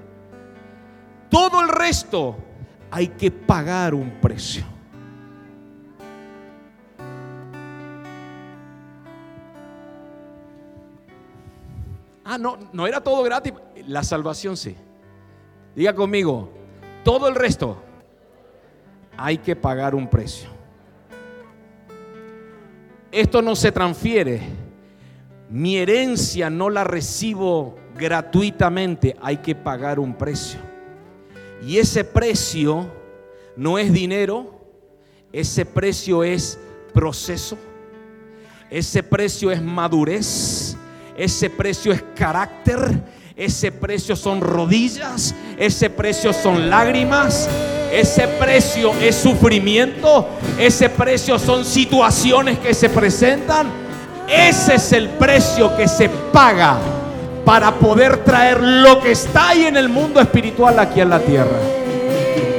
Todo 1.29 1.61
el 1.61 1.69
resto 1.69 2.35
hay 2.91 3.07
que 3.07 3.31
pagar 3.31 3.93
un 3.93 4.19
precio. 4.19 4.78
Ah, 12.31 12.37
no, 12.37 12.59
no 12.73 12.85
era 12.85 13.01
todo 13.01 13.23
gratis. 13.23 13.53
La 13.87 14.03
salvación 14.03 14.55
sí. 14.55 14.75
Diga 15.75 15.95
conmigo, 15.95 16.51
todo 17.03 17.27
el 17.27 17.33
resto 17.33 17.81
hay 19.17 19.39
que 19.39 19.55
pagar 19.55 19.95
un 19.95 20.07
precio. 20.07 20.47
Esto 23.11 23.41
no 23.41 23.55
se 23.55 23.71
transfiere. 23.71 24.41
Mi 25.49 25.77
herencia 25.77 26.51
no 26.51 26.69
la 26.69 26.83
recibo 26.83 27.75
gratuitamente, 27.95 29.15
hay 29.23 29.37
que 29.37 29.55
pagar 29.55 29.99
un 29.99 30.13
precio. 30.13 30.59
Y 31.65 31.79
ese 31.79 32.03
precio 32.03 32.91
no 33.55 33.79
es 33.79 33.91
dinero, 33.91 34.67
ese 35.33 35.65
precio 35.65 36.23
es 36.23 36.59
proceso, 36.93 37.57
ese 38.69 39.01
precio 39.01 39.49
es 39.49 39.63
madurez, 39.63 40.68
ese 41.19 41.49
precio 41.49 41.91
es 41.91 42.01
carácter, 42.15 42.79
ese 43.35 43.73
precio 43.73 44.15
son 44.15 44.39
rodillas, 44.39 45.35
ese 45.57 45.89
precio 45.89 46.31
son 46.31 46.69
lágrimas, 46.69 47.49
ese 47.91 48.25
precio 48.25 48.93
es 49.01 49.15
sufrimiento, 49.15 50.29
ese 50.57 50.89
precio 50.89 51.37
son 51.37 51.65
situaciones 51.65 52.57
que 52.59 52.73
se 52.73 52.87
presentan. 52.89 53.67
Ese 54.29 54.75
es 54.75 54.93
el 54.93 55.09
precio 55.09 55.75
que 55.75 55.89
se 55.89 56.07
paga 56.07 56.77
para 57.43 57.75
poder 57.75 58.23
traer 58.23 58.61
lo 58.61 59.01
que 59.01 59.11
está 59.11 59.49
ahí 59.49 59.65
en 59.65 59.75
el 59.75 59.89
mundo 59.89 60.21
espiritual 60.21 60.79
aquí 60.79 61.01
en 61.01 61.09
la 61.09 61.19
tierra. 61.19 61.59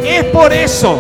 Es 0.05 0.25
por 0.25 0.53
eso 0.53 0.99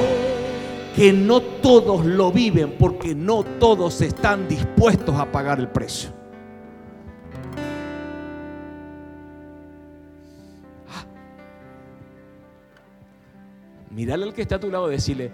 que 0.96 1.12
no 1.12 1.42
todos 1.42 2.06
lo 2.06 2.32
viven 2.32 2.76
porque 2.78 3.14
no 3.14 3.42
todos 3.42 4.00
están 4.00 4.48
dispuestos 4.48 5.14
a 5.18 5.30
pagar 5.30 5.58
el 5.58 5.68
precio. 5.68 6.19
Mirarle 13.90 14.26
al 14.26 14.34
que 14.34 14.42
está 14.42 14.56
a 14.56 14.60
tu 14.60 14.70
lado 14.70 14.88
y 14.88 14.94
decirle, 14.94 15.30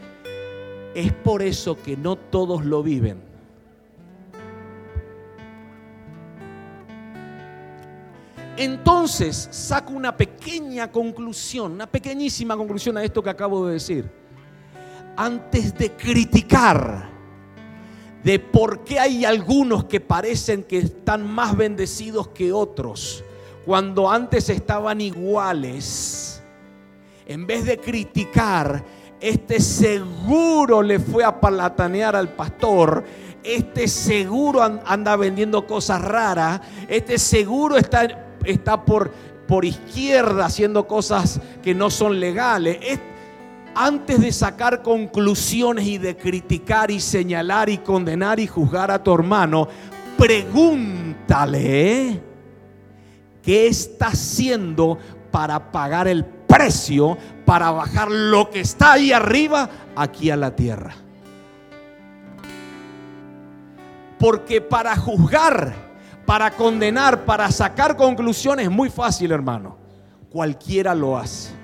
es 0.94 1.12
por 1.12 1.42
eso 1.42 1.80
que 1.80 1.96
no 1.96 2.16
todos 2.16 2.64
lo 2.64 2.82
viven. 2.82 3.20
Entonces 8.56 9.48
saco 9.50 9.92
una 9.92 10.16
pequeña 10.16 10.90
conclusión, 10.90 11.72
una 11.72 11.86
pequeñísima 11.86 12.56
conclusión 12.56 12.96
a 12.96 13.04
esto 13.04 13.22
que 13.22 13.30
acabo 13.30 13.66
de 13.66 13.74
decir. 13.74 14.10
Antes 15.16 15.76
de 15.76 15.92
criticar 15.92 17.10
de 18.24 18.38
por 18.38 18.82
qué 18.82 18.98
hay 18.98 19.24
algunos 19.24 19.84
que 19.84 20.00
parecen 20.00 20.64
que 20.64 20.78
están 20.78 21.26
más 21.30 21.56
bendecidos 21.56 22.28
que 22.28 22.52
otros, 22.52 23.22
cuando 23.66 24.10
antes 24.10 24.48
estaban 24.48 25.00
iguales, 25.00 26.35
en 27.26 27.46
vez 27.46 27.64
de 27.64 27.78
criticar, 27.78 28.84
este 29.20 29.60
seguro 29.60 30.82
le 30.82 30.98
fue 30.98 31.24
a 31.24 31.40
palatanear 31.40 32.16
al 32.16 32.30
pastor, 32.30 33.04
este 33.42 33.88
seguro 33.88 34.62
anda 34.62 35.16
vendiendo 35.16 35.66
cosas 35.66 36.02
raras, 36.02 36.60
este 36.88 37.18
seguro 37.18 37.76
está 37.76 38.26
está 38.46 38.84
por, 38.84 39.10
por 39.46 39.64
izquierda 39.64 40.46
haciendo 40.46 40.86
cosas 40.86 41.40
que 41.62 41.74
no 41.74 41.90
son 41.90 42.20
legales. 42.20 42.78
antes 43.74 44.20
de 44.20 44.32
sacar 44.32 44.82
conclusiones 44.82 45.86
y 45.86 45.98
de 45.98 46.16
criticar 46.16 46.90
y 46.90 46.98
señalar 46.98 47.68
y 47.68 47.78
condenar 47.78 48.40
y 48.40 48.46
juzgar 48.46 48.90
a 48.90 49.02
tu 49.02 49.12
hermano, 49.12 49.68
pregúntale 50.16 52.22
qué 53.42 53.66
está 53.66 54.08
haciendo 54.08 54.98
para 55.30 55.70
pagar 55.70 56.08
el 56.08 56.24
precio, 56.46 57.16
para 57.44 57.70
bajar 57.70 58.10
lo 58.10 58.50
que 58.50 58.60
está 58.60 58.92
ahí 58.92 59.12
arriba 59.12 59.68
aquí 59.94 60.30
a 60.30 60.36
la 60.36 60.54
tierra. 60.54 60.94
Porque 64.18 64.60
para 64.60 64.96
juzgar 64.96 65.86
para 66.26 66.50
condenar, 66.50 67.24
para 67.24 67.50
sacar 67.52 67.96
conclusiones, 67.96 68.66
es 68.66 68.70
muy 68.70 68.90
fácil, 68.90 69.30
hermano. 69.30 69.78
Cualquiera 70.28 70.94
lo 70.94 71.16
hace. 71.16 71.54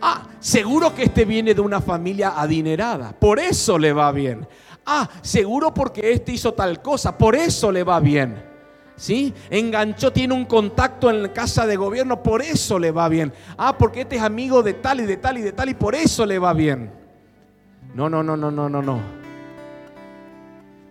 Ah, 0.00 0.26
seguro 0.40 0.94
que 0.94 1.04
este 1.04 1.24
viene 1.24 1.54
de 1.54 1.60
una 1.60 1.80
familia 1.80 2.32
adinerada, 2.36 3.12
por 3.12 3.38
eso 3.38 3.78
le 3.78 3.92
va 3.92 4.10
bien. 4.12 4.46
Ah, 4.84 5.08
seguro 5.22 5.72
porque 5.72 6.12
este 6.12 6.32
hizo 6.32 6.52
tal 6.52 6.82
cosa, 6.82 7.16
por 7.16 7.36
eso 7.36 7.70
le 7.70 7.84
va 7.84 8.00
bien. 8.00 8.53
¿Sí? 8.96 9.34
Enganchó, 9.50 10.12
tiene 10.12 10.34
un 10.34 10.44
contacto 10.44 11.10
en 11.10 11.22
la 11.22 11.32
casa 11.32 11.66
de 11.66 11.76
gobierno, 11.76 12.22
por 12.22 12.42
eso 12.42 12.78
le 12.78 12.92
va 12.92 13.08
bien. 13.08 13.32
Ah, 13.56 13.76
porque 13.76 14.02
este 14.02 14.16
es 14.16 14.22
amigo 14.22 14.62
de 14.62 14.74
tal 14.74 15.00
y 15.00 15.06
de 15.06 15.16
tal 15.16 15.38
y 15.38 15.42
de 15.42 15.52
tal 15.52 15.68
y 15.68 15.74
por 15.74 15.94
eso 15.94 16.24
le 16.24 16.38
va 16.38 16.52
bien. 16.52 16.92
No, 17.94 18.08
no, 18.08 18.22
no, 18.22 18.36
no, 18.36 18.50
no, 18.50 18.68
no, 18.68 18.82
no. 18.82 19.00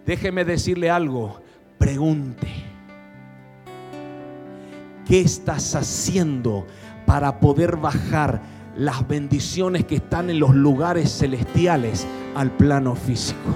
Déjeme 0.05 0.43
decirle 0.43 0.89
algo, 0.89 1.41
pregunte, 1.77 2.47
¿qué 5.07 5.21
estás 5.21 5.75
haciendo 5.75 6.67
para 7.05 7.39
poder 7.39 7.77
bajar 7.77 8.41
las 8.75 9.07
bendiciones 9.07 9.85
que 9.85 9.95
están 9.95 10.29
en 10.29 10.39
los 10.39 10.53
lugares 10.53 11.09
celestiales 11.17 12.05
al 12.35 12.51
plano 12.51 12.95
físico? 12.95 13.55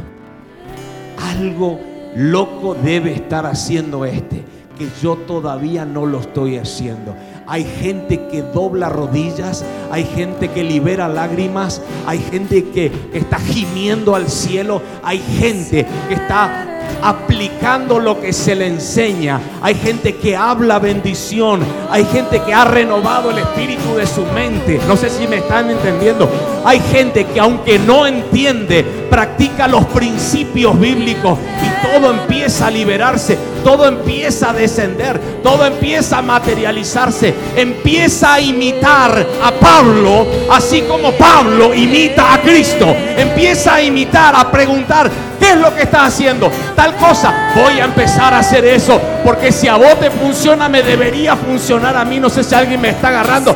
Algo 1.18 1.97
loco 2.16 2.76
debe 2.76 3.14
estar 3.14 3.45
haciendo 3.45 4.05
este, 4.05 4.43
que 4.78 4.88
yo 5.01 5.16
todavía 5.16 5.86
no 5.86 6.05
lo 6.05 6.20
estoy 6.20 6.58
haciendo. 6.58 7.16
Hay 7.47 7.64
gente 7.64 8.28
que 8.28 8.41
dobla 8.41 8.89
rodillas, 8.89 9.64
hay 9.91 10.03
gente 10.03 10.49
que 10.49 10.64
libera 10.64 11.08
lágrimas, 11.08 11.82
hay 12.05 12.20
gente 12.20 12.66
que, 12.66 12.91
está 13.14 13.39
gimiendo 13.39 14.16
al 14.16 14.30
cielo, 14.30 14.82
hay 15.03 15.20
gente 15.20 15.86
que 16.08 16.14
está 16.14 16.77
aplicando 17.02 18.00
lo 18.00 18.20
que 18.20 18.34
se 18.34 18.56
le 18.56 18.68
enseña. 18.68 19.40
Hay 19.62 19.76
gente 19.76 20.16
que 20.16 20.36
habla 20.36 20.80
bendición. 20.80 21.62
Hay 21.90 22.06
gente 22.06 22.42
que 22.42 22.54
ha 22.54 22.66
renovado 22.66 23.32
el 23.32 23.40
espíritu 23.40 23.96
de 23.96 24.08
su 24.08 24.26
mente. 24.26 24.80
No 24.88 24.96
sé 24.98 25.10
si 25.10 25.28
me 25.28 25.38
están 25.38 25.70
entendiendo. 25.70 26.30
Hay 26.66 26.80
gente 26.92 27.26
que 27.26 27.40
aunque 27.40 27.80
no 27.80 28.08
entiende, 28.08 28.84
practica 29.10 29.68
los 29.68 29.86
principios 29.86 30.80
bíblicos 30.80 31.38
y 31.64 31.88
todo 31.88 32.12
empieza 32.12 32.68
a 32.68 32.72
liberarse 32.72 33.38
todo 33.68 33.86
empieza 33.86 34.52
a 34.52 34.54
descender, 34.54 35.20
todo 35.44 35.66
empieza 35.66 36.20
a 36.20 36.22
materializarse, 36.22 37.34
empieza 37.54 38.36
a 38.36 38.40
imitar 38.40 39.28
a 39.44 39.52
Pablo, 39.52 40.26
así 40.50 40.84
como 40.84 41.12
Pablo 41.12 41.74
imita 41.74 42.34
a 42.34 42.42
Cristo, 42.42 42.86
empieza 43.18 43.76
a 43.76 43.82
imitar, 43.82 44.34
a 44.38 44.50
preguntar, 44.50 45.12
¿qué 45.40 45.52
es 45.52 45.58
lo 45.58 45.74
que 45.74 45.84
está 45.84 46.06
haciendo? 46.06 46.52
Tal 46.76 46.96
cosa, 46.96 47.52
voy 47.56 47.80
a 47.80 47.86
empezar 47.86 48.34
a 48.34 48.40
hacer 48.40 48.66
eso, 48.66 49.00
porque 49.24 49.52
si 49.52 49.68
a 49.68 49.76
vos 49.76 50.00
te 50.00 50.12
funciona, 50.12 50.70
me 50.70 50.84
debería 50.84 51.36
funcionar 51.36 51.96
a 51.96 52.06
mí, 52.06 52.20
no 52.20 52.30
sé 52.30 52.44
si 52.44 52.56
alguien 52.56 52.82
me 52.82 52.90
está 52.90 53.10
agarrando 53.10 53.56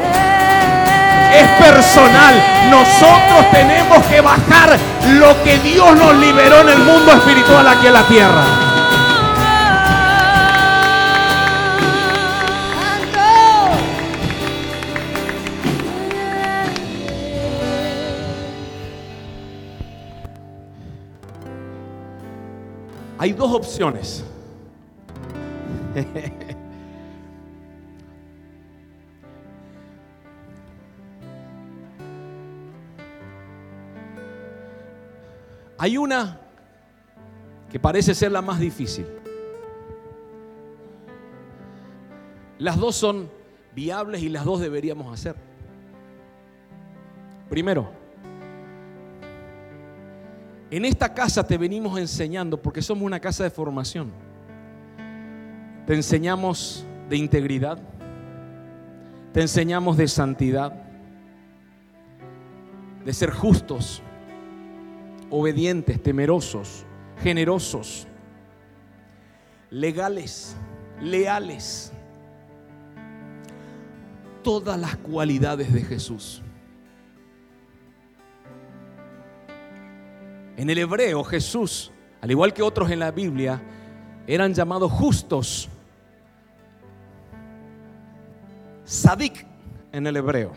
es 1.33 1.47
personal. 1.63 2.35
Nosotros 2.69 3.51
tenemos 3.51 4.05
que 4.05 4.21
bajar 4.21 4.77
lo 5.13 5.41
que 5.43 5.57
Dios 5.59 5.95
nos 5.95 6.15
liberó 6.15 6.61
en 6.61 6.69
el 6.69 6.79
mundo 6.79 7.11
espiritual 7.13 7.67
aquí 7.67 7.87
en 7.87 7.93
la 7.93 8.03
tierra. 8.03 8.70
Hay 23.21 23.33
dos 23.33 23.53
opciones. 23.53 24.25
Hay 35.77 35.97
una 35.97 36.39
que 37.69 37.79
parece 37.79 38.15
ser 38.15 38.31
la 38.31 38.41
más 38.41 38.59
difícil. 38.59 39.05
Las 42.57 42.79
dos 42.79 42.95
son 42.95 43.29
viables 43.75 44.23
y 44.23 44.29
las 44.29 44.45
dos 44.45 44.59
deberíamos 44.61 45.13
hacer. 45.13 45.35
Primero, 47.51 48.00
en 50.71 50.85
esta 50.85 51.13
casa 51.13 51.45
te 51.45 51.57
venimos 51.57 51.99
enseñando, 51.99 52.61
porque 52.61 52.81
somos 52.81 53.03
una 53.03 53.19
casa 53.19 53.43
de 53.43 53.49
formación. 53.49 54.09
Te 55.85 55.93
enseñamos 55.93 56.85
de 57.09 57.17
integridad, 57.17 57.77
te 59.33 59.41
enseñamos 59.41 59.97
de 59.97 60.07
santidad, 60.07 60.73
de 63.03 63.13
ser 63.13 63.31
justos, 63.31 64.01
obedientes, 65.29 66.01
temerosos, 66.01 66.85
generosos, 67.21 68.07
legales, 69.69 70.55
leales. 71.01 71.91
Todas 74.41 74.79
las 74.79 74.95
cualidades 74.95 75.73
de 75.73 75.81
Jesús. 75.81 76.41
En 80.57 80.69
el 80.69 80.77
hebreo 80.77 81.23
Jesús, 81.23 81.91
al 82.21 82.31
igual 82.31 82.53
que 82.53 82.61
otros 82.61 82.91
en 82.91 82.99
la 82.99 83.11
Biblia, 83.11 83.61
eran 84.27 84.53
llamados 84.53 84.91
justos. 84.91 85.69
Sadik 88.83 89.45
en 89.91 90.07
el 90.07 90.17
hebreo. 90.17 90.51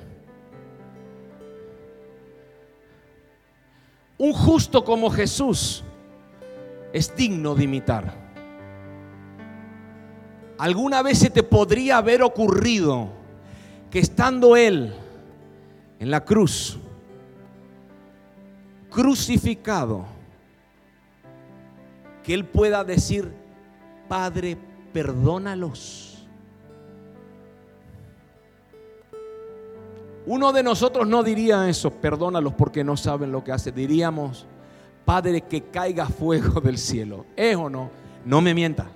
Un 4.19 4.33
justo 4.33 4.85
como 4.85 5.11
Jesús 5.11 5.85
es 6.93 7.15
digno 7.17 7.55
de 7.55 7.65
imitar. 7.65 8.15
¿Alguna 10.59 11.03
vez 11.03 11.19
se 11.19 11.31
te 11.31 11.43
podría 11.43 11.97
haber 11.97 12.23
ocurrido 12.23 13.09
que 13.91 13.99
estando 13.99 14.57
Él 14.57 14.95
en 15.99 16.11
la 16.11 16.25
cruz, 16.25 16.79
crucificado, 18.95 20.05
que 22.23 22.33
Él 22.33 22.45
pueda 22.45 22.85
decir, 22.85 23.31
Padre, 24.09 24.57
perdónalos. 24.93 26.27
Uno 30.27 30.53
de 30.53 30.63
nosotros 30.63 31.07
no 31.09 31.23
diría 31.23 31.69
eso, 31.69 31.91
perdónalos 31.91 32.55
porque 32.55 32.85
no 32.85 32.97
saben 32.97 33.33
lo 33.33 33.43
que 33.43 33.53
hace. 33.53 33.73
Diríamos, 33.73 34.47
Padre, 35.05 35.43
que 35.43 35.63
caiga 35.63 36.07
fuego 36.07 36.61
del 36.61 36.79
cielo. 36.79 37.27
¿Es 37.37 37.57
o 37.57 37.69
no? 37.69 37.91
No 38.25 38.41
me 38.41 38.55
mienta. 38.55 38.87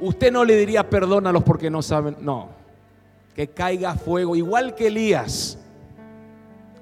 Usted 0.00 0.30
no 0.30 0.44
le 0.44 0.56
diría, 0.56 0.88
perdónalos 0.88 1.42
porque 1.42 1.70
no 1.70 1.80
saben. 1.80 2.18
No, 2.20 2.50
que 3.34 3.48
caiga 3.48 3.94
fuego, 3.94 4.36
igual 4.36 4.74
que 4.74 4.88
Elías 4.88 5.58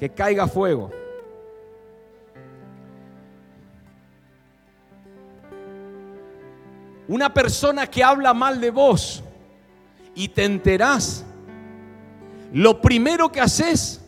que 0.02 0.10
caiga 0.10 0.48
fuego. 0.48 0.90
una 7.06 7.32
persona 7.32 7.86
que 7.86 8.02
habla 8.02 8.34
mal 8.34 8.60
de 8.60 8.72
vos 8.72 9.22
y 10.16 10.26
te 10.26 10.42
enterás, 10.42 11.24
lo 12.52 12.80
primero 12.80 13.30
que 13.30 13.40
haces 13.40 14.00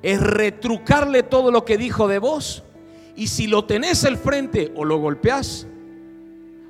es 0.00 0.20
retrucarle 0.20 1.24
todo 1.24 1.50
lo 1.50 1.64
que 1.64 1.76
dijo 1.76 2.06
de 2.06 2.20
vos. 2.20 2.62
Y 3.16 3.26
si 3.26 3.48
lo 3.48 3.64
tenés 3.64 4.04
al 4.04 4.16
frente, 4.16 4.72
o 4.76 4.84
lo 4.84 4.98
golpeás, 4.98 5.66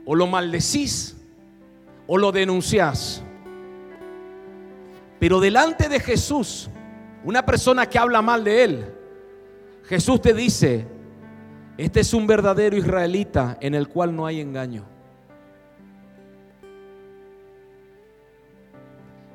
o 0.07 0.15
lo 0.15 0.27
maldecís, 0.27 1.15
o 2.07 2.17
lo 2.17 2.33
denunciás. 2.33 3.23
Pero 5.19 5.41
delante 5.41 5.91
de 5.91 6.01
Jesús, 6.01 6.71
una 7.25 7.45
persona 7.45 7.87
que 7.87 7.99
habla 7.99 8.23
mal 8.23 8.45
de 8.45 8.65
él, 8.65 8.95
Jesús 9.85 10.21
te 10.21 10.33
dice, 10.33 10.87
este 11.77 12.01
es 12.01 12.15
un 12.15 12.27
verdadero 12.27 12.77
israelita 12.77 13.59
en 13.61 13.75
el 13.75 13.89
cual 13.89 14.15
no 14.15 14.27
hay 14.27 14.41
engaño. 14.41 14.85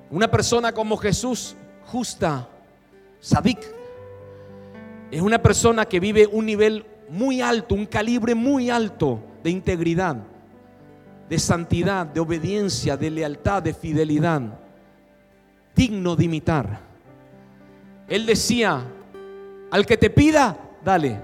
Una 0.10 0.30
persona 0.30 0.72
como 0.72 0.98
Jesús, 0.98 1.56
justa, 1.86 2.48
sadik, 3.20 3.60
es 5.12 5.22
una 5.22 5.42
persona 5.42 5.86
que 5.86 6.00
vive 6.00 6.28
un 6.28 6.46
nivel 6.46 6.86
muy 7.10 7.42
alto, 7.42 7.76
un 7.76 7.86
calibre 7.86 8.34
muy 8.34 8.70
alto 8.70 9.20
de 9.44 9.50
integridad, 9.50 10.18
de 11.30 11.40
santidad, 11.40 12.06
de 12.06 12.20
obediencia, 12.20 12.98
de 12.98 13.10
lealtad, 13.10 13.62
de 13.64 13.74
fidelidad, 13.74 14.42
digno 15.76 16.16
de 16.16 16.24
imitar. 16.24 16.85
Él 18.08 18.26
decía, 18.26 18.84
al 19.72 19.86
que 19.86 19.98
te 19.98 20.10
pida, 20.10 20.58
dale. 20.84 21.20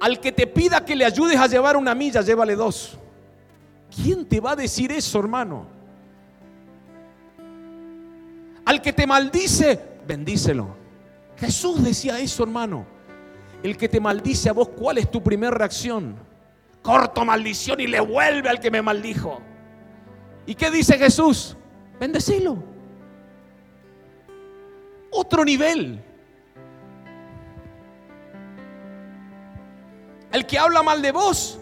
Al 0.00 0.20
que 0.20 0.32
te 0.32 0.46
pida 0.46 0.84
que 0.84 0.96
le 0.96 1.04
ayudes 1.04 1.38
a 1.38 1.46
llevar 1.46 1.76
una 1.76 1.94
milla, 1.94 2.20
llévale 2.20 2.56
dos. 2.56 2.98
¿Quién 3.94 4.26
te 4.26 4.40
va 4.40 4.52
a 4.52 4.56
decir 4.56 4.90
eso, 4.92 5.18
hermano? 5.18 5.66
Al 8.64 8.82
que 8.82 8.92
te 8.92 9.06
maldice, 9.06 9.80
bendícelo. 10.06 10.74
Jesús 11.38 11.82
decía 11.82 12.18
eso, 12.18 12.42
hermano. 12.42 12.84
El 13.62 13.76
que 13.76 13.88
te 13.88 14.00
maldice 14.00 14.50
a 14.50 14.52
vos, 14.52 14.68
¿cuál 14.70 14.98
es 14.98 15.10
tu 15.10 15.22
primera 15.22 15.56
reacción? 15.56 16.16
Corto 16.82 17.24
maldición 17.24 17.80
y 17.80 17.86
le 17.86 18.00
vuelve 18.00 18.48
al 18.48 18.60
que 18.60 18.70
me 18.70 18.82
maldijo. 18.82 19.40
¿Y 20.44 20.54
qué 20.54 20.70
dice 20.70 20.98
Jesús? 20.98 21.56
Bendecilo. 21.98 22.73
Otro 25.16 25.44
nivel. 25.44 26.02
El 30.32 30.44
que 30.44 30.58
habla 30.58 30.82
mal 30.82 31.00
de 31.00 31.12
vos, 31.12 31.60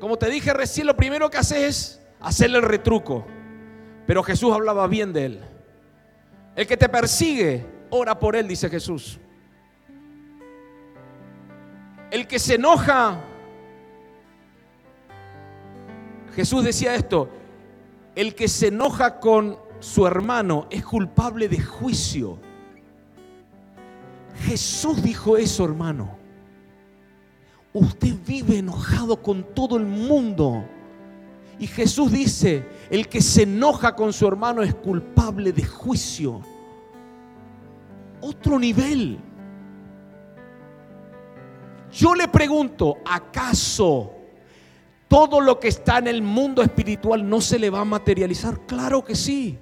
como 0.00 0.16
te 0.16 0.30
dije 0.30 0.54
recién, 0.54 0.86
lo 0.86 0.96
primero 0.96 1.28
que 1.28 1.36
haces 1.36 1.58
es 1.58 2.02
hacerle 2.20 2.56
el 2.56 2.64
retruco. 2.64 3.26
Pero 4.06 4.22
Jesús 4.22 4.50
hablaba 4.54 4.86
bien 4.86 5.12
de 5.12 5.24
él. 5.26 5.40
El 6.56 6.66
que 6.66 6.78
te 6.78 6.88
persigue, 6.88 7.66
ora 7.90 8.18
por 8.18 8.34
él, 8.34 8.48
dice 8.48 8.70
Jesús. 8.70 9.20
El 12.10 12.26
que 12.26 12.38
se 12.38 12.54
enoja, 12.54 13.20
Jesús 16.34 16.64
decía 16.64 16.94
esto, 16.94 17.28
el 18.14 18.34
que 18.34 18.48
se 18.48 18.68
enoja 18.68 19.20
con 19.20 19.58
su 19.80 20.06
hermano 20.06 20.66
es 20.70 20.84
culpable 20.84 21.48
de 21.48 21.60
juicio. 21.60 22.38
Jesús 24.44 25.02
dijo 25.02 25.36
eso, 25.36 25.64
hermano. 25.64 26.18
Usted 27.72 28.14
vive 28.26 28.58
enojado 28.58 29.22
con 29.22 29.42
todo 29.54 29.76
el 29.76 29.86
mundo. 29.86 30.64
Y 31.58 31.66
Jesús 31.66 32.10
dice, 32.10 32.66
el 32.90 33.08
que 33.08 33.20
se 33.20 33.42
enoja 33.42 33.94
con 33.94 34.12
su 34.12 34.26
hermano 34.26 34.62
es 34.62 34.74
culpable 34.74 35.52
de 35.52 35.64
juicio. 35.64 36.40
Otro 38.20 38.58
nivel. 38.58 39.18
Yo 41.92 42.14
le 42.14 42.28
pregunto, 42.28 42.98
¿acaso 43.04 44.12
todo 45.08 45.40
lo 45.40 45.58
que 45.58 45.68
está 45.68 45.98
en 45.98 46.06
el 46.06 46.22
mundo 46.22 46.62
espiritual 46.62 47.28
no 47.28 47.40
se 47.40 47.58
le 47.58 47.70
va 47.70 47.80
a 47.80 47.84
materializar? 47.84 48.60
Claro 48.66 49.04
que 49.04 49.14
sí. 49.14 49.58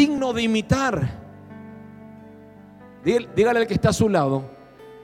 Digno 0.00 0.32
de 0.32 0.40
imitar. 0.40 1.10
Dígale 3.04 3.58
al 3.58 3.66
que 3.66 3.74
está 3.74 3.90
a 3.90 3.92
su 3.92 4.08
lado, 4.08 4.50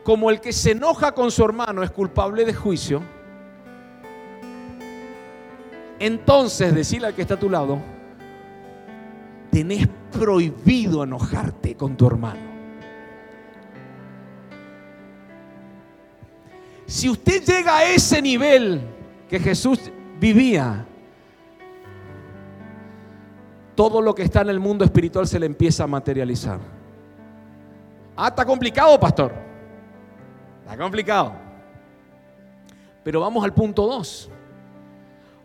como 0.03 0.31
el 0.31 0.41
que 0.41 0.55
se 0.55 0.71
enoja 0.71 1.13
con 1.13 1.31
su 1.31 1.45
hermano 1.45 1.83
es 1.83 1.91
culpable 1.91 2.47
de 2.47 2.55
juicio, 2.55 3.03
entonces 5.99 6.75
decirle 6.75 7.09
al 7.09 7.15
que 7.15 7.21
está 7.21 7.35
a 7.35 7.39
tu 7.39 7.51
lado, 7.51 7.79
tenés 9.51 9.87
prohibido 10.11 11.05
enojarte 11.05 11.75
con 11.75 11.95
tu 11.95 12.07
hermano. 12.07 12.41
Si 16.87 17.11
usted 17.11 17.45
llega 17.45 17.77
a 17.77 17.85
ese 17.85 18.23
nivel 18.23 18.81
que 19.29 19.39
Jesús 19.41 19.79
vivía, 20.19 20.86
todo 23.77 24.01
lo 24.01 24.15
que 24.15 24.23
está 24.23 24.41
en 24.41 24.49
el 24.49 24.59
mundo 24.59 24.85
espiritual 24.85 25.29
se 25.29 25.39
le 25.39 25.47
empieza 25.47 25.85
a 25.85 25.87
materializar. 25.87 26.59
Ah, 28.17 28.29
está 28.29 28.45
complicado, 28.45 28.99
pastor. 28.99 29.33
Está 30.65 30.79
complicado. 30.79 31.35
Pero 33.05 33.21
vamos 33.21 33.45
al 33.45 33.53
punto 33.53 33.87
2. 33.87 34.31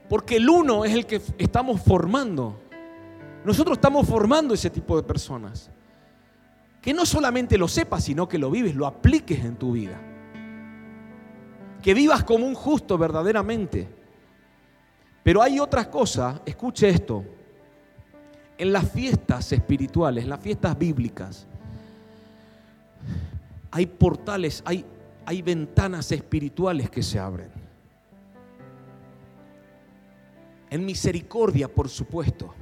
Porque 0.10 0.38
el 0.38 0.50
uno 0.50 0.86
es 0.86 0.94
el 0.94 1.06
que 1.06 1.22
estamos 1.38 1.82
formando. 1.82 2.58
Nosotros 3.44 3.78
estamos 3.78 4.08
formando 4.08 4.54
ese 4.54 4.70
tipo 4.70 4.96
de 4.96 5.04
personas. 5.04 5.70
Que 6.82 6.94
no 6.94 7.06
solamente 7.06 7.58
lo 7.58 7.68
sepas, 7.68 8.06
sino 8.06 8.28
que 8.28 8.40
lo 8.40 8.50
vives, 8.50 8.74
lo 8.74 8.88
apliques 8.88 9.44
en 9.44 9.58
tu 9.58 9.74
vida. 9.74 10.00
Que 11.84 11.94
vivas 11.94 12.24
como 12.24 12.48
un 12.48 12.56
justo 12.56 12.98
verdaderamente. 12.98 13.90
Pero 15.22 15.42
hay 15.42 15.60
otras 15.60 15.88
cosas, 15.88 16.42
escuche 16.46 16.88
esto. 16.88 17.26
En 18.62 18.72
las 18.72 18.92
fiestas 18.92 19.52
espirituales, 19.52 20.24
en 20.24 20.30
las 20.30 20.40
fiestas 20.40 20.78
bíblicas, 20.78 21.48
hay 23.72 23.88
portales, 23.88 24.62
hay 24.66 24.86
hay 25.26 25.42
ventanas 25.42 26.12
espirituales 26.12 26.90
que 26.90 27.04
se 27.04 27.20
abren. 27.20 27.50
En 30.70 30.86
misericordia, 30.86 31.68
por 31.68 31.90
supuesto. 31.90 32.54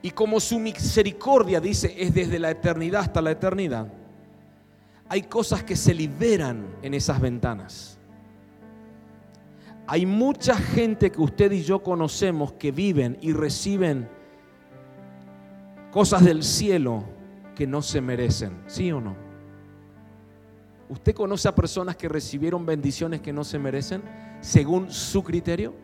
Y 0.00 0.10
como 0.10 0.40
su 0.40 0.58
misericordia, 0.58 1.60
dice, 1.60 1.94
es 1.96 2.14
desde 2.14 2.38
la 2.38 2.50
eternidad 2.50 3.02
hasta 3.02 3.20
la 3.20 3.32
eternidad, 3.32 3.92
hay 5.08 5.22
cosas 5.22 5.62
que 5.62 5.76
se 5.76 5.94
liberan 5.94 6.66
en 6.82 6.94
esas 6.94 7.20
ventanas. 7.20 7.98
Hay 9.86 10.06
mucha 10.06 10.56
gente 10.56 11.10
que 11.10 11.20
usted 11.20 11.52
y 11.52 11.62
yo 11.62 11.82
conocemos 11.82 12.52
que 12.54 12.72
viven 12.72 13.18
y 13.20 13.32
reciben 13.32 14.08
cosas 15.92 16.24
del 16.24 16.42
cielo 16.42 17.04
que 17.54 17.66
no 17.66 17.82
se 17.82 18.00
merecen, 18.00 18.64
¿sí 18.66 18.90
o 18.90 19.00
no? 19.00 19.14
¿Usted 20.88 21.14
conoce 21.14 21.48
a 21.48 21.54
personas 21.54 21.96
que 21.96 22.08
recibieron 22.08 22.66
bendiciones 22.66 23.20
que 23.20 23.32
no 23.32 23.44
se 23.44 23.58
merecen 23.58 24.02
según 24.40 24.90
su 24.90 25.22
criterio? 25.22 25.74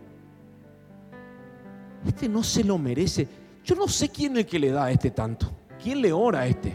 Este 2.07 2.29
no 2.29 2.43
se 2.43 2.65
lo 2.65 2.79
merece. 2.79 3.29
Yo 3.65 3.75
no 3.75 3.87
sé 3.87 4.09
quién 4.09 4.33
es 4.33 4.39
el 4.39 4.47
que 4.47 4.59
le 4.59 4.71
da 4.71 4.85
a 4.85 4.91
este 4.91 5.11
tanto. 5.11 5.51
¿Quién 5.83 6.01
le 6.01 6.13
ora 6.13 6.41
a 6.41 6.47
este? 6.47 6.73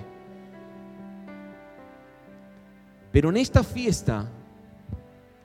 Pero 3.12 3.30
en 3.30 3.38
esta 3.38 3.64
fiesta, 3.64 4.28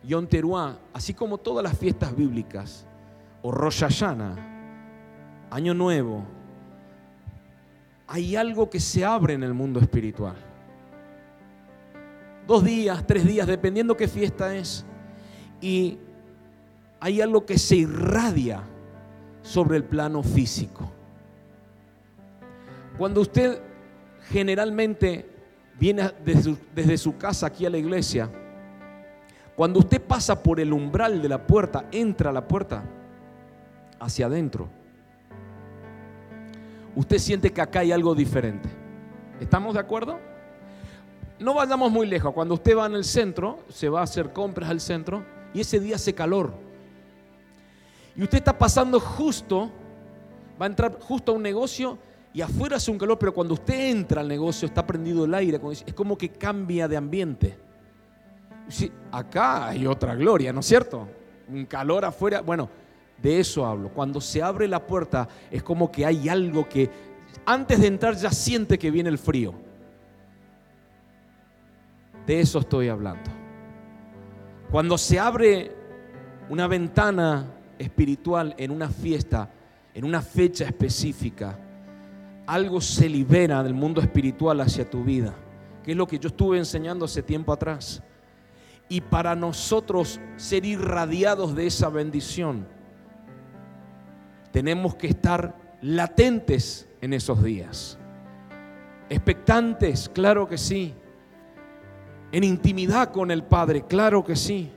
Yom 0.04 0.26
Teruah, 0.26 0.76
así 0.92 1.14
como 1.14 1.38
todas 1.38 1.62
las 1.62 1.76
fiestas 1.76 2.14
bíblicas, 2.14 2.86
o 3.42 3.50
Rosh 3.50 3.84
Año 5.50 5.74
Nuevo, 5.74 6.37
hay 8.08 8.36
algo 8.36 8.70
que 8.70 8.80
se 8.80 9.04
abre 9.04 9.34
en 9.34 9.42
el 9.42 9.54
mundo 9.54 9.80
espiritual 9.80 10.48
dos 12.48 12.64
días, 12.64 13.06
tres 13.06 13.26
días, 13.26 13.46
dependiendo 13.46 13.94
qué 13.94 14.08
fiesta 14.08 14.56
es. 14.56 14.84
Y 15.60 15.98
hay 16.98 17.20
algo 17.20 17.44
que 17.44 17.58
se 17.58 17.76
irradia 17.76 18.62
sobre 19.42 19.76
el 19.76 19.84
plano 19.84 20.22
físico. 20.22 20.90
Cuando 22.96 23.20
usted 23.20 23.60
generalmente 24.30 25.28
viene 25.78 26.10
desde 26.24 26.96
su, 26.96 27.18
casa 27.18 27.46
aquí 27.46 27.66
a 27.66 27.70
la 27.70 27.76
iglesia, 27.76 28.30
cuando 29.54 29.80
usted 29.80 30.00
pasa 30.00 30.42
por 30.42 30.58
el 30.58 30.72
umbral 30.72 31.20
de 31.20 31.28
la 31.28 31.46
puerta, 31.46 31.84
entra 31.92 32.30
a 32.30 32.32
la 32.32 32.48
puerta 32.48 32.82
hacia 34.00 34.26
adentro, 34.26 34.68
usted 36.98 37.18
siente 37.18 37.52
que 37.52 37.60
acá 37.60 37.78
hay 37.80 37.92
algo 37.92 38.12
diferente. 38.12 38.68
¿Estamos 39.40 39.74
de 39.74 39.80
acuerdo? 39.80 40.18
No 41.38 41.54
vayamos 41.54 41.92
muy 41.92 42.08
lejos. 42.08 42.34
Cuando 42.34 42.54
usted 42.54 42.76
va 42.76 42.86
en 42.86 42.94
el 42.94 43.04
centro, 43.04 43.60
se 43.68 43.88
va 43.88 44.00
a 44.00 44.02
hacer 44.02 44.32
compras 44.32 44.68
al 44.68 44.80
centro 44.80 45.24
y 45.54 45.60
ese 45.60 45.78
día 45.78 45.94
hace 45.94 46.12
calor. 46.12 46.52
Y 48.16 48.24
usted 48.24 48.38
está 48.38 48.58
pasando 48.58 48.98
justo, 48.98 49.70
va 50.60 50.66
a 50.66 50.68
entrar 50.68 50.98
justo 50.98 51.30
a 51.30 51.36
un 51.36 51.42
negocio 51.42 51.98
y 52.34 52.40
afuera 52.40 52.78
hace 52.78 52.90
un 52.90 52.98
calor, 52.98 53.16
pero 53.16 53.32
cuando 53.32 53.54
usted 53.54 53.90
entra 53.90 54.20
al 54.20 54.26
negocio 54.26 54.66
está 54.66 54.84
prendido 54.84 55.24
el 55.24 55.32
aire, 55.34 55.60
es 55.86 55.94
como 55.94 56.18
que 56.18 56.30
cambia 56.30 56.88
de 56.88 56.96
ambiente. 56.96 57.56
Sí, 58.66 58.90
acá 59.12 59.68
hay 59.68 59.86
otra 59.86 60.16
gloria, 60.16 60.52
¿no 60.52 60.60
es 60.60 60.66
cierto? 60.66 61.06
Un 61.48 61.64
calor 61.64 62.04
afuera, 62.04 62.40
bueno, 62.40 62.68
de 63.22 63.40
eso 63.40 63.66
hablo. 63.66 63.90
Cuando 63.90 64.20
se 64.20 64.42
abre 64.42 64.68
la 64.68 64.86
puerta 64.86 65.28
es 65.50 65.62
como 65.62 65.90
que 65.90 66.06
hay 66.06 66.28
algo 66.28 66.68
que 66.68 66.90
antes 67.44 67.80
de 67.80 67.86
entrar 67.86 68.16
ya 68.16 68.30
siente 68.30 68.78
que 68.78 68.90
viene 68.90 69.08
el 69.08 69.18
frío. 69.18 69.54
De 72.26 72.40
eso 72.40 72.58
estoy 72.58 72.88
hablando. 72.88 73.30
Cuando 74.70 74.98
se 74.98 75.18
abre 75.18 75.72
una 76.50 76.66
ventana 76.66 77.46
espiritual 77.78 78.54
en 78.58 78.70
una 78.70 78.88
fiesta, 78.88 79.50
en 79.94 80.04
una 80.04 80.20
fecha 80.20 80.64
específica, 80.64 81.58
algo 82.46 82.80
se 82.80 83.08
libera 83.08 83.62
del 83.62 83.74
mundo 83.74 84.00
espiritual 84.00 84.60
hacia 84.60 84.88
tu 84.88 85.04
vida, 85.04 85.34
que 85.82 85.92
es 85.92 85.96
lo 85.96 86.06
que 86.06 86.18
yo 86.18 86.28
estuve 86.28 86.58
enseñando 86.58 87.04
hace 87.04 87.22
tiempo 87.22 87.52
atrás. 87.52 88.02
Y 88.90 89.00
para 89.00 89.34
nosotros 89.34 90.20
ser 90.36 90.64
irradiados 90.64 91.54
de 91.54 91.66
esa 91.66 91.88
bendición, 91.88 92.66
tenemos 94.50 94.94
que 94.94 95.08
estar 95.08 95.54
latentes 95.80 96.88
en 97.00 97.12
esos 97.12 97.42
días. 97.42 97.98
Expectantes, 99.08 100.08
claro 100.08 100.48
que 100.48 100.58
sí 100.58 100.94
en 102.32 102.44
intimidad 102.44 103.10
con 103.10 103.30
el 103.30 103.42
Padre, 103.42 103.84
claro 103.86 104.24
que 104.24 104.36
sí. 104.36 104.70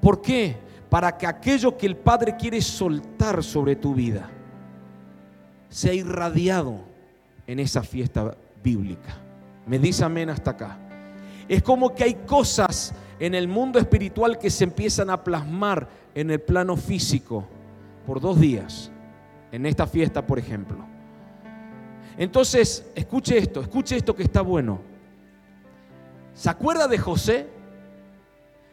¿Por 0.00 0.22
qué? 0.22 0.56
Para 0.88 1.16
que 1.16 1.26
aquello 1.26 1.76
que 1.76 1.86
el 1.86 1.96
Padre 1.96 2.36
quiere 2.36 2.60
soltar 2.60 3.42
sobre 3.42 3.76
tu 3.76 3.94
vida 3.94 4.28
sea 5.68 5.94
irradiado 5.94 6.80
en 7.46 7.60
esa 7.60 7.82
fiesta 7.82 8.36
bíblica. 8.62 9.16
Me 9.66 9.78
dice 9.78 10.04
amén 10.04 10.30
hasta 10.30 10.52
acá. 10.52 10.78
Es 11.48 11.62
como 11.62 11.94
que 11.94 12.04
hay 12.04 12.14
cosas 12.14 12.92
en 13.20 13.34
el 13.34 13.46
mundo 13.46 13.78
espiritual 13.78 14.38
que 14.38 14.50
se 14.50 14.64
empiezan 14.64 15.10
a 15.10 15.22
plasmar 15.22 15.88
en 16.14 16.30
el 16.30 16.40
plano 16.40 16.76
físico 16.76 17.46
por 18.06 18.20
dos 18.20 18.40
días, 18.40 18.90
en 19.52 19.66
esta 19.66 19.86
fiesta, 19.86 20.26
por 20.26 20.38
ejemplo. 20.38 20.78
Entonces, 22.16 22.90
escuche 22.94 23.38
esto, 23.38 23.60
escuche 23.60 23.96
esto 23.96 24.14
que 24.14 24.22
está 24.22 24.42
bueno. 24.42 24.80
¿Se 26.34 26.50
acuerda 26.50 26.86
de 26.88 26.98
José? 26.98 27.48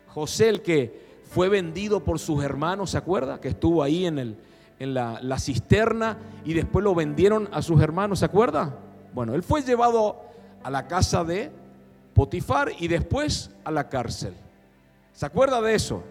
José 0.08 0.50
el 0.50 0.62
que 0.62 1.20
fue 1.24 1.50
vendido 1.50 2.04
por 2.04 2.20
sus 2.20 2.44
hermanos, 2.44 2.92
¿se 2.92 2.98
acuerda? 2.98 3.40
Que 3.40 3.50
estuvo 3.50 3.84
ahí 3.84 4.06
en, 4.06 4.20
el, 4.20 4.38
en 4.80 4.94
la, 4.94 5.20
la 5.22 5.40
cisterna 5.40 6.18
y 6.46 6.54
después 6.54 6.84
lo 6.84 6.96
vendieron 6.96 7.50
a 7.52 7.62
sus 7.62 7.82
hermanos, 7.82 8.20
¿se 8.20 8.26
acuerda? 8.26 8.78
Bueno, 9.14 9.34
él 9.34 9.44
fue 9.44 9.62
llevado 9.62 10.22
a 10.64 10.70
la 10.70 10.88
casa 10.88 11.24
de 11.24 11.52
Potifar 12.14 12.72
y 12.80 12.88
después 12.88 13.52
a 13.64 13.72
la 13.72 13.90
cárcel. 13.90 14.34
¿Se 15.14 15.26
acuerda 15.26 15.62
de 15.62 15.76
eso? 15.76 16.04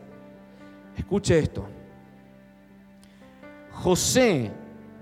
Escuche 0.97 1.39
esto. 1.39 1.67
José 3.83 4.53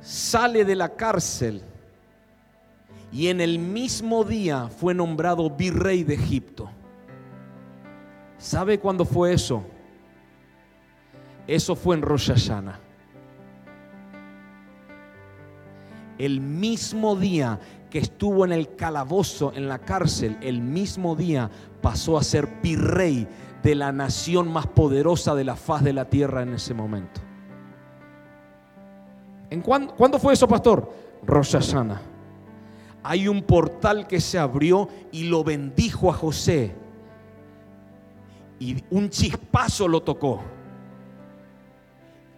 sale 0.00 0.64
de 0.64 0.74
la 0.74 0.90
cárcel 0.90 1.62
y 3.12 3.28
en 3.28 3.40
el 3.40 3.58
mismo 3.58 4.24
día 4.24 4.68
fue 4.68 4.92
nombrado 4.92 5.48
virrey 5.48 6.02
de 6.02 6.14
Egipto. 6.14 6.68
¿Sabe 8.36 8.78
cuándo 8.78 9.04
fue 9.04 9.32
eso? 9.32 9.64
Eso 11.46 11.76
fue 11.76 11.94
en 11.94 12.02
Rosh. 12.02 12.32
El 16.18 16.40
mismo 16.40 17.16
día 17.16 17.60
que 17.90 18.00
estuvo 18.00 18.44
en 18.44 18.52
el 18.52 18.74
calabozo, 18.74 19.52
en 19.54 19.68
la 19.68 19.78
cárcel, 19.78 20.36
el 20.40 20.60
mismo 20.60 21.14
día 21.14 21.50
pasó 21.80 22.18
a 22.18 22.24
ser 22.24 22.48
virrey 22.62 23.28
de 23.62 23.74
la 23.76 23.92
nación 23.92 24.52
más 24.52 24.66
poderosa 24.66 25.34
de 25.34 25.44
la 25.44 25.54
faz 25.56 25.84
de 25.84 25.92
la 25.92 26.10
tierra 26.10 26.42
en 26.42 26.54
ese 26.54 26.74
momento. 26.74 27.23
¿En 29.54 29.62
cuándo, 29.62 29.94
¿cuándo 29.94 30.18
fue 30.18 30.34
eso, 30.34 30.46
pastor? 30.46 30.92
Rosh 31.24 31.52
Hashanah 31.52 32.14
hay 33.04 33.28
un 33.28 33.42
portal 33.42 34.06
que 34.06 34.18
se 34.18 34.38
abrió 34.38 34.88
y 35.12 35.24
lo 35.24 35.44
bendijo 35.44 36.10
a 36.10 36.14
José. 36.14 36.74
Y 38.58 38.82
un 38.90 39.10
chispazo 39.10 39.86
lo 39.86 40.02
tocó. 40.02 40.40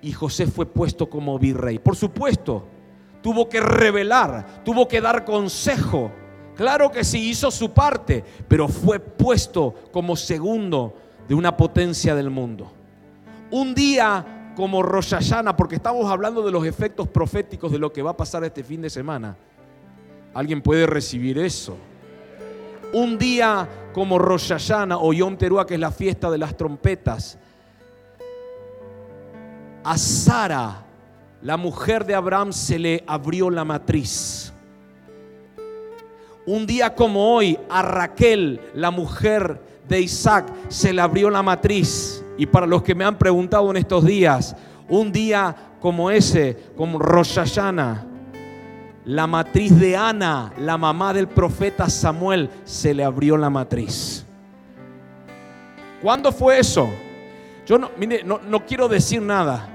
Y 0.03 0.11
José 0.11 0.49
fue 0.49 0.67
puesto 0.67 1.09
como 1.09 1.39
virrey. 1.39 1.79
Por 1.79 1.95
supuesto, 1.95 2.67
tuvo 3.23 3.49
que 3.49 3.61
revelar, 3.61 4.65
tuvo 4.65 4.89
que 4.89 5.01
dar 5.01 5.25
consejo. 5.25 6.11
Claro 6.57 6.91
que 6.91 7.05
sí 7.05 7.31
hizo 7.31 7.53
su 7.53 7.71
parte, 7.71 8.25
pero 8.49 8.67
fue 8.67 8.99
puesto 8.99 9.73
como 9.93 10.17
segundo 10.17 10.97
de 11.29 11.37
una 11.37 11.57
potencia 11.57 12.17
del 12.17 12.29
mundo. 12.29 12.73
Un 13.53 13.73
día 13.73 14.36
como 14.57 14.83
Rosh 14.83 15.15
porque 15.57 15.77
estamos 15.77 16.11
hablando 16.11 16.43
de 16.43 16.51
los 16.51 16.65
efectos 16.67 17.07
proféticos 17.07 17.71
de 17.71 17.79
lo 17.79 17.93
que 17.93 18.03
va 18.03 18.13
a 18.13 18.17
pasar 18.17 18.43
este 18.43 18.65
fin 18.65 18.81
de 18.81 18.89
semana. 18.89 19.37
Alguien 20.33 20.63
puede 20.63 20.87
recibir 20.87 21.39
eso. 21.39 21.77
Un 22.93 23.19
día 23.19 23.69
como 23.93 24.19
Rosh 24.19 24.49
Hashanah 24.49 24.97
o 24.97 25.13
Yom 25.13 25.37
Teruah, 25.37 25.67
que 25.67 25.75
es 25.75 25.81
la 25.81 25.91
fiesta 25.91 26.31
de 26.31 26.39
las 26.39 26.57
trompetas, 26.57 27.39
a 29.85 29.99
Sara, 29.99 30.85
la 31.43 31.57
mujer 31.57 32.07
de 32.07 32.15
Abraham, 32.15 32.53
se 32.53 32.79
le 32.79 33.05
abrió 33.07 33.51
la 33.51 33.65
matriz. 33.65 34.53
Un 36.47 36.67
día 36.67 36.95
como 36.95 37.35
hoy, 37.35 37.59
a 37.69 37.83
Raquel, 37.83 38.61
la 38.75 38.91
mujer 38.91 39.61
de 39.87 40.01
Isaac, 40.01 40.51
se 40.69 40.93
le 40.93 41.03
abrió 41.03 41.29
la 41.29 41.43
matriz. 41.43 42.16
Y 42.39 42.47
para 42.47 42.67
los 42.67 42.83
que 42.83 42.95
me 42.95 43.05
han 43.05 43.17
preguntado 43.17 43.71
en 43.71 43.77
estos 43.77 44.05
días, 44.05 44.57
un 44.89 45.13
día 45.13 45.55
como 45.81 46.11
ese, 46.11 46.57
como 46.77 46.99
Rosh 46.99 47.39
la 49.05 49.27
matriz 49.29 49.79
de 49.79 49.97
Ana, 49.97 50.53
la 50.59 50.77
mamá 50.77 51.15
del 51.15 51.29
profeta 51.29 51.89
Samuel, 51.89 52.51
se 52.65 52.93
le 52.93 53.05
abrió 53.05 53.37
la 53.37 53.49
matriz. 53.49 54.27
¿Cuándo 56.03 56.33
fue 56.33 56.59
eso? 56.59 56.91
Yo 57.65 57.79
no, 57.79 57.91
mire, 57.97 58.23
no, 58.25 58.41
no 58.49 58.67
quiero 58.67 58.89
decir 58.89 59.23
nada, 59.23 59.69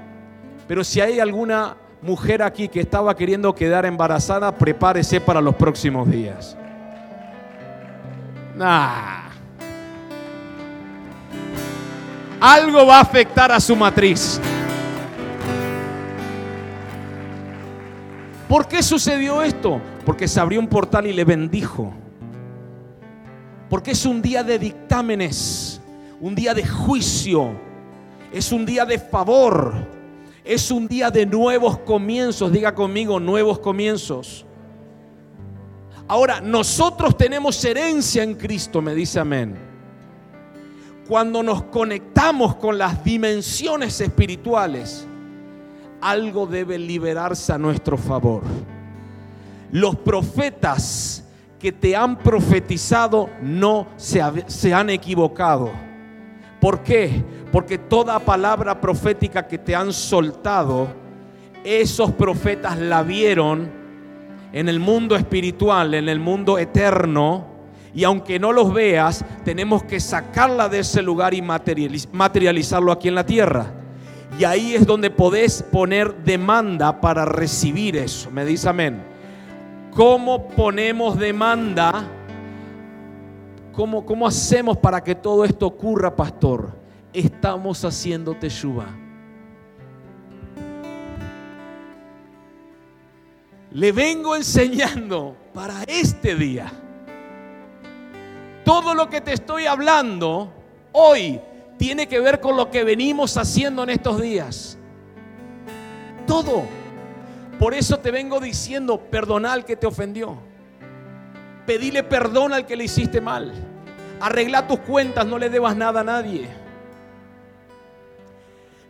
pero 0.68 0.84
si 0.84 1.00
hay 1.00 1.18
alguna 1.18 1.76
mujer 2.02 2.42
aquí 2.42 2.68
que 2.68 2.80
estaba 2.80 3.16
queriendo 3.16 3.54
quedar 3.54 3.86
embarazada, 3.86 4.56
prepárese 4.56 5.20
para 5.20 5.40
los 5.40 5.54
próximos 5.54 6.10
días. 6.10 6.56
Nah. 8.54 9.21
Algo 12.44 12.84
va 12.84 12.96
a 12.96 13.02
afectar 13.02 13.52
a 13.52 13.60
su 13.60 13.76
matriz. 13.76 14.40
¿Por 18.48 18.66
qué 18.66 18.82
sucedió 18.82 19.42
esto? 19.42 19.80
Porque 20.04 20.26
se 20.26 20.40
abrió 20.40 20.58
un 20.58 20.66
portal 20.66 21.06
y 21.06 21.12
le 21.12 21.24
bendijo. 21.24 21.94
Porque 23.70 23.92
es 23.92 24.04
un 24.04 24.20
día 24.20 24.42
de 24.42 24.58
dictámenes, 24.58 25.80
un 26.20 26.34
día 26.34 26.52
de 26.52 26.66
juicio, 26.66 27.52
es 28.32 28.50
un 28.50 28.66
día 28.66 28.84
de 28.84 28.98
favor, 28.98 29.72
es 30.42 30.72
un 30.72 30.88
día 30.88 31.12
de 31.12 31.24
nuevos 31.24 31.78
comienzos. 31.78 32.50
Diga 32.50 32.74
conmigo, 32.74 33.20
nuevos 33.20 33.60
comienzos. 33.60 34.44
Ahora, 36.08 36.40
nosotros 36.40 37.16
tenemos 37.16 37.64
herencia 37.64 38.24
en 38.24 38.34
Cristo, 38.34 38.82
me 38.82 38.96
dice 38.96 39.20
amén. 39.20 39.71
Cuando 41.08 41.42
nos 41.42 41.64
conectamos 41.64 42.56
con 42.56 42.78
las 42.78 43.02
dimensiones 43.02 44.00
espirituales, 44.00 45.06
algo 46.00 46.46
debe 46.46 46.78
liberarse 46.78 47.52
a 47.52 47.58
nuestro 47.58 47.96
favor. 47.96 48.42
Los 49.70 49.96
profetas 49.96 51.24
que 51.58 51.72
te 51.72 51.94
han 51.94 52.18
profetizado 52.18 53.30
no 53.40 53.86
se, 53.96 54.20
han 54.74 54.90
equivocado. 54.90 55.70
¿Por 56.60 56.82
qué? 56.82 57.22
Porque 57.52 57.78
toda 57.78 58.18
palabra 58.18 58.80
profética 58.80 59.46
que 59.46 59.58
te 59.58 59.74
han 59.74 59.92
soltado, 59.92 60.88
esos 61.64 62.10
profetas 62.12 62.78
la 62.78 63.04
vieron 63.04 63.70
en 64.52 64.68
el 64.68 64.80
mundo 64.80 65.14
espiritual, 65.14 65.94
en 65.94 66.08
el 66.08 66.18
mundo 66.18 66.58
eterno, 66.58 67.46
y 67.94 68.04
aunque 68.04 68.38
no 68.38 68.52
los 68.52 68.72
veas, 68.72 69.24
tenemos 69.44 69.82
que 69.84 70.00
sacarla 70.00 70.68
de 70.68 70.78
ese 70.78 71.02
lugar 71.02 71.34
y 71.34 71.42
materializarlo 71.42 72.90
aquí 72.90 73.08
en 73.08 73.14
la 73.14 73.26
tierra. 73.26 73.66
Y 74.38 74.44
ahí 74.44 74.74
es 74.74 74.86
donde 74.86 75.10
podés 75.10 75.62
poner 75.62 76.24
demanda 76.24 77.00
para 77.00 77.24
recibir 77.26 77.96
eso. 77.96 78.30
Me 78.30 78.46
dice 78.46 78.68
amén. 78.68 79.02
¿Cómo 79.94 80.48
ponemos 80.48 81.18
demanda? 81.18 82.08
¿Cómo, 83.72 84.06
¿Cómo 84.06 84.26
hacemos 84.26 84.78
para 84.78 85.02
que 85.04 85.14
todo 85.14 85.44
esto 85.44 85.66
ocurra, 85.66 86.16
pastor? 86.16 86.72
Estamos 87.12 87.84
haciendo 87.84 88.34
teshuva. 88.34 88.86
Le 93.70 93.92
vengo 93.92 94.34
enseñando 94.34 95.36
para 95.52 95.82
este 95.84 96.34
día. 96.34 96.72
Todo 98.64 98.94
lo 98.94 99.08
que 99.08 99.20
te 99.20 99.32
estoy 99.32 99.66
hablando 99.66 100.52
hoy 100.92 101.40
tiene 101.78 102.06
que 102.06 102.20
ver 102.20 102.40
con 102.40 102.56
lo 102.56 102.70
que 102.70 102.84
venimos 102.84 103.36
haciendo 103.36 103.82
en 103.82 103.90
estos 103.90 104.20
días. 104.20 104.78
Todo. 106.26 106.62
Por 107.58 107.74
eso 107.74 107.98
te 107.98 108.10
vengo 108.10 108.40
diciendo, 108.40 108.98
perdona 108.98 109.52
al 109.52 109.64
que 109.64 109.76
te 109.76 109.86
ofendió. 109.86 110.36
Pedile 111.66 112.02
perdón 112.02 112.52
al 112.52 112.66
que 112.66 112.76
le 112.76 112.84
hiciste 112.84 113.20
mal. 113.20 113.52
Arregla 114.20 114.66
tus 114.66 114.80
cuentas, 114.80 115.26
no 115.26 115.38
le 115.38 115.48
debas 115.48 115.76
nada 115.76 116.00
a 116.00 116.04
nadie. 116.04 116.48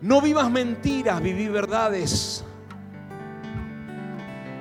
No 0.01 0.21
vivas 0.21 0.49
mentiras, 0.51 1.21
viví 1.21 1.47
verdades. 1.47 2.43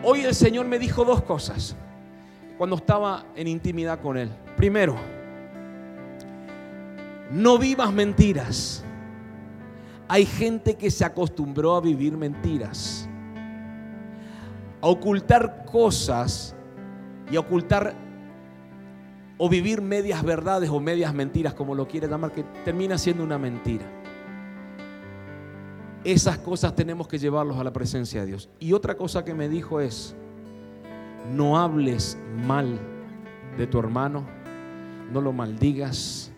Hoy 0.02 0.22
el 0.24 0.34
Señor 0.34 0.66
me 0.66 0.78
dijo 0.78 1.04
dos 1.04 1.22
cosas 1.22 1.76
cuando 2.58 2.76
estaba 2.76 3.24
en 3.34 3.48
intimidad 3.48 4.00
con 4.00 4.16
Él. 4.16 4.30
Primero, 4.56 4.96
no 7.30 7.58
vivas 7.58 7.92
mentiras. 7.92 8.84
Hay 10.08 10.26
gente 10.26 10.76
que 10.76 10.90
se 10.90 11.04
acostumbró 11.04 11.76
a 11.76 11.80
vivir 11.80 12.16
mentiras, 12.16 13.08
a 14.80 14.86
ocultar 14.86 15.64
cosas 15.64 16.54
y 17.30 17.36
a 17.36 17.40
ocultar 17.40 17.94
o 19.38 19.48
vivir 19.48 19.80
medias 19.80 20.22
verdades 20.22 20.68
o 20.70 20.78
medias 20.78 21.14
mentiras, 21.14 21.54
como 21.54 21.74
lo 21.74 21.88
quiere 21.88 22.06
llamar, 22.06 22.32
que 22.32 22.44
termina 22.64 22.98
siendo 22.98 23.24
una 23.24 23.38
mentira. 23.38 23.84
Esas 26.04 26.38
cosas 26.38 26.76
tenemos 26.76 27.08
que 27.08 27.18
llevarlos 27.18 27.56
a 27.58 27.64
la 27.64 27.72
presencia 27.72 28.20
de 28.20 28.26
Dios. 28.26 28.50
Y 28.60 28.72
otra 28.72 28.96
cosa 28.96 29.24
que 29.24 29.34
me 29.34 29.48
dijo 29.48 29.80
es, 29.80 30.14
no 31.30 31.58
hables 31.58 32.18
mal 32.46 32.78
de 33.56 33.66
tu 33.66 33.78
hermano, 33.78 34.24
no 35.12 35.20
lo 35.20 35.32
maldigas, 35.32 36.30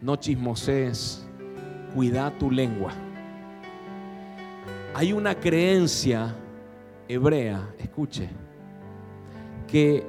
no 0.00 0.16
chismosees, 0.16 1.26
cuida 1.94 2.30
tu 2.38 2.50
lengua. 2.50 2.92
Hay 4.94 5.12
una 5.12 5.34
creencia 5.34 6.34
hebrea, 7.06 7.68
escuche, 7.78 8.28
que 9.66 10.04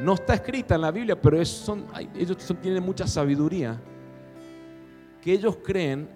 no 0.00 0.14
está 0.14 0.34
escrita 0.34 0.76
en 0.76 0.80
la 0.80 0.90
Biblia, 0.90 1.20
pero 1.20 1.44
son, 1.44 1.86
ellos 2.14 2.36
tienen 2.62 2.82
mucha 2.82 3.06
sabiduría, 3.06 3.78
que 5.20 5.32
ellos 5.32 5.58
creen 5.62 6.08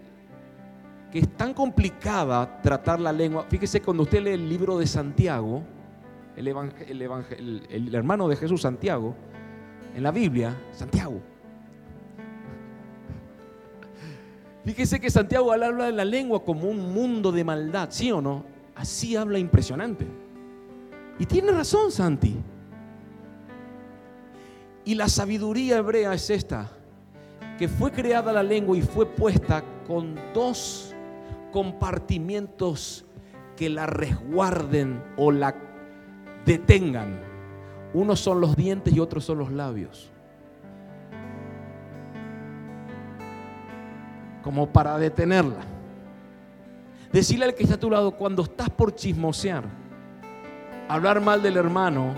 que 1.13 1.19
es 1.21 1.29
tan 1.37 1.53
complicada 1.53 2.61
tratar 2.63 2.99
la 2.99 3.13
lengua. 3.13 3.45
Fíjese, 3.49 3.81
cuando 3.81 4.03
usted 4.05 4.23
lee 4.23 4.31
el 4.31 4.49
libro 4.49 4.79
de 4.79 4.87
Santiago, 4.87 5.63
el, 6.37 7.95
hermano 7.95 8.29
de 8.29 8.37
Jesús, 8.37 8.63
Santiago, 8.63 9.15
en 9.95 10.03
la 10.03 10.11
Biblia, 10.11 10.57
Santiago, 10.73 11.21
Fíjese 14.65 14.99
que 14.99 15.11
Santiago 15.11 15.53
habla 15.53 15.87
de 15.87 15.93
la 15.93 16.07
lengua 16.07 16.43
como 16.43 16.69
un 16.71 16.95
mundo 16.95 17.31
de 17.31 17.45
maldad, 17.45 17.89
¿sí 17.91 18.11
o 18.11 18.23
no? 18.23 18.45
Así 18.75 19.15
habla 19.15 19.39
impresionante. 19.39 20.07
Y 21.19 21.27
tiene 21.27 21.53
razón 21.53 21.93
Santi. 21.93 22.35
Y 24.87 24.95
la 24.95 25.09
sabiduría 25.09 25.77
hebrea 25.77 26.15
es 26.15 26.31
esta, 26.31 26.71
que 27.59 27.69
fue 27.69 27.93
creada 27.93 28.33
la 28.33 28.43
lengua 28.43 28.77
y 28.77 28.83
fue 28.83 29.07
puesta 29.07 29.63
con 29.87 30.19
dos 30.33 30.95
compartimientos 31.53 33.05
que 33.57 33.69
la 33.69 33.87
resguarden 33.87 35.03
o 35.17 35.31
la 35.31 35.55
detengan. 36.45 37.21
Unos 37.93 38.21
son 38.21 38.41
los 38.41 38.57
dientes 38.57 38.93
y 38.93 39.01
otros 39.01 39.25
son 39.25 39.39
los 39.39 39.53
labios. 39.53 40.11
como 44.45 44.69
para 44.69 44.99
detenerla. 44.99 45.63
Decirle 47.11 47.47
al 47.47 47.55
que 47.55 47.63
está 47.63 47.77
a 47.77 47.81
tu 47.81 47.91
lado, 47.91 48.11
cuando 48.13 48.43
estás 48.43 48.69
por 48.69 48.95
chismosear, 48.95 49.65
hablar 50.87 51.23
mal 51.23 51.43
del 51.43 51.57
hermano, 51.57 52.15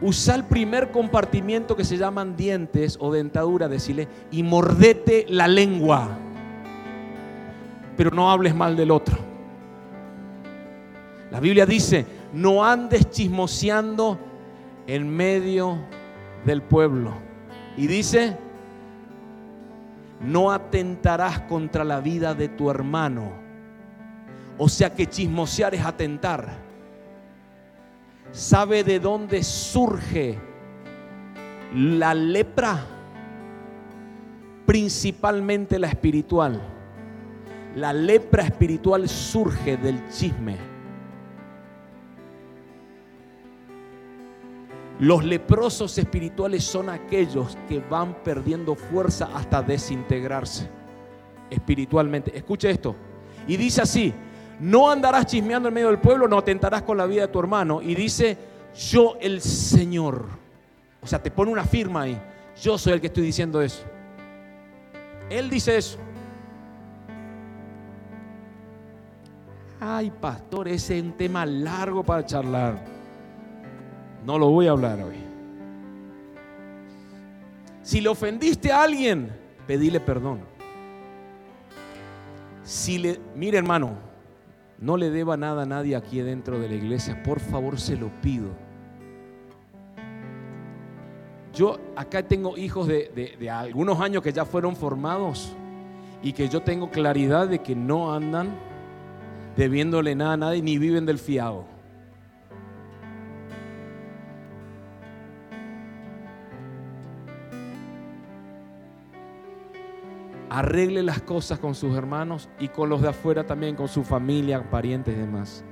usa 0.00 0.34
el 0.34 0.44
primer 0.44 0.90
compartimiento 0.90 1.76
que 1.76 1.84
se 1.84 1.96
llaman 1.96 2.36
dientes 2.36 2.98
o 3.00 3.12
dentadura, 3.12 3.68
decirle, 3.68 4.08
y 4.32 4.42
mordete 4.42 5.24
la 5.28 5.46
lengua, 5.46 6.18
pero 7.96 8.10
no 8.10 8.30
hables 8.30 8.54
mal 8.54 8.76
del 8.76 8.90
otro. 8.90 9.16
La 11.30 11.38
Biblia 11.38 11.64
dice, 11.64 12.04
no 12.32 12.64
andes 12.64 13.10
chismoseando 13.10 14.18
en 14.86 15.08
medio 15.08 15.78
del 16.44 16.62
pueblo. 16.62 17.12
Y 17.76 17.86
dice, 17.86 18.36
no 20.20 20.50
atentarás 20.50 21.40
contra 21.40 21.84
la 21.84 22.00
vida 22.00 22.34
de 22.34 22.48
tu 22.48 22.70
hermano. 22.70 23.32
O 24.58 24.68
sea 24.68 24.94
que 24.94 25.06
chismosear 25.06 25.74
es 25.74 25.84
atentar. 25.84 26.48
¿Sabe 28.30 28.84
de 28.84 28.98
dónde 28.98 29.42
surge 29.42 30.38
la 31.74 32.14
lepra? 32.14 32.86
Principalmente 34.64 35.78
la 35.78 35.88
espiritual. 35.88 36.60
La 37.74 37.92
lepra 37.92 38.44
espiritual 38.44 39.08
surge 39.08 39.76
del 39.76 40.08
chisme. 40.10 40.71
Los 45.02 45.24
leprosos 45.24 45.98
espirituales 45.98 46.62
son 46.62 46.88
aquellos 46.88 47.58
que 47.68 47.80
van 47.80 48.22
perdiendo 48.22 48.76
fuerza 48.76 49.30
hasta 49.34 49.60
desintegrarse 49.60 50.70
espiritualmente. 51.50 52.30
Escuche 52.36 52.70
esto. 52.70 52.94
Y 53.48 53.56
dice 53.56 53.82
así, 53.82 54.14
no 54.60 54.88
andarás 54.88 55.26
chismeando 55.26 55.66
en 55.66 55.74
medio 55.74 55.88
del 55.88 55.98
pueblo, 55.98 56.28
no 56.28 56.38
atentarás 56.38 56.82
con 56.82 56.96
la 56.96 57.06
vida 57.06 57.22
de 57.22 57.32
tu 57.32 57.40
hermano. 57.40 57.82
Y 57.82 57.96
dice, 57.96 58.38
yo 58.92 59.16
el 59.20 59.40
Señor. 59.40 60.24
O 61.02 61.06
sea, 61.08 61.20
te 61.20 61.32
pone 61.32 61.50
una 61.50 61.64
firma 61.64 62.02
ahí. 62.02 62.22
Yo 62.62 62.78
soy 62.78 62.92
el 62.92 63.00
que 63.00 63.08
estoy 63.08 63.24
diciendo 63.24 63.60
eso. 63.60 63.82
Él 65.28 65.50
dice 65.50 65.78
eso. 65.78 65.98
Ay, 69.80 70.12
pastor, 70.12 70.68
ese 70.68 70.96
es 70.96 71.02
un 71.02 71.14
tema 71.14 71.44
largo 71.44 72.04
para 72.04 72.24
charlar. 72.24 73.01
No 74.24 74.38
lo 74.38 74.48
voy 74.50 74.66
a 74.66 74.70
hablar 74.70 75.02
hoy. 75.02 75.16
Si 77.82 78.00
le 78.00 78.08
ofendiste 78.08 78.70
a 78.70 78.82
alguien, 78.82 79.32
pedile 79.66 79.98
perdón. 79.98 80.40
Si 82.62 82.98
le, 82.98 83.20
mire 83.34 83.58
hermano, 83.58 83.96
no 84.78 84.96
le 84.96 85.10
deba 85.10 85.36
nada 85.36 85.62
a 85.62 85.66
nadie 85.66 85.96
aquí 85.96 86.20
dentro 86.20 86.60
de 86.60 86.68
la 86.68 86.74
iglesia, 86.76 87.22
por 87.22 87.40
favor 87.40 87.80
se 87.80 87.96
lo 87.96 88.08
pido. 88.20 88.50
Yo 91.54 91.78
acá 91.96 92.22
tengo 92.22 92.56
hijos 92.56 92.86
de, 92.86 93.36
de 93.38 93.50
algunos 93.50 94.00
años 94.00 94.22
que 94.22 94.32
ya 94.32 94.44
fueron 94.44 94.76
formados 94.76 95.54
y 96.22 96.32
que 96.32 96.48
yo 96.48 96.62
tengo 96.62 96.90
claridad 96.90 97.48
de 97.48 97.58
que 97.58 97.74
no 97.74 98.14
andan 98.14 98.54
debiéndole 99.56 100.14
nada 100.14 100.32
a 100.32 100.36
nadie 100.36 100.62
ni 100.62 100.78
viven 100.78 101.04
del 101.04 101.18
fiado. 101.18 101.71
Arregle 110.52 111.02
las 111.02 111.22
cosas 111.22 111.58
con 111.58 111.74
sus 111.74 111.96
hermanos 111.96 112.50
y 112.58 112.68
con 112.68 112.90
los 112.90 113.00
de 113.00 113.08
afuera 113.08 113.46
también, 113.46 113.74
con 113.74 113.88
su 113.88 114.04
familia, 114.04 114.70
parientes 114.70 115.16
y 115.16 115.18
demás. 115.18 115.64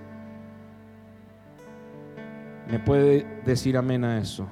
¿Me 2.70 2.78
puede 2.78 3.42
decir 3.44 3.76
amén 3.76 4.04
a 4.04 4.18
eso? 4.18 4.48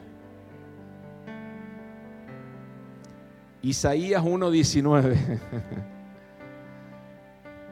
Isaías 3.62 4.22
1:19 4.22 5.16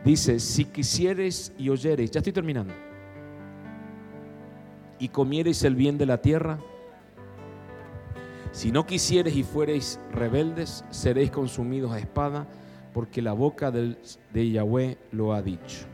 dice, 0.04 0.40
si 0.40 0.64
quisieres 0.64 1.52
y 1.58 1.68
oyereis, 1.68 2.10
ya 2.10 2.20
estoy 2.20 2.32
terminando, 2.32 2.72
y 4.98 5.08
comiereis 5.08 5.62
el 5.62 5.74
bien 5.74 5.98
de 5.98 6.06
la 6.06 6.22
tierra, 6.22 6.58
si 8.56 8.72
no 8.72 8.86
quisieres 8.86 9.36
y 9.36 9.42
fuereis 9.42 10.00
rebeldes, 10.10 10.82
seréis 10.88 11.30
consumidos 11.30 11.92
a 11.92 11.98
espada, 11.98 12.46
porque 12.94 13.20
la 13.20 13.34
boca 13.34 13.70
de 13.70 14.50
Yahweh 14.50 14.96
lo 15.12 15.34
ha 15.34 15.42
dicho. 15.42 15.84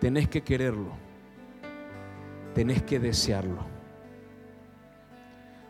Tenés 0.00 0.26
que 0.26 0.42
quererlo. 0.42 0.92
tenés 2.54 2.82
que 2.84 2.98
desearlo. 2.98 3.66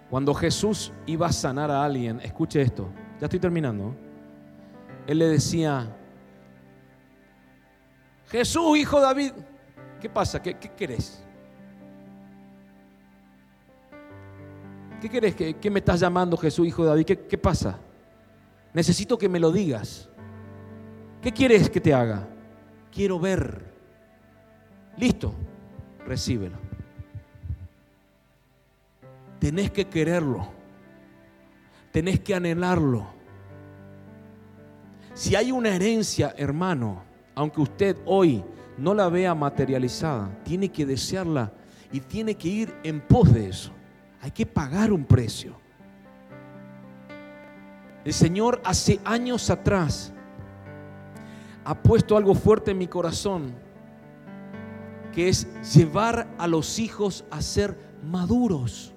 Cuando 0.08 0.32
Jesús 0.34 0.92
iba 1.06 1.26
a 1.26 1.32
sanar 1.32 1.72
a 1.72 1.82
alguien, 1.82 2.20
escuche 2.20 2.62
esto, 2.62 2.88
ya 3.20 3.26
estoy 3.26 3.40
terminando. 3.40 3.92
Él 5.08 5.18
le 5.18 5.26
decía, 5.30 5.96
Jesús, 8.28 8.78
hijo 8.78 9.00
David, 9.00 9.32
¿qué 10.00 10.08
pasa? 10.08 10.40
¿Qué, 10.40 10.54
qué 10.54 10.70
querés? 10.70 11.23
¿Qué 15.04 15.10
querés? 15.10 15.34
¿Qué, 15.34 15.70
me 15.70 15.80
estás 15.80 16.00
llamando 16.00 16.34
Jesús, 16.34 16.66
hijo 16.66 16.82
de 16.82 16.88
David? 16.88 17.04
¿Qué, 17.04 17.18
¿Qué 17.26 17.36
pasa? 17.36 17.78
Necesito 18.72 19.18
que 19.18 19.28
me 19.28 19.38
lo 19.38 19.52
digas. 19.52 20.08
¿Qué 21.20 21.30
quieres 21.30 21.68
que 21.68 21.78
te 21.78 21.92
haga? 21.92 22.26
Quiero 22.90 23.20
ver. 23.20 23.70
Listo, 24.96 25.34
recíbelo. 26.06 26.56
Tenés 29.38 29.70
que 29.72 29.88
quererlo. 29.88 30.48
Tenés 31.92 32.20
que 32.20 32.34
anhelarlo. 32.34 33.06
Si 35.12 35.36
hay 35.36 35.52
una 35.52 35.76
herencia, 35.76 36.34
hermano, 36.38 37.02
aunque 37.34 37.60
usted 37.60 37.98
hoy 38.06 38.42
no 38.78 38.94
la 38.94 39.10
vea 39.10 39.34
materializada, 39.34 40.30
tiene 40.44 40.70
que 40.70 40.86
desearla 40.86 41.52
y 41.92 42.00
tiene 42.00 42.36
que 42.36 42.48
ir 42.48 42.74
en 42.82 43.02
pos 43.02 43.34
de 43.34 43.50
eso. 43.50 43.73
Hay 44.24 44.30
que 44.30 44.46
pagar 44.46 44.90
un 44.90 45.04
precio. 45.04 45.52
El 48.06 48.14
Señor 48.14 48.58
hace 48.64 48.98
años 49.04 49.50
atrás 49.50 50.14
ha 51.62 51.74
puesto 51.74 52.16
algo 52.16 52.34
fuerte 52.34 52.70
en 52.70 52.78
mi 52.78 52.86
corazón, 52.86 53.52
que 55.12 55.28
es 55.28 55.46
llevar 55.74 56.26
a 56.38 56.46
los 56.46 56.78
hijos 56.78 57.26
a 57.30 57.42
ser 57.42 57.76
maduros. 58.02 58.94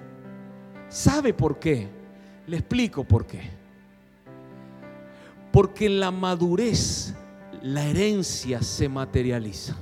¿Sabe 0.88 1.34
por 1.34 1.60
qué? 1.60 1.90
Le 2.46 2.60
explico 2.60 3.04
por 3.04 3.28
qué. 3.28 3.50
Porque 5.52 5.88
en 5.88 6.00
la 6.00 6.12
madurez 6.12 7.14
la 7.64 7.84
herencia 7.84 8.62
se 8.62 8.88
materializa. 8.88 9.76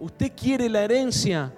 Usted 0.00 0.32
quiere 0.36 0.68
la 0.68 0.82
herencia. 0.82 1.54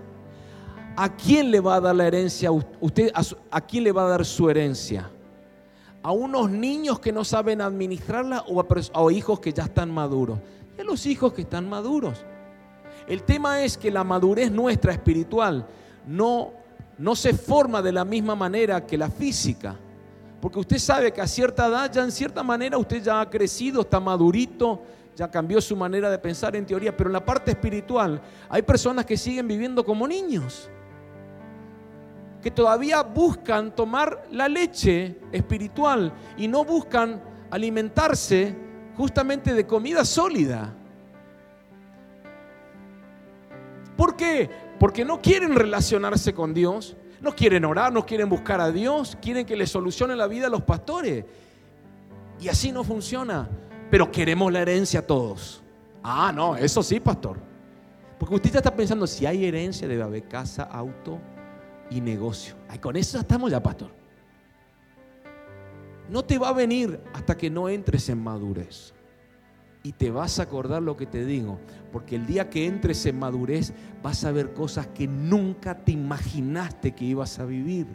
¿A 0.96 1.16
quién 1.16 1.50
le 1.50 1.60
va 1.60 1.76
a 1.76 1.80
dar 1.80 1.94
la 1.94 2.06
herencia? 2.06 2.50
¿Usted 2.52 3.10
a, 3.50 3.60
quién 3.62 3.84
le 3.84 3.92
va 3.92 4.04
a 4.04 4.10
dar 4.10 4.24
su 4.26 4.50
herencia? 4.50 5.10
¿A 6.02 6.12
unos 6.12 6.50
niños 6.50 7.00
que 7.00 7.12
no 7.12 7.24
saben 7.24 7.60
administrarla 7.60 8.44
o 8.48 8.60
a, 8.60 9.12
hijos 9.12 9.40
que 9.40 9.52
ya 9.52 9.64
están 9.64 9.90
maduros? 9.90 10.38
Y 10.76 10.80
a 10.82 10.84
los 10.84 11.06
hijos 11.06 11.32
que 11.32 11.42
están 11.42 11.68
maduros. 11.68 12.24
El 13.06 13.22
tema 13.22 13.62
es 13.62 13.78
que 13.78 13.90
la 13.90 14.04
madurez 14.04 14.50
nuestra 14.50 14.92
espiritual 14.92 15.66
no, 16.06 16.52
no 16.98 17.16
se 17.16 17.32
forma 17.32 17.80
de 17.80 17.92
la 17.92 18.04
misma 18.04 18.34
manera 18.34 18.86
que 18.86 18.98
la 18.98 19.08
física. 19.08 19.76
Porque 20.40 20.58
usted 20.58 20.78
sabe 20.78 21.12
que 21.12 21.20
a 21.20 21.26
cierta 21.26 21.68
edad, 21.68 21.90
ya 21.90 22.02
en 22.02 22.12
cierta 22.12 22.42
manera, 22.42 22.76
usted 22.76 23.02
ya 23.02 23.20
ha 23.20 23.30
crecido, 23.30 23.82
está 23.82 23.98
madurito, 24.00 24.82
ya 25.16 25.30
cambió 25.30 25.60
su 25.60 25.76
manera 25.76 26.10
de 26.10 26.18
pensar 26.18 26.56
en 26.56 26.66
teoría, 26.66 26.96
pero 26.96 27.08
en 27.08 27.14
la 27.14 27.24
parte 27.24 27.52
espiritual 27.52 28.20
hay 28.48 28.62
personas 28.62 29.06
que 29.06 29.16
siguen 29.16 29.46
viviendo 29.46 29.84
como 29.84 30.06
niños, 30.08 30.68
que 32.42 32.50
todavía 32.50 33.02
buscan 33.02 33.74
tomar 33.74 34.26
la 34.32 34.48
leche 34.48 35.16
espiritual 35.30 36.12
y 36.36 36.48
no 36.48 36.64
buscan 36.64 37.22
alimentarse 37.50 38.54
justamente 38.96 39.54
de 39.54 39.64
comida 39.64 40.04
sólida. 40.04 40.74
¿Por 43.96 44.16
qué? 44.16 44.50
Porque 44.80 45.04
no 45.04 45.22
quieren 45.22 45.54
relacionarse 45.54 46.34
con 46.34 46.52
Dios, 46.52 46.96
no 47.20 47.32
quieren 47.36 47.64
orar, 47.64 47.92
no 47.92 48.04
quieren 48.04 48.28
buscar 48.28 48.60
a 48.60 48.72
Dios, 48.72 49.16
quieren 49.22 49.46
que 49.46 49.56
les 49.56 49.70
solucione 49.70 50.16
la 50.16 50.26
vida 50.26 50.48
a 50.48 50.50
los 50.50 50.62
pastores. 50.62 51.24
Y 52.40 52.48
así 52.48 52.72
no 52.72 52.82
funciona. 52.82 53.48
Pero 53.88 54.10
queremos 54.10 54.52
la 54.52 54.62
herencia 54.62 55.06
todos. 55.06 55.62
Ah, 56.02 56.32
no, 56.34 56.56
eso 56.56 56.82
sí, 56.82 56.98
pastor. 56.98 57.38
Porque 58.18 58.34
usted 58.34 58.50
ya 58.50 58.58
está 58.58 58.74
pensando, 58.74 59.06
si 59.06 59.26
hay 59.26 59.44
herencia 59.44 59.86
debe 59.86 60.02
haber 60.02 60.26
casa, 60.26 60.64
auto 60.64 61.20
y 61.92 62.00
negocio. 62.00 62.54
Ay, 62.68 62.78
con 62.78 62.96
eso 62.96 63.18
estamos 63.18 63.50
ya, 63.50 63.62
pastor. 63.62 63.90
No 66.08 66.24
te 66.24 66.38
va 66.38 66.48
a 66.48 66.52
venir 66.52 67.00
hasta 67.12 67.36
que 67.36 67.50
no 67.50 67.68
entres 67.68 68.08
en 68.08 68.22
madurez 68.22 68.92
y 69.82 69.92
te 69.92 70.10
vas 70.10 70.38
a 70.38 70.44
acordar 70.44 70.82
lo 70.82 70.96
que 70.96 71.06
te 71.06 71.24
digo, 71.24 71.58
porque 71.90 72.16
el 72.16 72.26
día 72.26 72.48
que 72.50 72.66
entres 72.66 73.04
en 73.06 73.18
madurez 73.18 73.72
vas 74.02 74.24
a 74.24 74.32
ver 74.32 74.52
cosas 74.52 74.86
que 74.88 75.06
nunca 75.06 75.84
te 75.84 75.92
imaginaste 75.92 76.92
que 76.92 77.04
ibas 77.04 77.38
a 77.38 77.44
vivir. 77.44 77.86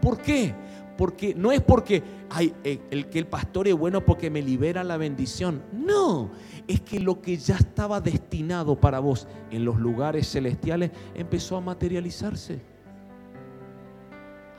¿Por 0.00 0.18
qué? 0.18 0.54
Porque 0.96 1.34
no 1.34 1.50
es 1.50 1.60
porque 1.60 2.02
ay, 2.30 2.54
eh, 2.62 2.80
el 2.90 3.08
que 3.08 3.18
el 3.18 3.26
pastor 3.26 3.68
es 3.68 3.74
bueno 3.74 4.04
porque 4.04 4.30
me 4.30 4.42
libera 4.42 4.84
la 4.84 4.96
bendición. 4.96 5.62
No, 5.72 6.30
es 6.68 6.80
que 6.80 7.00
lo 7.00 7.20
que 7.20 7.36
ya 7.36 7.56
estaba 7.56 8.00
destinado 8.00 8.80
para 8.80 9.00
vos 9.00 9.26
en 9.50 9.64
los 9.64 9.78
lugares 9.78 10.30
celestiales 10.30 10.90
empezó 11.14 11.56
a 11.56 11.60
materializarse. 11.60 12.73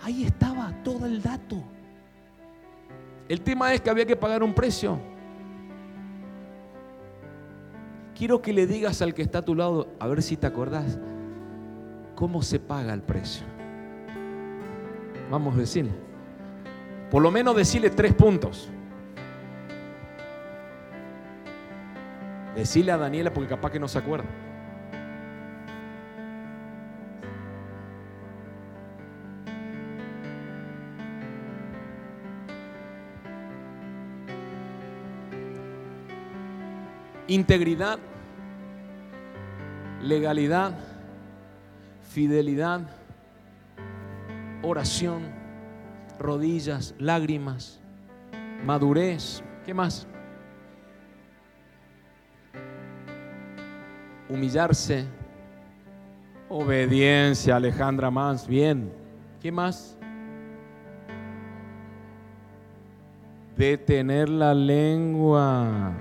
Ahí 0.06 0.24
estaba 0.24 0.72
todo 0.84 1.08
el 1.08 1.20
dato. 1.20 1.64
El 3.28 3.42
tema 3.42 3.74
es 3.74 3.82
que 3.82 3.90
había 3.90 4.06
que 4.06 4.16
pagar 4.16 4.44
un 4.44 4.54
precio. 4.54 5.00
Quiero 8.14 8.40
que 8.40 8.54
le 8.54 8.68
digas 8.68 9.02
al 9.02 9.16
que 9.16 9.24
está 9.24 9.40
a 9.40 9.42
tu 9.42 9.56
lado, 9.56 9.88
a 10.00 10.06
ver 10.06 10.22
si 10.22 10.38
te 10.38 10.46
acordás, 10.46 11.00
cómo 12.14 12.44
se 12.44 12.60
paga 12.60 12.94
el 12.94 13.02
precio. 13.02 13.48
Vamos 15.32 15.56
a 15.56 15.58
decirle. 15.58 15.92
Por 17.10 17.24
lo 17.24 17.32
menos 17.32 17.56
decirle 17.56 17.90
tres 17.90 18.14
puntos. 18.14 18.70
Decirle 22.56 22.92
a 22.92 22.98
Daniela 22.98 23.34
porque 23.34 23.50
capaz 23.50 23.72
que 23.72 23.80
no 23.80 23.88
se 23.88 23.98
acuerda. 23.98 24.45
Integridad, 37.28 37.98
legalidad, 40.02 40.78
fidelidad, 42.04 42.82
oración, 44.62 45.24
rodillas, 46.20 46.94
lágrimas, 47.00 47.80
madurez. 48.64 49.44
¿Qué 49.66 49.74
más? 49.74 50.08
Humillarse, 54.30 55.06
obediencia, 56.48 57.56
Alejandra 57.56 58.12
más, 58.12 58.48
bien. 58.48 58.92
¿Qué 59.42 59.52
más? 59.52 59.98
Detener 63.58 64.30
la 64.30 64.54
lengua. 64.54 65.94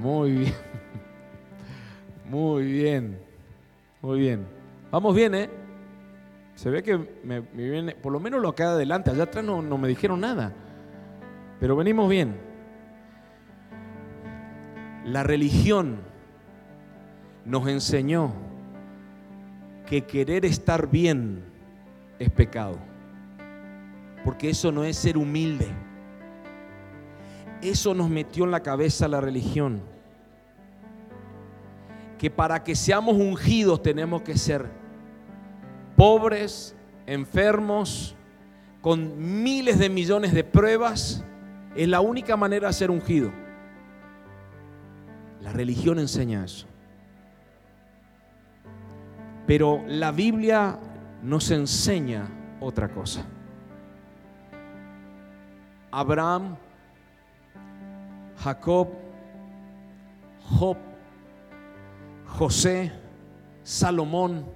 Muy 0.00 0.30
bien. 0.32 0.54
Muy 2.30 2.64
bien, 2.64 3.18
muy 4.00 4.20
bien. 4.20 4.46
Vamos 4.90 5.14
bien, 5.14 5.34
¿eh? 5.34 5.50
Se 6.54 6.70
ve 6.70 6.82
que 6.82 6.96
me, 7.24 7.40
viene, 7.40 7.96
por 7.96 8.12
lo 8.12 8.20
menos 8.20 8.40
lo 8.40 8.48
acá 8.48 8.70
adelante, 8.70 9.10
allá 9.10 9.24
atrás 9.24 9.44
no, 9.44 9.60
no 9.60 9.76
me 9.76 9.88
dijeron 9.88 10.20
nada, 10.20 10.54
pero 11.58 11.74
venimos 11.74 12.08
bien. 12.08 12.36
La 15.04 15.22
religión 15.22 15.98
nos 17.44 17.66
enseñó 17.66 18.32
que 19.86 20.06
querer 20.06 20.44
estar 20.44 20.88
bien 20.88 21.42
es 22.20 22.30
pecado, 22.30 22.78
porque 24.24 24.50
eso 24.50 24.70
no 24.70 24.84
es 24.84 24.96
ser 24.96 25.18
humilde. 25.18 25.66
Eso 27.60 27.92
nos 27.92 28.08
metió 28.08 28.44
en 28.44 28.52
la 28.52 28.60
cabeza 28.60 29.08
la 29.08 29.20
religión 29.20 29.89
que 32.20 32.30
para 32.30 32.62
que 32.62 32.76
seamos 32.76 33.16
ungidos 33.16 33.80
tenemos 33.80 34.20
que 34.20 34.36
ser 34.36 34.66
pobres, 35.96 36.76
enfermos, 37.06 38.14
con 38.82 39.42
miles 39.42 39.78
de 39.78 39.88
millones 39.88 40.34
de 40.34 40.44
pruebas. 40.44 41.24
Es 41.74 41.88
la 41.88 42.02
única 42.02 42.36
manera 42.36 42.66
de 42.66 42.74
ser 42.74 42.90
ungido. 42.90 43.32
La 45.40 45.50
religión 45.54 45.98
enseña 45.98 46.44
eso. 46.44 46.66
Pero 49.46 49.82
la 49.86 50.12
Biblia 50.12 50.78
nos 51.22 51.50
enseña 51.50 52.28
otra 52.60 52.90
cosa. 52.90 53.24
Abraham, 55.90 56.58
Jacob, 58.36 58.88
Job 60.50 60.89
José, 62.38 62.92
Salomón, 63.62 64.46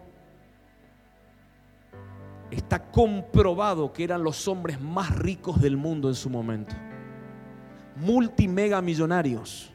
está 2.51 2.91
comprobado 2.91 3.93
que 3.93 4.05
eran 4.05 4.23
los 4.23 4.49
hombres 4.49 4.81
más 4.81 5.15
ricos 5.15 5.61
del 5.61 5.77
mundo 5.77 6.09
en 6.09 6.15
su 6.15 6.31
momento. 6.31 6.75
Multimega 7.97 8.81
millonarios. 8.81 9.71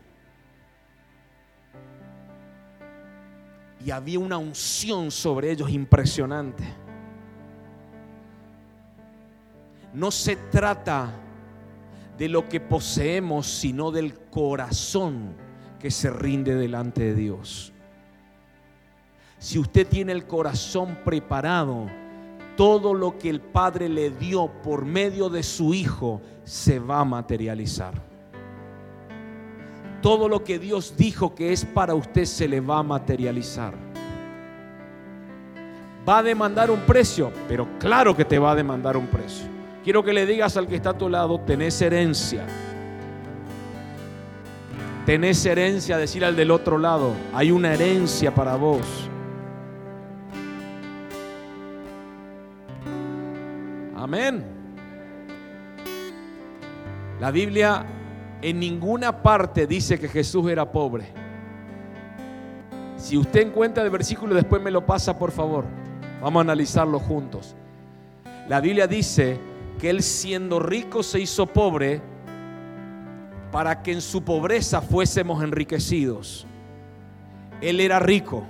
Y 3.86 3.92
había 3.92 4.20
una 4.20 4.38
unción 4.38 5.12
sobre 5.12 5.52
ellos 5.52 5.70
impresionante. 5.70 6.64
No 9.94 10.12
se 10.12 10.36
trata 10.36 11.14
de 12.18 12.28
lo 12.28 12.48
que 12.50 12.60
poseemos, 12.60 13.48
sino 13.48 13.92
del 13.92 14.14
corazón 14.30 15.34
que 15.80 15.90
se 15.90 16.10
rinde 16.10 16.56
delante 16.56 17.02
de 17.04 17.16
Dios. 17.16 17.74
Si 19.40 19.58
usted 19.58 19.88
tiene 19.88 20.12
el 20.12 20.28
corazón 20.28 21.00
preparado, 21.06 21.88
todo 22.58 22.94
lo 22.94 23.18
que 23.18 23.30
el 23.30 23.40
Padre 23.40 23.88
le 23.88 24.10
dio 24.10 24.48
por 24.62 24.84
medio 24.84 25.30
de 25.30 25.44
su 25.44 25.74
Hijo 25.74 26.22
se 26.44 26.78
va 26.78 27.00
a 27.00 27.06
materializar. 27.06 27.94
Todo 30.02 30.28
lo 30.28 30.44
que 30.44 30.60
Dios 30.60 30.94
dijo 30.98 31.34
que 31.36 31.54
es 31.54 31.64
para 31.64 31.96
usted 31.96 32.26
se 32.26 32.50
le 32.50 32.60
va 32.60 32.80
a 32.80 32.84
materializar. 32.84 33.74
Va 36.08 36.18
a 36.18 36.24
demandar 36.24 36.70
un 36.70 36.82
precio, 36.82 37.32
pero 37.48 37.66
claro 37.80 38.16
que 38.16 38.26
te 38.26 38.40
va 38.40 38.52
a 38.52 38.56
demandar 38.56 38.98
un 38.98 39.08
precio. 39.08 39.46
Quiero 39.84 40.04
que 40.04 40.12
le 40.12 40.26
digas 40.26 40.58
al 40.58 40.68
que 40.68 40.76
está 40.76 40.92
a 40.92 40.98
tu 40.98 41.08
lado, 41.08 41.40
tenés 41.40 41.82
herencia. 41.82 42.46
Tenés 45.06 45.46
herencia, 45.46 45.98
decir 45.98 46.26
al 46.26 46.36
del 46.36 46.52
otro 46.52 46.78
lado, 46.78 47.14
hay 47.34 47.52
una 47.52 47.74
herencia 47.74 48.36
para 48.36 48.58
vos. 48.58 49.10
Amén. 54.10 54.44
La 57.20 57.30
Biblia 57.30 57.86
en 58.42 58.60
ninguna 58.60 59.22
parte 59.22 59.68
dice 59.68 60.00
que 60.00 60.08
Jesús 60.08 60.50
era 60.50 60.72
pobre. 60.72 61.14
Si 62.98 63.16
usted 63.16 63.42
encuentra 63.42 63.84
el 63.84 63.92
versículo, 63.92 64.34
después 64.34 64.64
me 64.64 64.72
lo 64.72 64.84
pasa, 64.84 65.16
por 65.16 65.30
favor. 65.30 65.66
Vamos 66.24 66.40
a 66.40 66.42
analizarlo 66.42 67.00
juntos. 67.00 67.56
La 68.48 68.60
Biblia 68.62 68.88
dice 68.88 69.40
que 69.78 69.92
Él 69.92 70.02
siendo 70.02 70.60
rico 70.60 71.04
se 71.04 71.20
hizo 71.20 71.46
pobre 71.46 72.02
para 73.52 73.84
que 73.84 73.92
en 73.92 74.02
su 74.02 74.24
pobreza 74.24 74.82
fuésemos 74.82 75.44
enriquecidos. 75.44 76.48
Él 77.62 77.80
era 77.80 78.00
rico. 78.00 78.44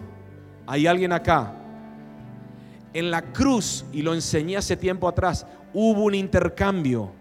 ¿Hay 0.65 0.87
alguien 0.87 1.11
acá? 1.11 1.58
En 2.93 3.11
la 3.11 3.21
cruz, 3.21 3.85
y 3.91 4.01
lo 4.01 4.13
enseñé 4.13 4.57
hace 4.57 4.75
tiempo 4.75 5.07
atrás, 5.07 5.45
hubo 5.73 6.03
un 6.03 6.15
intercambio. 6.15 7.11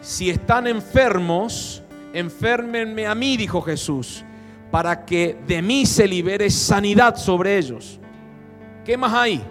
Si 0.00 0.30
están 0.30 0.66
enfermos, 0.66 1.82
enférmenme 2.12 3.06
a 3.06 3.14
mí, 3.14 3.36
dijo 3.36 3.62
Jesús, 3.62 4.24
para 4.70 5.04
que 5.04 5.38
de 5.46 5.62
mí 5.62 5.86
se 5.86 6.06
libere 6.06 6.50
sanidad 6.50 7.16
sobre 7.16 7.58
ellos. 7.58 7.98
¿Qué 8.84 8.96
más 8.96 9.12
hay? 9.12 9.42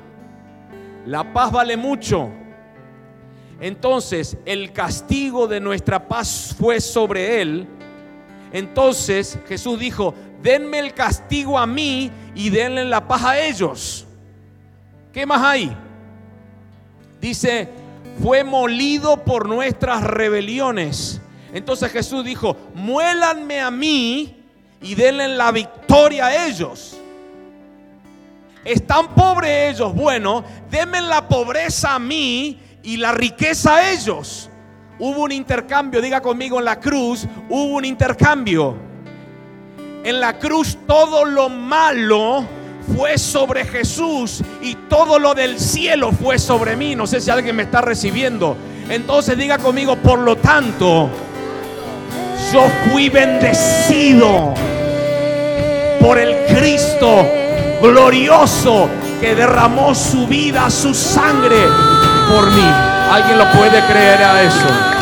La 1.06 1.32
paz 1.32 1.52
vale 1.52 1.78
mucho. 1.78 2.30
Entonces 3.60 4.38
el 4.46 4.74
castigo 4.74 5.48
de 5.48 5.60
nuestra 5.60 6.08
paz 6.08 6.56
fue 6.58 6.82
sobre 6.82 7.42
él. 7.42 7.68
Entonces 8.52 9.40
Jesús 9.48 9.80
dijo, 9.80 10.14
denme 10.42 10.80
el 10.80 10.94
castigo 10.94 11.58
a 11.58 11.66
mí 11.66 12.12
y 12.36 12.50
denle 12.50 12.86
la 12.86 13.08
paz 13.08 13.24
a 13.24 13.40
ellos. 13.40 14.08
¿Qué 15.14 15.26
más 15.26 15.42
hay? 15.42 15.76
Dice, 17.20 17.70
fue 18.22 18.44
molido 18.44 19.24
por 19.24 19.48
nuestras 19.48 20.04
rebeliones. 20.04 21.22
Entonces 21.54 21.92
Jesús 21.92 22.24
dijo, 22.24 22.56
muélanme 22.74 23.60
a 23.60 23.70
mí 23.70 24.44
y 24.82 24.96
denle 24.96 25.28
la 25.28 25.52
victoria 25.52 26.28
a 26.28 26.48
ellos. 26.48 26.98
Están 28.64 29.14
pobres 29.16 29.74
ellos, 29.74 29.94
bueno, 29.94 30.44
denme 30.70 31.02
la 31.02 31.28
pobreza 31.28 31.96
a 31.96 32.00
mí 32.00 32.60
y 32.84 32.98
la 32.98 33.12
riqueza 33.12 33.78
a 33.78 33.92
ellos. 33.92 34.50
Hubo 35.00 35.24
un 35.24 35.32
intercambio, 35.32 36.00
diga 36.00 36.22
conmigo, 36.22 36.60
en 36.60 36.66
la 36.66 36.80
cruz 36.80 37.28
hubo 37.50 37.76
un 37.76 37.86
intercambio. 37.86 38.76
En 40.04 40.20
la 40.20 40.38
cruz 40.40 40.78
todo 40.88 41.26
lo 41.26 41.50
malo 41.50 42.46
fue 42.96 43.18
sobre 43.18 43.66
Jesús 43.66 44.42
y 44.62 44.76
todo 44.76 45.20
lo 45.20 45.34
del 45.34 45.60
cielo 45.60 46.12
fue 46.12 46.40
sobre 46.40 46.76
mí. 46.76 46.96
No 46.96 47.08
sé 47.08 47.22
si 47.22 47.30
alguien 47.30 47.56
me 47.56 47.64
está 47.64 47.82
recibiendo. 47.82 48.58
Entonces 48.90 49.38
diga 49.38 49.58
conmigo, 49.58 49.96
por 49.96 50.20
lo 50.20 50.36
tanto, 50.38 51.10
yo 52.52 52.68
fui 52.90 53.10
bendecido 53.10 54.54
por 56.00 56.18
el 56.18 56.46
Cristo 56.48 57.26
glorioso 57.82 58.90
que 59.20 59.36
derramó 59.36 59.96
su 59.96 60.28
vida, 60.28 60.70
su 60.70 60.94
sangre 60.94 61.58
por 62.30 62.52
mí. 62.52 62.68
¿Alguien 63.12 63.38
lo 63.38 63.52
puede 63.52 63.82
creer 63.86 64.24
a 64.24 64.42
eso? 64.42 65.01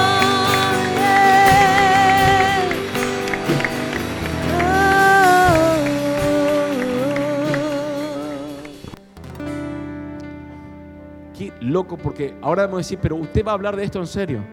Loco 11.70 11.98
porque 11.98 12.36
ahora 12.42 12.64
vamos 12.64 12.78
a 12.78 12.80
decir, 12.80 13.00
pero 13.02 13.16
usted 13.16 13.46
va 13.46 13.52
a 13.52 13.54
hablar 13.56 13.76
de 13.76 13.84
esto 13.84 14.00
en 14.00 14.08
serio. 14.08 14.44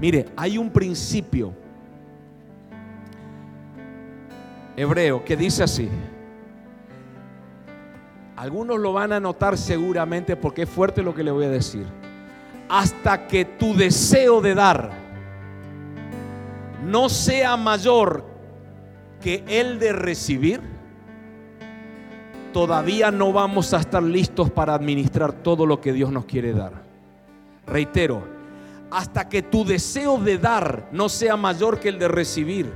Mire, 0.00 0.26
hay 0.36 0.56
un 0.56 0.70
principio 0.70 1.52
hebreo 4.76 5.24
que 5.24 5.36
dice 5.36 5.62
así. 5.62 5.88
Algunos 8.36 8.78
lo 8.78 8.92
van 8.92 9.12
a 9.12 9.20
notar 9.20 9.58
seguramente 9.58 10.36
porque 10.36 10.62
es 10.62 10.68
fuerte 10.68 11.02
lo 11.02 11.14
que 11.14 11.22
le 11.22 11.30
voy 11.30 11.44
a 11.44 11.50
decir 11.50 11.86
hasta 12.70 13.26
que 13.26 13.44
tu 13.44 13.74
deseo 13.74 14.40
de 14.40 14.54
dar 14.54 14.92
no 16.86 17.08
sea 17.08 17.56
mayor 17.56 18.24
que 19.20 19.44
el 19.48 19.80
de 19.80 19.92
recibir, 19.92 20.60
todavía 22.52 23.10
no 23.10 23.32
vamos 23.32 23.72
a 23.74 23.78
estar 23.78 24.02
listos 24.02 24.50
para 24.50 24.74
administrar 24.74 25.32
todo 25.32 25.66
lo 25.66 25.80
que 25.80 25.92
Dios 25.92 26.12
nos 26.12 26.24
quiere 26.24 26.52
dar. 26.52 26.72
Reitero, 27.66 28.22
hasta 28.90 29.28
que 29.28 29.42
tu 29.42 29.64
deseo 29.64 30.18
de 30.18 30.38
dar 30.38 30.88
no 30.92 31.08
sea 31.08 31.36
mayor 31.36 31.78
que 31.78 31.88
el 31.88 31.98
de 31.98 32.08
recibir, 32.08 32.70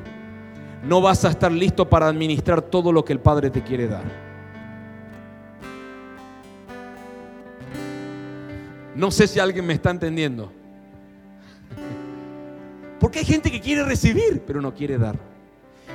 no 0.87 1.01
vas 1.01 1.25
a 1.25 1.31
estar 1.31 1.51
listo 1.51 1.89
para 1.89 2.09
administrar 2.09 2.63
todo 2.63 2.93
lo 2.93 3.05
que 3.05 3.13
el 3.13 3.21
Padre 3.21 3.51
te 3.51 3.63
quiere 3.63 3.89
dar. 3.89 4.05
No 8.95 9.11
sé 9.11 9.27
si 9.27 9.41
alguien 9.41 9.67
me 9.67 9.73
está 9.73 9.91
entendiendo. 9.91 10.53
Porque 13.01 13.19
hay 13.19 13.25
gente 13.25 13.51
que 13.51 13.61
quiere 13.61 13.85
recibir, 13.85 14.43
pero 14.47 14.61
no 14.61 14.73
quiere 14.73 14.99
dar. 14.99 15.19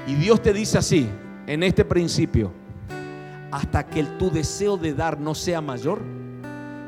Y 0.06 0.16
Dios 0.16 0.42
te 0.42 0.54
dice 0.54 0.78
así, 0.78 1.08
en 1.48 1.64
este 1.64 1.86
principio, 1.86 2.52
hasta 3.52 3.86
que 3.86 4.00
el, 4.00 4.18
tu 4.18 4.32
deseo 4.32 4.78
de 4.78 4.94
dar 4.94 5.20
no 5.20 5.36
sea 5.36 5.62
mayor 5.62 6.02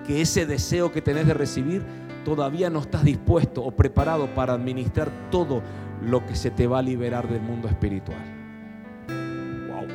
que 0.06 0.22
ese 0.22 0.46
deseo 0.46 0.92
que 0.92 1.02
tenés 1.02 1.28
de 1.28 1.34
recibir, 1.34 1.84
todavía 2.26 2.70
no 2.70 2.80
estás 2.80 3.04
dispuesto 3.04 3.64
o 3.64 3.72
preparado 3.72 4.34
para 4.34 4.54
administrar 4.54 5.10
todo 5.30 5.62
lo 6.02 6.26
que 6.26 6.36
se 6.36 6.52
te 6.52 6.68
va 6.68 6.80
a 6.80 6.82
liberar 6.82 7.28
del 7.28 7.42
mundo 7.42 7.68
espiritual. 7.68 8.20
Wow. 9.68 9.88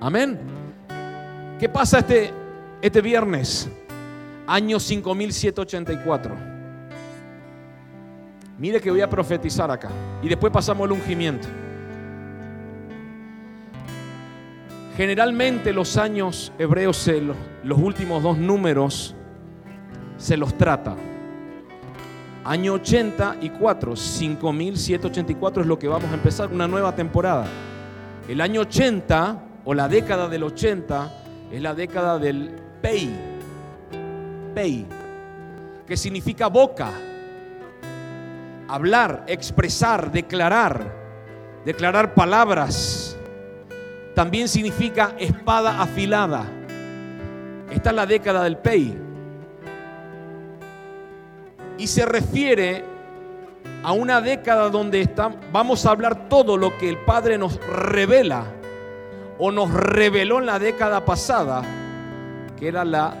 Amén. 0.00 0.38
¿Qué 1.58 1.68
pasa 1.68 1.98
este, 1.98 2.32
este 2.80 3.00
viernes? 3.00 3.70
año 4.50 4.80
5784. 4.80 6.34
Mire 8.58 8.80
que 8.80 8.90
voy 8.90 9.00
a 9.00 9.08
profetizar 9.08 9.70
acá. 9.70 9.90
Y 10.22 10.28
después 10.28 10.52
pasamos 10.52 10.84
al 10.84 10.92
ungimiento. 10.92 11.46
Generalmente 14.96 15.72
los 15.72 15.96
años 15.96 16.52
hebreos, 16.58 17.08
los 17.64 17.78
últimos 17.78 18.22
dos 18.22 18.38
números, 18.38 19.14
se 20.16 20.36
los 20.36 20.56
trata. 20.56 20.96
Año 22.44 22.74
84, 22.74 23.96
5784 23.96 25.62
es 25.62 25.68
lo 25.68 25.78
que 25.78 25.88
vamos 25.88 26.10
a 26.10 26.14
empezar, 26.14 26.52
una 26.52 26.66
nueva 26.66 26.94
temporada. 26.94 27.46
El 28.28 28.40
año 28.40 28.62
80 28.62 29.44
o 29.64 29.74
la 29.74 29.88
década 29.88 30.28
del 30.28 30.42
80 30.44 31.12
es 31.52 31.62
la 31.62 31.74
década 31.74 32.18
del 32.18 32.50
Pei, 32.80 33.10
pei, 34.54 34.86
que 35.86 35.96
significa 35.98 36.46
boca, 36.46 36.90
hablar, 38.68 39.24
expresar, 39.26 40.10
declarar, 40.10 40.94
declarar 41.66 42.14
palabras. 42.14 43.09
También 44.20 44.48
significa 44.48 45.14
espada 45.18 45.80
afilada. 45.80 46.44
Esta 47.70 47.88
es 47.88 47.96
la 47.96 48.04
década 48.04 48.44
del 48.44 48.58
pei. 48.58 48.94
Y 51.78 51.86
se 51.86 52.04
refiere 52.04 52.84
a 53.82 53.92
una 53.92 54.20
década 54.20 54.68
donde 54.68 55.00
está, 55.00 55.34
vamos 55.50 55.86
a 55.86 55.92
hablar 55.92 56.28
todo 56.28 56.58
lo 56.58 56.76
que 56.76 56.90
el 56.90 56.98
Padre 56.98 57.38
nos 57.38 57.58
revela 57.66 58.44
o 59.38 59.50
nos 59.50 59.72
reveló 59.72 60.38
en 60.38 60.44
la 60.44 60.58
década 60.58 61.02
pasada, 61.02 61.62
que 62.58 62.68
era 62.68 62.84
la 62.84 63.14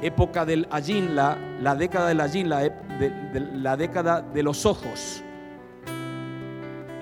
época 0.00 0.46
del 0.46 0.66
Ayin, 0.70 1.14
la, 1.14 1.36
década 1.78 2.08
del 2.08 2.22
Ayin, 2.22 2.48
la, 2.48 2.72
la 3.52 3.76
década 3.76 4.22
de 4.22 4.42
los 4.42 4.64
ojos. 4.64 5.22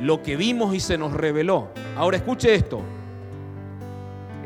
Lo 0.00 0.20
que 0.20 0.34
vimos 0.34 0.74
y 0.74 0.80
se 0.80 0.98
nos 0.98 1.12
reveló. 1.12 1.68
Ahora 1.96 2.16
escuche 2.16 2.52
esto. 2.52 2.82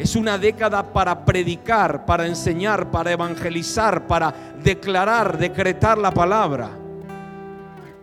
Es 0.01 0.17
una 0.17 0.39
década 0.39 0.83
para 0.83 1.27
predicar, 1.27 2.07
para 2.07 2.27
enseñar, 2.27 2.91
para 2.91 3.13
evangelizar, 3.13 4.07
para 4.07 4.33
declarar, 4.65 5.37
decretar 5.37 5.99
la 5.99 6.11
palabra. 6.11 6.71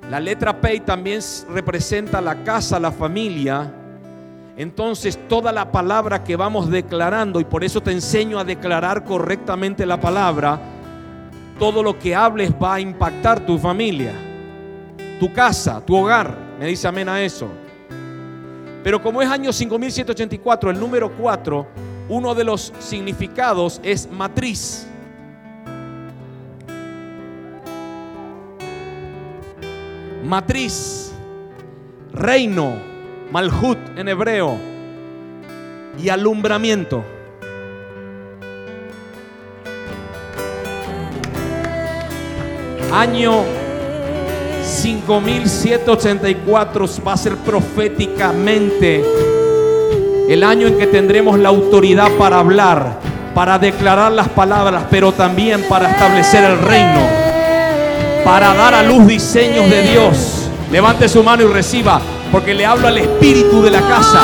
La 0.07 0.19
letra 0.19 0.61
P 0.61 0.81
también 0.81 1.21
representa 1.49 2.21
la 2.21 2.43
casa, 2.43 2.79
la 2.79 2.91
familia. 2.91 3.73
Entonces 4.55 5.17
toda 5.27 5.51
la 5.51 5.71
palabra 5.71 6.23
que 6.23 6.35
vamos 6.35 6.69
declarando, 6.69 7.39
y 7.39 7.45
por 7.45 7.63
eso 7.63 7.81
te 7.81 7.93
enseño 7.93 8.37
a 8.37 8.43
declarar 8.43 9.03
correctamente 9.03 9.83
la 9.83 9.99
palabra, 9.99 10.59
todo 11.57 11.81
lo 11.81 11.97
que 11.97 12.15
hables 12.15 12.51
va 12.51 12.75
a 12.75 12.79
impactar 12.79 13.39
tu 13.39 13.57
familia, 13.57 14.13
tu 15.19 15.33
casa, 15.33 15.83
tu 15.83 15.95
hogar. 15.95 16.37
Me 16.59 16.67
dice 16.67 16.87
amén 16.87 17.09
a 17.09 17.19
eso. 17.23 17.49
Pero 18.83 19.01
como 19.01 19.19
es 19.19 19.29
año 19.29 19.51
5784, 19.51 20.69
el 20.69 20.79
número 20.79 21.11
4, 21.11 21.86
uno 22.09 22.35
de 22.35 22.43
los 22.43 22.73
significados 22.79 23.79
es 23.83 24.09
matriz. 24.09 24.85
Matriz, 30.23 31.13
reino, 32.11 32.73
malhut 33.31 33.77
en 33.95 34.09
hebreo 34.09 34.57
y 35.97 36.09
alumbramiento. 36.09 37.03
Año 42.91 43.43
5784 44.63 46.85
va 47.05 47.13
a 47.13 47.17
ser 47.17 47.37
proféticamente 47.37 49.26
el 50.27 50.43
año 50.43 50.67
en 50.67 50.77
que 50.77 50.87
tendremos 50.87 51.39
la 51.39 51.49
autoridad 51.49 52.11
para 52.17 52.39
hablar, 52.39 52.99
para 53.33 53.57
declarar 53.57 54.11
las 54.11 54.27
palabras, 54.29 54.83
pero 54.89 55.11
también 55.11 55.63
para 55.69 55.89
establecer 55.89 56.43
el 56.43 56.59
reino, 56.59 56.99
para 58.23 58.53
dar 58.53 58.73
a 58.73 58.83
luz 58.83 59.07
diseños 59.07 59.69
de 59.69 59.83
Dios. 59.83 60.49
Levante 60.71 61.07
su 61.07 61.23
mano 61.23 61.43
y 61.43 61.47
reciba, 61.47 62.01
porque 62.31 62.53
le 62.53 62.65
hablo 62.65 62.87
al 62.87 62.97
espíritu 62.97 63.61
de 63.61 63.71
la 63.71 63.81
casa. 63.81 64.21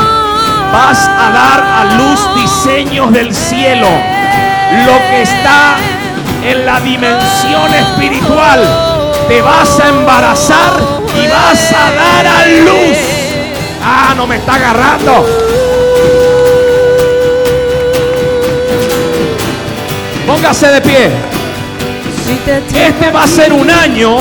Vas 0.74 1.08
a 1.08 1.32
dar 1.32 1.62
a 1.62 1.98
luz 1.98 2.42
diseños 2.42 3.12
del 3.14 3.34
cielo, 3.34 3.88
lo 4.86 4.98
que 5.10 5.22
está 5.22 5.76
en 6.46 6.66
la 6.66 6.80
dimensión 6.82 7.74
espiritual 7.74 8.60
te 9.28 9.42
vas 9.42 9.80
a 9.80 9.90
embarazar 9.90 10.74
y 11.16 11.28
vas 11.28 11.72
a 11.72 11.92
dar 11.94 12.28
a 12.28 12.46
luz. 12.48 12.98
Ah, 13.82 14.14
no 14.16 14.28
me 14.28 14.36
está 14.36 14.56
agarrando. 14.56 15.43
Póngase 20.34 20.68
de 20.68 20.82
pie. 20.82 21.12
Este 22.74 23.12
va 23.12 23.24
a 23.24 23.28
ser 23.28 23.54
un 23.54 23.70
año 23.70 24.18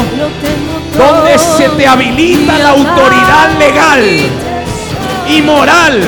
donde 0.99 1.39
se 1.39 1.71
te 1.71 1.87
habilita 1.87 2.59
la 2.59 2.69
autoridad 2.69 3.59
legal 3.59 4.05
y 5.27 5.41
moral 5.41 6.03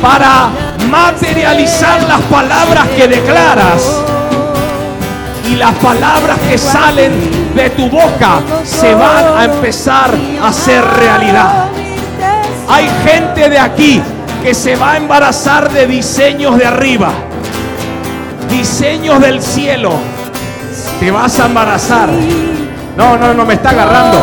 para 0.00 0.50
materializar 0.88 2.00
las 2.04 2.20
palabras 2.22 2.86
que 2.96 3.08
declaras 3.08 4.00
y 5.50 5.56
las 5.56 5.74
palabras 5.78 6.38
que 6.48 6.56
salen 6.56 7.12
de 7.56 7.70
tu 7.70 7.90
boca 7.90 8.40
se 8.62 8.94
van 8.94 9.36
a 9.36 9.44
empezar 9.46 10.10
a 10.40 10.46
hacer 10.46 10.80
realidad. 10.84 11.64
Hay 12.68 12.88
gente 13.04 13.50
de 13.50 13.58
aquí 13.58 14.00
que 14.44 14.54
se 14.54 14.76
va 14.76 14.92
a 14.92 14.96
embarazar 14.96 15.72
de 15.72 15.88
diseños 15.88 16.56
de 16.56 16.66
arriba, 16.66 17.10
diseños 18.52 19.20
del 19.20 19.42
cielo. 19.42 19.92
Te 21.00 21.10
vas 21.10 21.40
a 21.40 21.46
embarazar. 21.46 22.10
No, 22.96 23.16
no, 23.16 23.34
no 23.34 23.44
me 23.44 23.54
está 23.54 23.70
agarrando. 23.70 24.18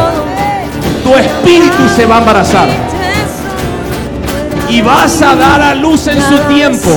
Tu 1.03 1.15
espíritu 1.15 1.89
se 1.95 2.05
va 2.05 2.17
a 2.17 2.19
embarazar. 2.19 2.69
Y 4.69 4.81
vas 4.81 5.21
a 5.21 5.35
dar 5.35 5.61
a 5.61 5.75
luz 5.75 6.07
en 6.07 6.21
su 6.21 6.37
tiempo 6.53 6.89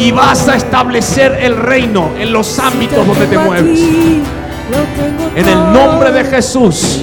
y 0.00 0.12
vas 0.12 0.48
a 0.48 0.56
establecer 0.56 1.38
el 1.42 1.56
reino 1.56 2.12
en 2.18 2.32
los 2.32 2.58
ámbitos 2.58 3.06
donde 3.06 3.26
te 3.26 3.38
mueves. 3.38 3.80
En 5.34 5.48
el 5.48 5.72
nombre 5.72 6.10
de 6.10 6.24
Jesús, 6.24 7.00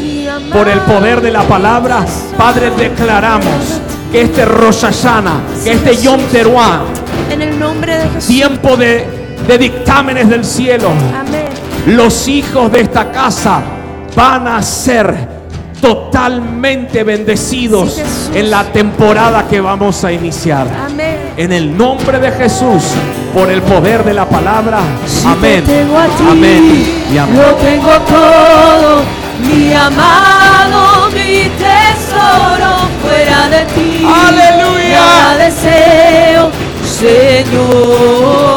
por 0.51 0.67
el 0.67 0.79
poder 0.79 1.21
de 1.21 1.31
la 1.31 1.43
palabra, 1.43 2.05
Padre, 2.37 2.71
declaramos 2.71 3.81
que 4.11 4.21
este 4.21 4.45
Rosh 4.45 4.85
que 5.63 5.71
este 5.73 5.97
Yom 5.97 6.21
Teruah, 6.31 6.79
en 7.31 7.41
el 7.41 7.59
nombre 7.59 7.97
de 7.97 8.09
Jesús. 8.09 8.27
Tiempo 8.27 8.77
de, 8.77 9.05
dictámenes 9.59 10.29
del 10.29 10.43
cielo. 10.43 10.89
Los 11.85 12.27
hijos 12.27 12.71
de 12.71 12.81
esta 12.81 13.11
casa 13.11 13.61
van 14.15 14.47
a 14.47 14.61
ser 14.61 15.37
totalmente 15.81 17.03
bendecidos 17.03 18.01
en 18.33 18.49
la 18.49 18.63
temporada 18.65 19.47
que 19.47 19.61
vamos 19.61 20.03
a 20.03 20.11
iniciar. 20.11 20.67
En 21.37 21.51
el 21.51 21.77
nombre 21.77 22.19
de 22.19 22.31
Jesús, 22.31 22.83
por 23.33 23.49
el 23.49 23.61
poder 23.61 24.03
de 24.03 24.13
la 24.13 24.25
palabra. 24.27 24.79
Amén. 25.25 25.63
Te 25.63 25.83
tengo 25.83 25.97
amén. 26.29 26.85
Y 27.09 27.13
tengo 27.63 27.91
todo, 28.07 29.01
mi 29.41 29.73
amado, 29.73 31.09
mi 31.11 31.49
tesoro, 31.57 32.89
fuera 33.01 33.49
de 33.49 33.65
ti. 33.65 34.05
Aleluya. 34.05 35.37
Deseo 35.37 36.66
Senhor. 36.97 38.56